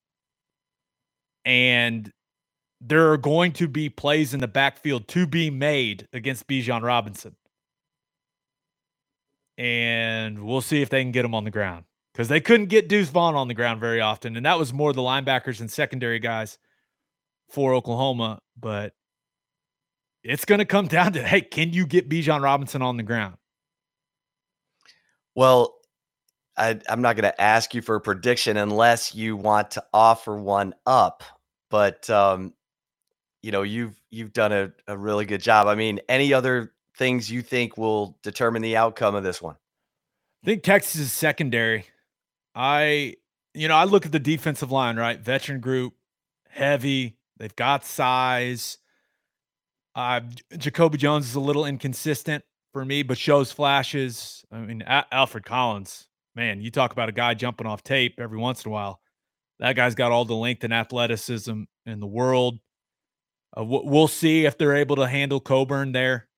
And 1.45 2.11
there 2.81 3.13
are 3.13 3.17
going 3.17 3.53
to 3.53 3.69
be 3.69 3.89
plays 3.89 4.35
in 4.35 4.41
the 4.41 4.49
backfield 4.49 5.09
to 5.09 5.27
be 5.27 5.51
made 5.51 6.09
against 6.13 6.47
Bijan 6.47 6.83
Robinson. 6.83 7.37
And 9.59 10.45
we'll 10.45 10.61
see 10.61 10.83
if 10.83 10.91
they 10.91 11.03
can 11.03 11.13
get 11.13 11.25
him 11.25 11.35
on 11.35 11.45
the 11.45 11.51
ground 11.51 11.85
because 12.13 12.29
they 12.29 12.41
couldn't 12.41 12.67
get 12.67 12.89
Deuce 12.89 13.09
Vaughn 13.09 13.35
on 13.35 13.49
the 13.49 13.55
ground 13.55 13.81
very 13.81 14.01
often. 14.01 14.37
And 14.37 14.45
that 14.45 14.59
was 14.59 14.73
more 14.73 14.93
the 14.93 15.01
linebackers 15.01 15.61
and 15.61 15.71
secondary 15.71 16.19
guys 16.19 16.59
for 17.49 17.73
Oklahoma. 17.73 18.41
But 18.59 18.93
it's 20.23 20.45
going 20.45 20.59
to 20.59 20.67
come 20.67 20.87
down 20.89 21.15
to 21.15 21.23
hey, 21.23 21.41
can 21.41 21.73
you 21.73 21.87
get 21.87 22.09
Bijan 22.09 22.43
Robinson 22.43 22.83
on 22.83 22.97
the 22.97 23.03
ground? 23.03 23.37
Well, 25.37 25.75
I, 26.57 26.81
am 26.89 27.03
not 27.03 27.15
going 27.15 27.31
to 27.31 27.41
ask 27.41 27.75
you 27.75 27.83
for 27.83 27.95
a 27.95 28.01
prediction 28.01 28.57
unless 28.57 29.15
you 29.15 29.37
want 29.37 29.73
to 29.73 29.85
offer 29.93 30.37
one 30.37 30.75
up. 30.87 31.23
But 31.71 32.09
um, 32.09 32.55
you 33.43 33.53
know, 33.53 33.63
you've 33.63 34.01
you've 34.11 34.33
done 34.33 34.53
a, 34.53 34.73
a 34.89 34.97
really 34.97 35.27
good 35.27 35.43
job. 35.43 35.67
I 35.69 35.75
mean, 35.75 36.01
any 36.09 36.33
other 36.33 36.73
things 36.97 37.31
you 37.31 37.43
think 37.43 37.77
will 37.77 38.19
determine 38.23 38.63
the 38.63 38.77
outcome 38.77 39.15
of 39.15 39.23
this 39.23 39.43
one? 39.43 39.57
I 40.43 40.47
think 40.47 40.63
Texas 40.63 41.01
is 41.01 41.13
secondary. 41.13 41.85
I, 42.55 43.17
you 43.53 43.69
know, 43.69 43.75
I 43.75 43.85
look 43.85 44.07
at 44.07 44.13
the 44.13 44.19
defensive 44.19 44.73
line, 44.73 44.97
right? 44.97 45.21
Veteran 45.21 45.61
group, 45.61 45.95
heavy. 46.49 47.19
They've 47.37 47.55
got 47.55 47.85
size. 47.85 48.79
Uh, 49.95 50.21
Jacoby 50.57 50.97
Jones 50.97 51.29
is 51.29 51.35
a 51.35 51.41
little 51.41 51.67
inconsistent 51.67 52.45
for 52.77 52.85
me, 52.85 53.03
but 53.03 53.17
shows 53.17 53.51
flashes. 53.51 54.45
I 54.53 54.59
mean, 54.59 54.83
a- 54.83 55.07
Alfred 55.11 55.47
Collins, 55.47 56.09
man, 56.35 56.61
you 56.61 56.71
talk 56.71 56.93
about 56.93 57.09
a 57.09 57.13
guy 57.13 57.33
jumping 57.33 57.67
off 57.67 57.83
tape 57.83 58.17
every 58.19 58.37
once 58.37 58.67
in 58.67 58.71
a 58.71 58.73
while. 58.73 59.01
That 59.61 59.77
guy's 59.77 59.95
got 59.95 60.13
all 60.13 60.27
the 60.27 60.35
length 60.35 60.63
and 60.63 60.75
athleticism 60.75 61.63
in 61.87 62.01
the 62.01 62.07
world. 62.07 62.59
Uh, 63.57 63.65
we'll 63.65 64.09
see 64.09 64.45
if 64.45 64.59
they're 64.59 64.77
able 64.77 64.97
to 64.97 65.09
handle 65.09 65.41
Coburn 65.41 65.93
there 65.93 66.29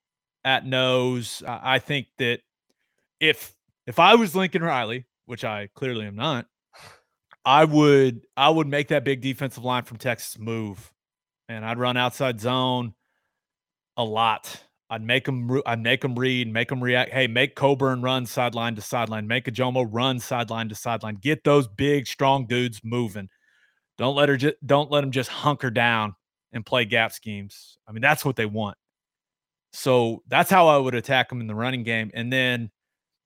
at 0.44 0.64
nose. 0.64 1.42
I 1.44 1.80
think 1.80 2.06
that 2.18 2.38
if 3.18 3.52
if 3.88 3.98
I 3.98 4.14
was 4.14 4.36
Lincoln 4.36 4.62
Riley, 4.62 5.06
which 5.26 5.42
I 5.42 5.70
clearly 5.74 6.06
am 6.06 6.14
not, 6.14 6.46
I 7.44 7.64
would 7.64 8.20
I 8.36 8.48
would 8.48 8.68
make 8.68 8.88
that 8.88 9.02
big 9.02 9.22
defensive 9.22 9.64
line 9.64 9.82
from 9.82 9.96
Texas 9.96 10.38
move, 10.38 10.92
and 11.48 11.64
I'd 11.64 11.78
run 11.78 11.96
outside 11.96 12.40
zone 12.40 12.94
a 13.96 14.04
lot. 14.04 14.62
I'd 14.90 15.02
make 15.02 15.24
them 15.26 15.60
I'd 15.66 15.82
make 15.82 16.00
them 16.00 16.18
read, 16.18 16.52
make 16.52 16.68
them 16.68 16.82
react. 16.82 17.12
Hey, 17.12 17.26
make 17.26 17.54
Coburn 17.54 18.00
run 18.00 18.24
sideline 18.24 18.74
to 18.76 18.80
sideline, 18.80 19.26
make 19.26 19.44
Ojomo 19.44 19.86
run 19.90 20.18
sideline 20.18 20.68
to 20.70 20.74
sideline. 20.74 21.16
Get 21.16 21.44
those 21.44 21.68
big, 21.68 22.06
strong 22.06 22.46
dudes 22.46 22.80
moving. 22.82 23.28
Don't 23.98 24.16
let 24.16 24.28
her 24.28 24.36
just 24.36 24.54
don't 24.64 24.90
let 24.90 25.02
them 25.02 25.10
just 25.10 25.28
hunker 25.28 25.70
down 25.70 26.14
and 26.52 26.64
play 26.64 26.84
gap 26.84 27.12
schemes. 27.12 27.76
I 27.86 27.92
mean, 27.92 28.00
that's 28.00 28.24
what 28.24 28.36
they 28.36 28.46
want. 28.46 28.78
So 29.72 30.22
that's 30.28 30.50
how 30.50 30.68
I 30.68 30.78
would 30.78 30.94
attack 30.94 31.28
them 31.28 31.40
in 31.40 31.46
the 31.46 31.54
running 31.54 31.82
game. 31.82 32.10
And 32.14 32.32
then 32.32 32.70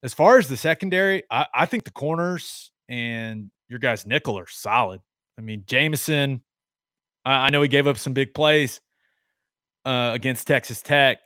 as 0.03 0.13
far 0.13 0.39
as 0.39 0.49
the 0.49 0.57
secondary, 0.57 1.23
I, 1.31 1.47
I 1.55 1.67
think 1.67 1.85
the 1.85 1.93
corners 1.93 2.73
and 2.89 3.51
your 3.69 3.79
guys 3.79 4.07
nickel 4.07 4.39
are 4.39 4.49
solid. 4.49 5.01
I 5.39 5.43
mean, 5.43 5.63
Jamison, 5.67 6.43
I, 7.25 7.47
I 7.47 7.51
know 7.51 7.63
he 7.63 7.69
gave 7.69 7.87
up 7.87 7.99
some 7.99 8.13
big 8.13 8.35
plays 8.35 8.81
uh, 9.85 10.11
against 10.13 10.47
Texas 10.47 10.83
Tech, 10.83 11.19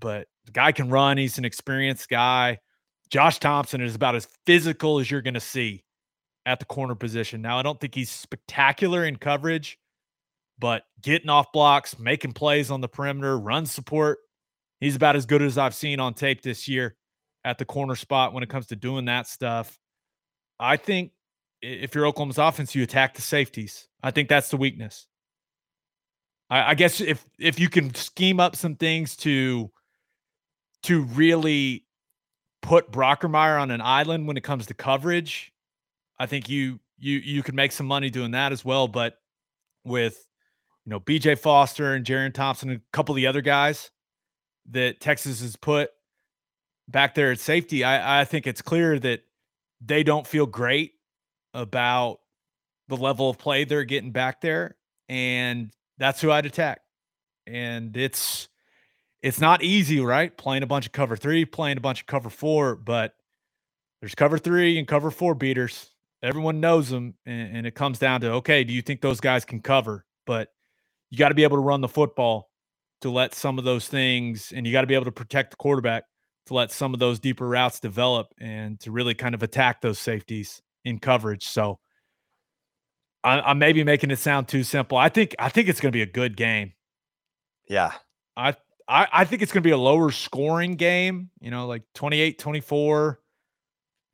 but 0.00 0.26
the 0.46 0.52
guy 0.52 0.72
can 0.72 0.90
run. 0.90 1.18
He's 1.18 1.38
an 1.38 1.44
experienced 1.44 2.08
guy. 2.08 2.58
Josh 3.10 3.38
Thompson 3.38 3.80
is 3.80 3.94
about 3.94 4.14
as 4.14 4.28
physical 4.46 4.98
as 4.98 5.10
you're 5.10 5.22
going 5.22 5.34
to 5.34 5.40
see 5.40 5.84
at 6.46 6.58
the 6.58 6.64
corner 6.64 6.94
position. 6.94 7.42
Now, 7.42 7.58
I 7.58 7.62
don't 7.62 7.78
think 7.78 7.94
he's 7.94 8.10
spectacular 8.10 9.04
in 9.04 9.16
coverage, 9.16 9.78
but 10.58 10.84
getting 11.02 11.28
off 11.28 11.52
blocks, 11.52 11.98
making 11.98 12.32
plays 12.32 12.70
on 12.70 12.80
the 12.80 12.88
perimeter, 12.88 13.38
run 13.38 13.66
support, 13.66 14.18
he's 14.80 14.96
about 14.96 15.16
as 15.16 15.26
good 15.26 15.42
as 15.42 15.58
I've 15.58 15.74
seen 15.74 16.00
on 16.00 16.14
tape 16.14 16.42
this 16.42 16.68
year 16.68 16.96
at 17.44 17.58
the 17.58 17.64
corner 17.64 17.96
spot 17.96 18.32
when 18.32 18.42
it 18.42 18.48
comes 18.48 18.66
to 18.68 18.76
doing 18.76 19.06
that 19.06 19.26
stuff. 19.26 19.78
I 20.58 20.76
think 20.76 21.12
if 21.62 21.94
you're 21.94 22.06
Oklahoma's 22.06 22.38
offense, 22.38 22.74
you 22.74 22.82
attack 22.82 23.14
the 23.14 23.22
safeties. 23.22 23.88
I 24.02 24.10
think 24.10 24.28
that's 24.28 24.50
the 24.50 24.56
weakness. 24.56 25.06
I, 26.48 26.70
I 26.70 26.74
guess 26.74 27.00
if 27.00 27.24
if 27.38 27.58
you 27.58 27.68
can 27.68 27.94
scheme 27.94 28.40
up 28.40 28.56
some 28.56 28.76
things 28.76 29.16
to 29.18 29.70
to 30.84 31.02
really 31.02 31.84
put 32.62 32.90
Brockermeyer 32.90 33.60
on 33.60 33.70
an 33.70 33.80
island 33.80 34.26
when 34.26 34.36
it 34.36 34.42
comes 34.42 34.66
to 34.66 34.74
coverage, 34.74 35.52
I 36.18 36.26
think 36.26 36.48
you 36.48 36.80
you 36.98 37.18
you 37.18 37.42
can 37.42 37.54
make 37.54 37.72
some 37.72 37.86
money 37.86 38.10
doing 38.10 38.32
that 38.32 38.52
as 38.52 38.64
well. 38.64 38.88
But 38.88 39.18
with 39.84 40.26
you 40.84 40.90
know 40.90 41.00
BJ 41.00 41.38
Foster 41.38 41.94
and 41.94 42.04
Jerrin 42.04 42.34
Thompson 42.34 42.70
and 42.70 42.78
a 42.78 42.82
couple 42.92 43.14
of 43.14 43.16
the 43.16 43.26
other 43.26 43.40
guys 43.40 43.90
that 44.70 45.00
Texas 45.00 45.40
has 45.40 45.56
put 45.56 45.90
back 46.88 47.14
there 47.14 47.32
at 47.32 47.40
safety, 47.40 47.84
I, 47.84 48.20
I 48.20 48.24
think 48.24 48.46
it's 48.46 48.62
clear 48.62 48.98
that 48.98 49.22
they 49.80 50.02
don't 50.02 50.26
feel 50.26 50.46
great 50.46 50.92
about 51.54 52.18
the 52.88 52.96
level 52.96 53.30
of 53.30 53.38
play 53.38 53.64
they're 53.64 53.84
getting 53.84 54.10
back 54.12 54.40
there. 54.40 54.76
And 55.08 55.70
that's 55.98 56.20
who 56.20 56.30
I'd 56.30 56.46
attack. 56.46 56.82
And 57.46 57.96
it's 57.96 58.48
it's 59.22 59.40
not 59.40 59.62
easy, 59.62 60.00
right? 60.00 60.36
Playing 60.36 60.62
a 60.62 60.66
bunch 60.66 60.86
of 60.86 60.92
cover 60.92 61.16
three, 61.16 61.44
playing 61.44 61.76
a 61.76 61.80
bunch 61.80 62.00
of 62.00 62.06
cover 62.06 62.30
four, 62.30 62.76
but 62.76 63.14
there's 64.00 64.14
cover 64.14 64.38
three 64.38 64.78
and 64.78 64.88
cover 64.88 65.10
four 65.10 65.34
beaters. 65.34 65.90
Everyone 66.22 66.60
knows 66.60 66.88
them. 66.88 67.14
And, 67.26 67.58
and 67.58 67.66
it 67.66 67.74
comes 67.74 67.98
down 67.98 68.22
to 68.22 68.32
okay, 68.34 68.64
do 68.64 68.72
you 68.72 68.82
think 68.82 69.00
those 69.00 69.20
guys 69.20 69.44
can 69.44 69.60
cover? 69.60 70.04
But 70.26 70.48
you 71.10 71.18
got 71.18 71.28
to 71.28 71.34
be 71.34 71.42
able 71.42 71.56
to 71.56 71.62
run 71.62 71.80
the 71.80 71.88
football 71.88 72.50
to 73.02 73.10
let 73.10 73.34
some 73.34 73.58
of 73.58 73.64
those 73.64 73.88
things, 73.88 74.52
and 74.54 74.66
you 74.66 74.72
got 74.72 74.82
to 74.82 74.86
be 74.86 74.94
able 74.94 75.06
to 75.06 75.12
protect 75.12 75.50
the 75.50 75.56
quarterback 75.56 76.04
to 76.46 76.54
let 76.54 76.70
some 76.70 76.94
of 76.94 77.00
those 77.00 77.18
deeper 77.18 77.48
routes 77.48 77.80
develop 77.80 78.28
and 78.38 78.78
to 78.80 78.90
really 78.90 79.14
kind 79.14 79.34
of 79.34 79.42
attack 79.42 79.80
those 79.80 79.98
safeties 79.98 80.62
in 80.84 80.98
coverage. 80.98 81.46
So 81.46 81.78
I, 83.22 83.50
am 83.50 83.58
maybe 83.58 83.84
making 83.84 84.10
it 84.10 84.18
sound 84.18 84.48
too 84.48 84.62
simple. 84.62 84.98
I 84.98 85.08
think 85.08 85.34
I 85.38 85.48
think 85.48 85.68
it's 85.68 85.80
going 85.80 85.92
to 85.92 85.96
be 85.96 86.02
a 86.02 86.06
good 86.06 86.36
game. 86.36 86.72
Yeah. 87.68 87.92
I 88.36 88.54
I, 88.90 89.06
I 89.12 89.24
think 89.24 89.40
it's 89.40 89.52
going 89.52 89.62
to 89.62 89.66
be 89.66 89.72
a 89.72 89.78
lower 89.78 90.10
scoring 90.10 90.74
game, 90.74 91.30
you 91.40 91.50
know, 91.50 91.66
like 91.66 91.82
28 91.94 92.38
24, 92.38 93.20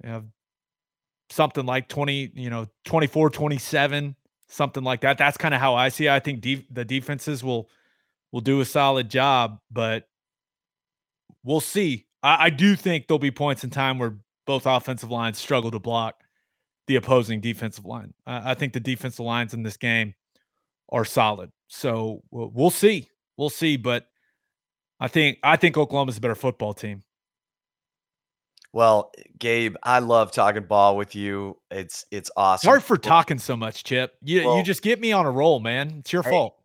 you 0.04 0.10
know, 0.10 0.24
something 1.30 1.64
like 1.64 1.88
20, 1.88 2.32
you 2.34 2.50
know, 2.50 2.66
24 2.84 3.30
27, 3.30 4.14
something 4.48 4.84
like 4.84 5.00
that. 5.00 5.16
That's 5.16 5.38
kind 5.38 5.54
of 5.54 5.60
how 5.60 5.74
I 5.74 5.88
see 5.88 6.06
it. 6.06 6.10
I 6.10 6.20
think 6.20 6.42
de- 6.42 6.66
the 6.70 6.84
defenses 6.84 7.42
will 7.42 7.70
will 8.32 8.42
do 8.42 8.60
a 8.60 8.66
solid 8.66 9.08
job, 9.08 9.60
but 9.70 10.08
we'll 11.42 11.60
see. 11.60 12.04
I, 12.22 12.46
I 12.46 12.50
do 12.50 12.76
think 12.76 13.06
there'll 13.06 13.18
be 13.18 13.30
points 13.30 13.64
in 13.64 13.70
time 13.70 13.98
where 13.98 14.18
both 14.46 14.66
offensive 14.66 15.10
lines 15.10 15.38
struggle 15.38 15.70
to 15.70 15.78
block 15.78 16.22
the 16.86 16.96
opposing 16.96 17.40
defensive 17.40 17.86
line. 17.86 18.12
I 18.26 18.54
think 18.54 18.74
the 18.74 18.80
defensive 18.80 19.24
lines 19.24 19.54
in 19.54 19.62
this 19.62 19.76
game 19.76 20.14
are 20.90 21.04
solid. 21.04 21.50
So 21.66 22.22
we'll 22.30 22.70
see. 22.70 23.08
We'll 23.36 23.50
see. 23.50 23.76
But 23.76 24.06
I 25.00 25.08
think 25.08 25.38
I 25.42 25.56
think 25.56 25.76
Oklahoma's 25.76 26.18
a 26.18 26.20
better 26.20 26.34
football 26.34 26.74
team. 26.74 27.02
Well, 28.72 29.10
Gabe, 29.38 29.76
I 29.82 30.00
love 30.00 30.32
talking 30.32 30.64
ball 30.64 30.96
with 30.96 31.14
you. 31.14 31.56
It's 31.70 32.04
it's 32.10 32.30
awesome. 32.36 32.66
Sorry 32.66 32.80
for 32.80 32.98
talking 32.98 33.38
so 33.38 33.56
much, 33.56 33.84
Chip. 33.84 34.14
You 34.22 34.44
well, 34.44 34.56
you 34.58 34.62
just 34.62 34.82
get 34.82 35.00
me 35.00 35.12
on 35.12 35.26
a 35.26 35.30
roll, 35.30 35.60
man. 35.60 35.96
It's 36.00 36.12
your 36.12 36.22
hey, 36.22 36.30
fault. 36.30 36.56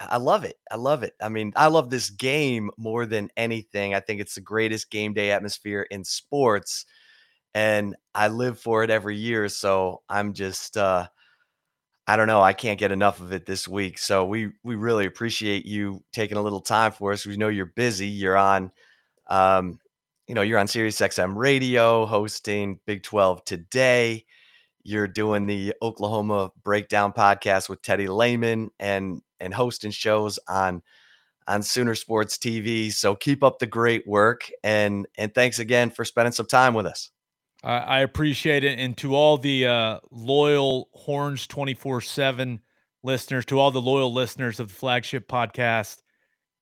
I 0.00 0.18
love 0.18 0.44
it. 0.44 0.56
I 0.70 0.76
love 0.76 1.02
it. 1.02 1.14
I 1.20 1.28
mean, 1.28 1.52
I 1.56 1.66
love 1.66 1.90
this 1.90 2.10
game 2.10 2.70
more 2.76 3.04
than 3.04 3.30
anything. 3.36 3.94
I 3.94 4.00
think 4.00 4.20
it's 4.20 4.36
the 4.36 4.40
greatest 4.40 4.90
game 4.90 5.12
day 5.12 5.30
atmosphere 5.32 5.82
in 5.90 6.04
sports 6.04 6.86
and 7.54 7.96
I 8.14 8.28
live 8.28 8.60
for 8.60 8.84
it 8.84 8.90
every 8.90 9.16
year. 9.16 9.48
So 9.48 10.02
I'm 10.08 10.32
just, 10.32 10.76
uh, 10.76 11.08
I 12.08 12.16
don't 12.16 12.26
know. 12.26 12.40
I 12.40 12.54
can't 12.54 12.78
get 12.80 12.90
enough 12.90 13.20
of 13.20 13.32
it 13.32 13.44
this 13.44 13.68
week. 13.68 13.98
So 13.98 14.24
we 14.24 14.50
we 14.64 14.76
really 14.76 15.04
appreciate 15.04 15.66
you 15.66 16.02
taking 16.12 16.38
a 16.38 16.42
little 16.42 16.62
time 16.62 16.92
for 16.92 17.12
us. 17.12 17.26
We 17.26 17.36
know 17.36 17.48
you're 17.48 17.66
busy. 17.66 18.08
You're 18.08 18.36
on, 18.38 18.72
um, 19.26 19.78
you 20.26 20.34
know, 20.34 20.40
you're 20.40 20.58
on 20.58 20.68
Sirius 20.68 20.98
XM 21.02 21.36
Radio 21.36 22.06
hosting 22.06 22.80
Big 22.86 23.02
12 23.02 23.44
today. 23.44 24.24
You're 24.84 25.06
doing 25.06 25.46
the 25.46 25.74
Oklahoma 25.82 26.50
Breakdown 26.64 27.12
podcast 27.12 27.68
with 27.68 27.82
Teddy 27.82 28.08
Lehman 28.08 28.70
and 28.80 29.20
and 29.38 29.52
hosting 29.52 29.90
shows 29.90 30.38
on 30.48 30.82
on 31.46 31.62
Sooner 31.62 31.94
Sports 31.94 32.38
TV. 32.38 32.90
So 32.90 33.16
keep 33.16 33.44
up 33.44 33.58
the 33.58 33.66
great 33.66 34.06
work 34.06 34.50
and 34.64 35.06
and 35.18 35.34
thanks 35.34 35.58
again 35.58 35.90
for 35.90 36.06
spending 36.06 36.32
some 36.32 36.46
time 36.46 36.72
with 36.72 36.86
us. 36.86 37.10
I 37.64 38.00
appreciate 38.00 38.62
it. 38.62 38.78
And 38.78 38.96
to 38.98 39.14
all 39.14 39.36
the 39.36 39.66
uh, 39.66 40.00
loyal 40.10 40.88
Horns 40.92 41.46
24 41.46 42.00
7 42.00 42.60
listeners, 43.02 43.44
to 43.46 43.58
all 43.58 43.70
the 43.70 43.80
loyal 43.80 44.12
listeners 44.12 44.60
of 44.60 44.68
the 44.68 44.74
flagship 44.74 45.28
podcast, 45.28 45.96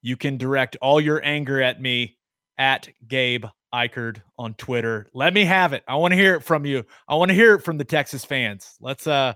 you 0.01 0.17
can 0.17 0.39
direct 0.39 0.77
all 0.81 1.01
your 1.01 1.21
anger 1.25 1.61
at 1.61 1.81
me 1.81 2.17
at 2.57 2.89
Gabe 3.07 3.45
Ikard 3.75 4.23
on 4.39 4.55
Twitter. 4.55 5.09
Let 5.13 5.35
me 5.35 5.45
have 5.45 5.73
it. 5.75 5.83
I 5.87 5.97
want 5.97 6.13
to 6.13 6.17
hear 6.17 6.35
it 6.35 6.43
from 6.43 6.65
you. 6.65 6.85
I 7.09 7.15
want 7.17 7.31
to 7.31 7.35
hear 7.35 7.55
it 7.55 7.63
from 7.63 7.77
the 7.77 7.85
Texas 7.85 8.25
fans. 8.25 8.77
Let's 8.81 9.07
uh 9.07 9.35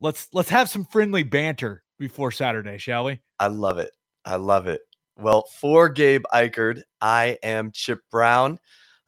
let's 0.00 0.28
let's 0.32 0.48
have 0.48 0.68
some 0.68 0.84
friendly 0.84 1.22
banter 1.22 1.82
before 1.98 2.32
Saturday, 2.32 2.78
shall 2.78 3.04
we? 3.04 3.20
I 3.38 3.46
love 3.46 3.78
it. 3.78 3.92
I 4.24 4.36
love 4.36 4.66
it. 4.66 4.80
Well, 5.16 5.44
for 5.60 5.88
Gabe 5.88 6.24
Ikard, 6.32 6.82
I 7.00 7.38
am 7.42 7.70
Chip 7.72 8.00
Brown. 8.10 8.58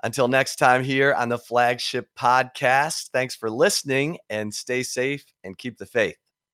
Until 0.03 0.29
next 0.29 0.57
time 0.57 0.83
here 0.83 1.15
on 1.15 1.29
the 1.29 1.39
flagship 1.39 2.09
podcast, 2.19 3.11
thanks 3.13 3.37
for 3.37 3.51
listening 3.51 4.19
and 4.29 4.53
stay 4.53 4.83
safe 4.83 5.25
and 5.45 5.57
keep 5.57 5.79
the 5.79 5.87
faith. 5.87 6.22